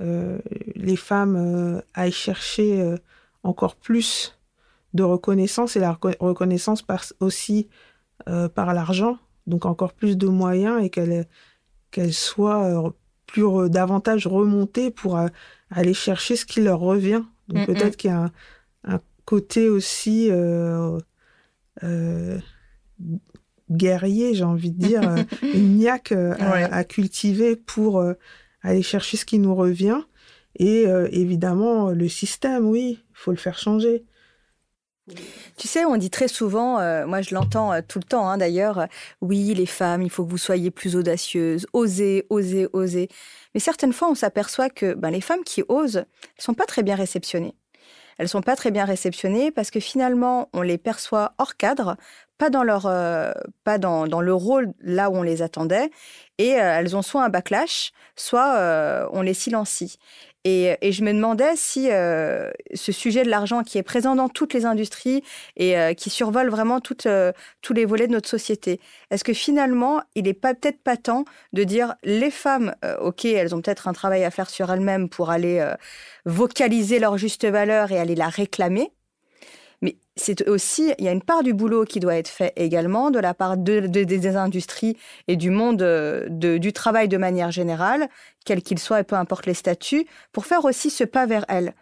euh, 0.00 0.38
les 0.74 0.96
femmes 0.96 1.36
euh, 1.36 1.80
aillent 1.94 2.12
chercher 2.12 2.80
euh, 2.80 2.96
encore 3.42 3.76
plus 3.76 4.38
de 4.94 5.02
reconnaissance 5.02 5.76
et 5.76 5.80
la 5.80 5.92
reco- 5.92 6.16
reconnaissance 6.20 6.82
passe 6.82 7.14
aussi 7.20 7.68
par 8.54 8.72
l'argent, 8.74 9.18
donc 9.46 9.66
encore 9.66 9.92
plus 9.92 10.16
de 10.16 10.26
moyens 10.26 10.82
et 10.82 10.90
qu'elles 10.90 12.12
soient 12.14 12.94
plus 13.26 13.42
re- 13.42 13.68
davantage 13.68 14.26
remontées 14.26 14.90
pour 14.90 15.18
aller 15.70 15.94
chercher 15.94 16.34
ce 16.36 16.46
qui 16.46 16.62
leur 16.62 16.80
revient. 16.80 17.22
Donc 17.48 17.58
Mm, 17.58 17.64
peut-être 17.66 17.96
qu'il 17.96 18.10
y 18.10 18.14
a 18.14 18.22
un, 18.24 18.32
un 18.84 19.00
côté 19.26 19.68
aussi 19.68 20.28
euh, 20.30 20.98
euh, 21.84 22.38
guerrier, 23.70 24.34
j'ai 24.34 24.44
envie 24.44 24.70
de 24.72 24.78
dire, 24.78 25.08
euh, 25.08 25.22
une 25.54 25.76
niaque 25.78 26.12
euh, 26.12 26.34
à, 26.38 26.52
Ouais. 26.52 26.62
à 26.70 26.84
cultiver 26.84 27.56
pour 27.56 27.98
euh, 28.00 28.14
aller 28.62 28.82
chercher 28.82 29.16
ce 29.16 29.24
qui 29.24 29.38
nous 29.38 29.54
revient. 29.54 30.00
Et 30.58 30.86
euh, 30.86 31.08
évidemment, 31.12 31.90
le 31.90 32.08
système, 32.08 32.66
oui, 32.66 33.02
il 33.10 33.14
faut 33.16 33.30
le 33.30 33.36
faire 33.36 33.58
changer. 33.58 34.04
Tu 35.56 35.68
sais, 35.68 35.84
on 35.84 35.96
dit 35.96 36.10
très 36.10 36.26
souvent, 36.26 36.80
euh, 36.80 37.06
moi 37.06 37.22
je 37.22 37.32
l'entends 37.32 37.72
euh, 37.72 37.80
tout 37.86 38.00
le 38.00 38.04
temps 38.04 38.28
hein, 38.28 38.38
d'ailleurs, 38.38 38.78
euh, 38.80 38.86
oui, 39.20 39.54
les 39.54 39.66
femmes, 39.66 40.02
il 40.02 40.10
faut 40.10 40.24
que 40.24 40.30
vous 40.30 40.36
soyez 40.38 40.72
plus 40.72 40.96
audacieuses, 40.96 41.66
osez, 41.72 42.26
osez, 42.28 42.66
osez. 42.72 43.08
Mais 43.54 43.60
certaines 43.60 43.92
fois, 43.92 44.10
on 44.10 44.16
s'aperçoit 44.16 44.68
que 44.68 44.94
ben, 44.94 45.10
les 45.10 45.20
femmes 45.20 45.44
qui 45.44 45.62
osent, 45.68 45.98
elles 45.98 46.42
sont 46.44 46.54
pas 46.54 46.66
très 46.66 46.82
bien 46.82 46.96
réceptionnées. 46.96 47.54
Elles 48.18 48.28
sont 48.28 48.40
pas 48.40 48.56
très 48.56 48.70
bien 48.72 48.84
réceptionnées 48.84 49.50
parce 49.52 49.70
que 49.70 49.78
finalement, 49.78 50.48
on 50.52 50.62
les 50.62 50.78
perçoit 50.78 51.34
hors 51.38 51.56
cadre, 51.56 51.96
pas 52.38 52.50
dans 52.50 52.62
leur, 52.62 52.82
pas 53.64 53.78
dans, 53.78 54.06
dans, 54.06 54.20
le 54.20 54.34
rôle 54.34 54.72
là 54.80 55.10
où 55.10 55.16
on 55.16 55.22
les 55.22 55.42
attendait, 55.42 55.90
et 56.38 56.50
elles 56.50 56.96
ont 56.96 57.02
soit 57.02 57.24
un 57.24 57.28
backlash, 57.28 57.92
soit 58.14 59.08
on 59.12 59.22
les 59.22 59.34
silencie. 59.34 59.98
Et, 60.48 60.92
je 60.92 61.02
me 61.02 61.12
demandais 61.12 61.56
si 61.56 61.90
euh, 61.90 62.52
ce 62.72 62.92
sujet 62.92 63.24
de 63.24 63.28
l'argent 63.28 63.64
qui 63.64 63.78
est 63.78 63.82
présent 63.82 64.14
dans 64.14 64.28
toutes 64.28 64.54
les 64.54 64.64
industries 64.64 65.24
et 65.56 65.76
euh, 65.76 65.92
qui 65.92 66.08
survole 66.08 66.50
vraiment 66.50 66.78
euh, 67.06 67.32
tous 67.62 67.72
les 67.72 67.84
volets 67.84 68.06
de 68.06 68.12
notre 68.12 68.28
société, 68.28 68.80
est-ce 69.10 69.24
que 69.24 69.32
finalement, 69.32 70.02
il 70.14 70.22
n'est 70.26 70.34
pas 70.34 70.54
peut-être 70.54 70.80
pas 70.80 70.96
temps 70.96 71.24
de 71.52 71.64
dire 71.64 71.96
les 72.04 72.30
femmes, 72.30 72.76
ok, 73.00 73.24
elles 73.24 73.56
ont 73.56 73.60
peut-être 73.60 73.88
un 73.88 73.92
travail 73.92 74.22
à 74.22 74.30
faire 74.30 74.48
sur 74.48 74.70
elles-mêmes 74.70 75.08
pour 75.08 75.30
aller 75.30 75.68
vocaliser 76.26 77.00
leur 77.00 77.18
juste 77.18 77.44
valeur 77.44 77.90
et 77.90 77.98
aller 77.98 78.14
la 78.14 78.28
réclamer, 78.28 78.92
c'est 80.16 80.48
aussi, 80.48 80.94
il 80.98 81.04
y 81.04 81.08
a 81.08 81.12
une 81.12 81.22
part 81.22 81.42
du 81.42 81.52
boulot 81.52 81.84
qui 81.84 82.00
doit 82.00 82.16
être 82.16 82.28
fait 82.28 82.54
également 82.56 83.10
de 83.10 83.18
la 83.18 83.34
part 83.34 83.58
de, 83.58 83.80
des 83.80 84.36
industries 84.36 84.96
et 85.28 85.36
du 85.36 85.50
monde 85.50 85.82
euh, 85.82 86.28
du 86.30 86.72
travail 86.72 87.06
de 87.06 87.18
manière 87.18 87.50
générale, 87.50 88.08
quel 88.46 88.62
qu'il 88.62 88.78
soit 88.78 89.00
et 89.00 89.04
peu 89.04 89.16
importe 89.16 89.44
les 89.44 89.54
statuts, 89.54 90.06
pour 90.32 90.46
faire 90.46 90.64
aussi 90.64 90.88
ce 90.88 91.04
pas 91.04 91.26
vers 91.26 91.44
elles. 91.48 91.74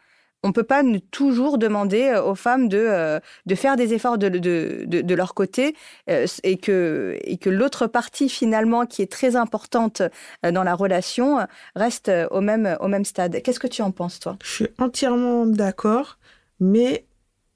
On 0.42 0.48
ne 0.48 0.52
peut 0.52 0.64
pas 0.64 0.82
toujours 1.12 1.58
demander 1.58 2.08
euh, 2.08 2.24
aux 2.24 2.34
femmes 2.34 2.68
de, 2.68 2.78
euh, 2.78 3.20
de 3.46 3.54
faire 3.54 3.76
des 3.76 3.94
efforts 3.94 4.18
de, 4.18 4.28
de, 4.28 4.84
de 4.84 5.14
leur 5.14 5.34
côté 5.34 5.76
et 6.08 6.58
que, 6.58 7.16
et 7.22 7.38
que 7.38 7.50
l'autre 7.50 7.86
partie, 7.86 8.28
finalement, 8.28 8.84
qui 8.84 9.00
est 9.00 9.10
très 9.10 9.36
importante 9.36 10.02
dans 10.42 10.64
la 10.64 10.74
relation, 10.74 11.38
reste 11.76 12.10
au 12.32 12.40
même, 12.40 12.76
au 12.80 12.88
même 12.88 13.04
stade. 13.04 13.42
Qu'est-ce 13.42 13.60
que 13.60 13.68
tu 13.68 13.80
en 13.80 13.92
penses, 13.92 14.18
toi? 14.18 14.36
Je 14.42 14.50
suis 14.50 14.68
entièrement 14.78 15.46
d'accord, 15.46 16.18
mais 16.60 17.06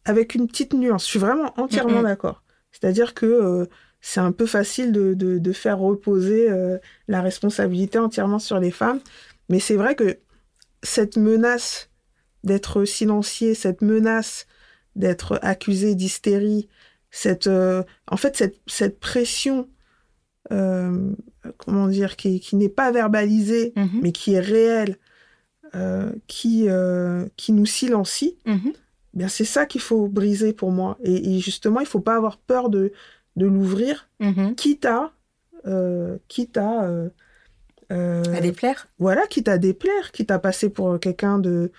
avec 0.04 0.34
une 0.34 0.46
petite 0.46 0.74
nuance. 0.74 1.04
Je 1.04 1.10
suis 1.10 1.18
vraiment 1.18 1.52
entièrement 1.58 2.02
d'accord. 2.02 2.42
C'est-à-dire 2.72 3.14
que 3.14 3.26
euh, 3.26 3.66
c'est 4.00 4.20
un 4.20 4.32
peu 4.32 4.46
facile 4.46 4.92
de, 4.92 5.14
de, 5.14 5.52
faire 5.52 5.78
reposer 5.78 6.50
euh, 6.50 6.78
la 7.08 7.20
responsabilité 7.20 7.98
entièrement 7.98 8.38
sur 8.38 8.60
les 8.60 8.70
femmes. 8.70 9.00
Mais 9.48 9.60
c'est 9.60 9.74
vrai 9.74 9.94
que 9.94 10.18
cette 10.82 11.16
menace 11.16 11.90
d'être 12.44 12.84
silencié, 12.84 13.54
cette 13.54 13.82
menace 13.82 14.46
d'être 14.94 15.38
accusé 15.42 15.94
d'hystérie, 15.94 16.68
cette, 17.10 17.46
euh, 17.46 17.82
en 18.06 18.16
fait, 18.16 18.36
cette, 18.36 18.60
cette 18.66 19.00
pression, 19.00 19.68
comment 20.48 21.88
dire, 21.88 22.16
qui, 22.16 22.40
qui 22.40 22.56
n'est 22.56 22.70
pas 22.70 22.90
verbalisée, 22.90 23.72
mm-hmm. 23.76 24.00
mais 24.00 24.12
qui 24.12 24.34
est 24.34 24.40
réelle, 24.40 24.96
qui, 26.26 26.68
qui 27.36 27.52
nous 27.52 27.66
silencie, 27.66 28.38
mm-hmm 29.14 29.28
c'est 29.28 29.44
ça 29.44 29.66
qu'il 29.66 29.80
faut 29.80 30.08
briser 30.08 30.52
pour 30.52 30.70
moi. 30.70 30.98
Et, 31.02 31.38
justement, 31.40 31.80
il 31.80 31.86
faut 31.86 32.00
pas 32.00 32.16
avoir 32.16 32.38
peur 32.38 32.68
de, 32.68 32.92
de 33.36 33.46
l'ouvrir, 33.46 34.08
mm-hmm. 34.20 34.54
quitte 34.54 34.84
à, 34.84 35.12
euh, 35.66 36.18
quitte 36.28 36.56
à, 36.56 36.84
euh, 36.84 37.08
euh, 37.92 38.22
à 38.34 38.40
déplaire. 38.40 38.88
Voilà, 38.98 39.26
quitte 39.26 39.48
à 39.48 39.58
déplaire, 39.58 40.12
quitte 40.12 40.30
à 40.30 40.38
passer 40.38 40.68
pour 40.68 40.98
quelqu'un 41.00 41.38
de 41.38 41.72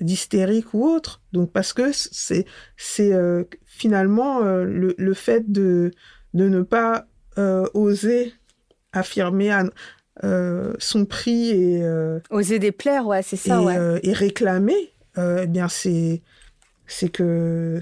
d'hystérique 0.00 0.74
ou 0.74 0.84
autre. 0.86 1.22
Donc 1.32 1.52
parce 1.52 1.72
que 1.72 1.92
c'est 1.92 2.46
c'est 2.76 3.12
finalement 3.64 4.40
le, 4.40 4.94
le, 4.96 5.14
fait 5.14 5.50
de 5.52 5.92
de 6.34 6.48
ne 6.48 6.62
pas 6.62 7.06
oser 7.74 8.34
affirmer 8.92 9.56
son 10.78 11.04
prix 11.06 11.50
et 11.50 12.20
oser 12.30 12.58
déplaire, 12.58 13.06
ouais, 13.06 13.22
c'est 13.22 13.36
ça, 13.36 13.60
et, 13.60 13.64
ouais. 13.64 14.00
et 14.02 14.12
réclamer. 14.12 14.92
eh 15.16 15.46
bien 15.46 15.68
c'est 15.68 16.22
c'est 16.86 17.08
que 17.08 17.80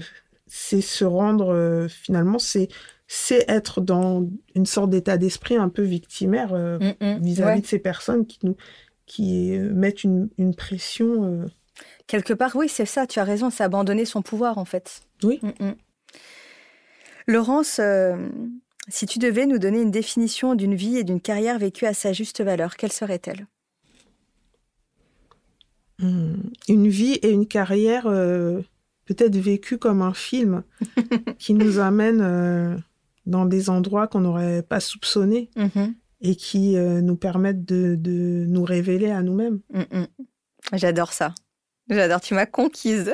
c'est 0.55 0.81
se 0.81 1.03
rendre 1.03 1.51
euh, 1.51 1.87
finalement 1.87 2.37
c'est 2.37 2.67
c'est 3.07 3.43
être 3.49 3.81
dans 3.81 4.29
une 4.53 4.67
sorte 4.67 4.91
d'état 4.91 5.17
d'esprit 5.17 5.55
un 5.57 5.67
peu 5.67 5.81
victimaire 5.81 6.53
euh, 6.53 6.77
mm, 6.77 6.93
mm. 7.01 7.23
vis-à-vis 7.23 7.61
de 7.61 7.65
ces 7.65 7.79
personnes 7.79 8.27
qui 8.27 8.37
nous 8.43 8.55
qui 9.07 9.57
euh, 9.57 9.73
mettent 9.73 10.03
une, 10.03 10.29
une 10.37 10.53
pression 10.53 11.49
quelque 12.05 12.33
part 12.33 12.55
oui 12.55 12.69
c'est 12.69 12.85
ça 12.85 13.07
tu 13.07 13.19
as 13.19 13.23
raison 13.23 13.49
c'est 13.49 13.63
abandonner 13.63 14.05
son 14.05 14.21
pouvoir 14.21 14.59
en 14.59 14.65
fait 14.65 15.01
oui 15.23 15.39
mm, 15.41 15.71
Laurence 17.25 17.81
si 18.89 19.05
tu 19.07 19.17
devais 19.17 19.47
nous 19.47 19.57
donner 19.57 19.81
une 19.81 19.91
définition 19.91 20.53
d'une 20.53 20.75
vie 20.75 20.97
et 20.97 21.03
d'une 21.03 21.21
carrière 21.21 21.57
vécue 21.57 21.87
à 21.87 21.95
sa 21.95 22.13
juste 22.13 22.43
valeur 22.43 22.75
quelle 22.75 22.91
serait-elle? 22.91 23.47
Hmm. 25.97 26.35
une 26.67 26.89
vie 26.89 27.13
et 27.23 27.31
une 27.31 27.47
carrière 27.47 28.07
peut-être 29.05 29.35
vécu 29.35 29.77
comme 29.77 30.01
un 30.01 30.13
film 30.13 30.63
qui 31.39 31.53
nous 31.53 31.79
amène 31.79 32.21
euh, 32.21 32.77
dans 33.25 33.45
des 33.45 33.69
endroits 33.69 34.07
qu'on 34.07 34.21
n'aurait 34.21 34.63
pas 34.63 34.79
soupçonnés 34.79 35.49
mm-hmm. 35.55 35.93
et 36.21 36.35
qui 36.35 36.77
euh, 36.77 37.01
nous 37.01 37.15
permettent 37.15 37.65
de, 37.65 37.95
de, 37.95 38.45
nous 38.47 38.63
révéler 38.63 39.11
à 39.11 39.21
nous-mêmes. 39.21 39.59
J'adore 40.73 41.13
ça. 41.13 41.33
J'adore, 41.89 42.21
tu 42.21 42.33
m'as 42.33 42.45
conquise. 42.45 43.13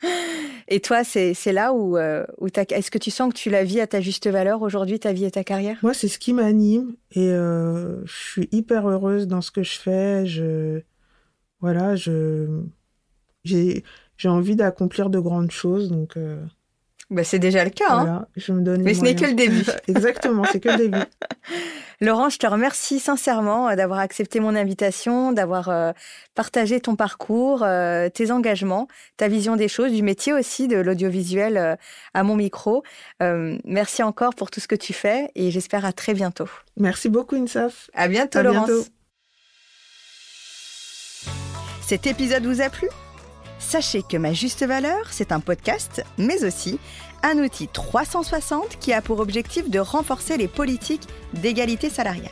et 0.68 0.80
toi, 0.80 1.04
c'est 1.04 1.34
là 1.52 1.72
où, 1.72 1.96
euh, 1.96 2.26
où 2.38 2.48
est-ce 2.48 2.90
que 2.90 2.98
tu 2.98 3.10
sens 3.10 3.32
que 3.32 3.38
tu 3.38 3.48
la 3.48 3.64
vis 3.64 3.80
à 3.80 3.86
ta 3.86 4.02
juste 4.02 4.26
valeur 4.26 4.60
aujourd'hui, 4.60 5.00
ta 5.00 5.14
vie 5.14 5.24
et 5.24 5.30
ta 5.30 5.42
carrière? 5.42 5.78
Moi, 5.82 5.94
c'est 5.94 6.08
ce 6.08 6.18
qui 6.18 6.34
m'anime 6.34 6.96
et 7.12 7.28
je 7.28 8.02
suis 8.04 8.48
hyper 8.52 8.86
heureuse 8.88 9.26
dans 9.26 9.40
ce 9.40 9.50
que 9.50 9.62
je 9.62 9.78
fais. 9.78 10.26
Je, 10.26 10.82
voilà, 11.60 11.96
je, 11.96 12.60
j'ai, 13.44 13.84
j'ai 14.16 14.28
envie 14.28 14.56
d'accomplir 14.56 15.10
de 15.10 15.18
grandes 15.18 15.50
choses. 15.50 15.90
Donc, 15.90 16.16
euh, 16.16 16.42
bah, 17.10 17.24
c'est 17.24 17.38
déjà 17.38 17.64
le 17.64 17.70
cas. 17.70 17.90
Hein. 17.90 18.26
je 18.36 18.52
me 18.52 18.62
donne 18.62 18.82
Mais 18.82 18.94
ce 18.94 19.02
n'est 19.02 19.14
que 19.14 19.26
le 19.26 19.34
début. 19.34 19.64
Exactement, 19.88 20.44
c'est 20.50 20.60
que 20.60 20.68
le 20.68 20.76
début. 20.76 20.98
Laurent, 22.00 22.28
je 22.28 22.38
te 22.38 22.46
remercie 22.46 22.98
sincèrement 22.98 23.68
euh, 23.68 23.76
d'avoir 23.76 24.00
accepté 24.00 24.40
mon 24.40 24.56
invitation, 24.56 25.32
d'avoir 25.32 25.68
euh, 25.68 25.92
partagé 26.34 26.80
ton 26.80 26.96
parcours, 26.96 27.64
tes 28.14 28.30
engagements, 28.30 28.88
ta 29.16 29.28
vision 29.28 29.56
des 29.56 29.68
choses, 29.68 29.92
du 29.92 30.02
métier 30.02 30.32
aussi, 30.32 30.68
de 30.68 30.76
l'audiovisuel 30.76 31.78
à 32.14 32.22
mon 32.22 32.36
micro. 32.36 32.82
merci 33.20 34.02
encore 34.02 34.34
pour 34.34 34.50
tout 34.50 34.60
ce 34.60 34.68
que 34.68 34.74
tu 34.74 34.92
fais 34.92 35.30
et 35.34 35.50
j'espère 35.50 35.84
à 35.84 35.92
très 35.92 36.14
bientôt. 36.14 36.48
Merci 36.76 37.08
beaucoup, 37.08 37.36
Insaf. 37.36 37.90
À 37.94 38.08
bientôt, 38.08 38.42
Laurence. 38.42 38.90
Cet 41.86 42.06
épisode 42.06 42.44
vous 42.46 42.60
a 42.60 42.70
plu? 42.70 42.88
Sachez 43.74 44.04
que 44.04 44.16
Ma 44.16 44.32
Juste 44.32 44.64
Valeur, 44.64 45.08
c'est 45.10 45.32
un 45.32 45.40
podcast, 45.40 46.04
mais 46.16 46.44
aussi 46.44 46.78
un 47.24 47.38
outil 47.38 47.66
360 47.66 48.78
qui 48.78 48.92
a 48.92 49.02
pour 49.02 49.18
objectif 49.18 49.68
de 49.68 49.80
renforcer 49.80 50.36
les 50.36 50.46
politiques 50.46 51.08
d'égalité 51.32 51.90
salariale. 51.90 52.30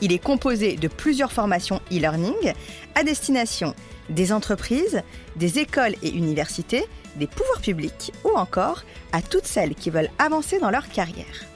Il 0.00 0.12
est 0.12 0.22
composé 0.22 0.76
de 0.76 0.86
plusieurs 0.86 1.32
formations 1.32 1.80
e-learning 1.90 2.52
à 2.94 3.02
destination 3.02 3.74
des 4.10 4.32
entreprises, 4.32 5.02
des 5.34 5.58
écoles 5.58 5.96
et 6.04 6.10
universités, 6.10 6.86
des 7.16 7.26
pouvoirs 7.26 7.62
publics 7.62 8.12
ou 8.22 8.38
encore 8.38 8.84
à 9.10 9.22
toutes 9.22 9.46
celles 9.46 9.74
qui 9.74 9.90
veulent 9.90 10.10
avancer 10.20 10.60
dans 10.60 10.70
leur 10.70 10.88
carrière. 10.88 11.46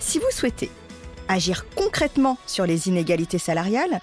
Si 0.00 0.18
vous 0.18 0.30
souhaitez 0.32 0.70
agir 1.28 1.64
concrètement 1.74 2.36
sur 2.46 2.66
les 2.66 2.88
inégalités 2.88 3.38
salariales, 3.38 4.02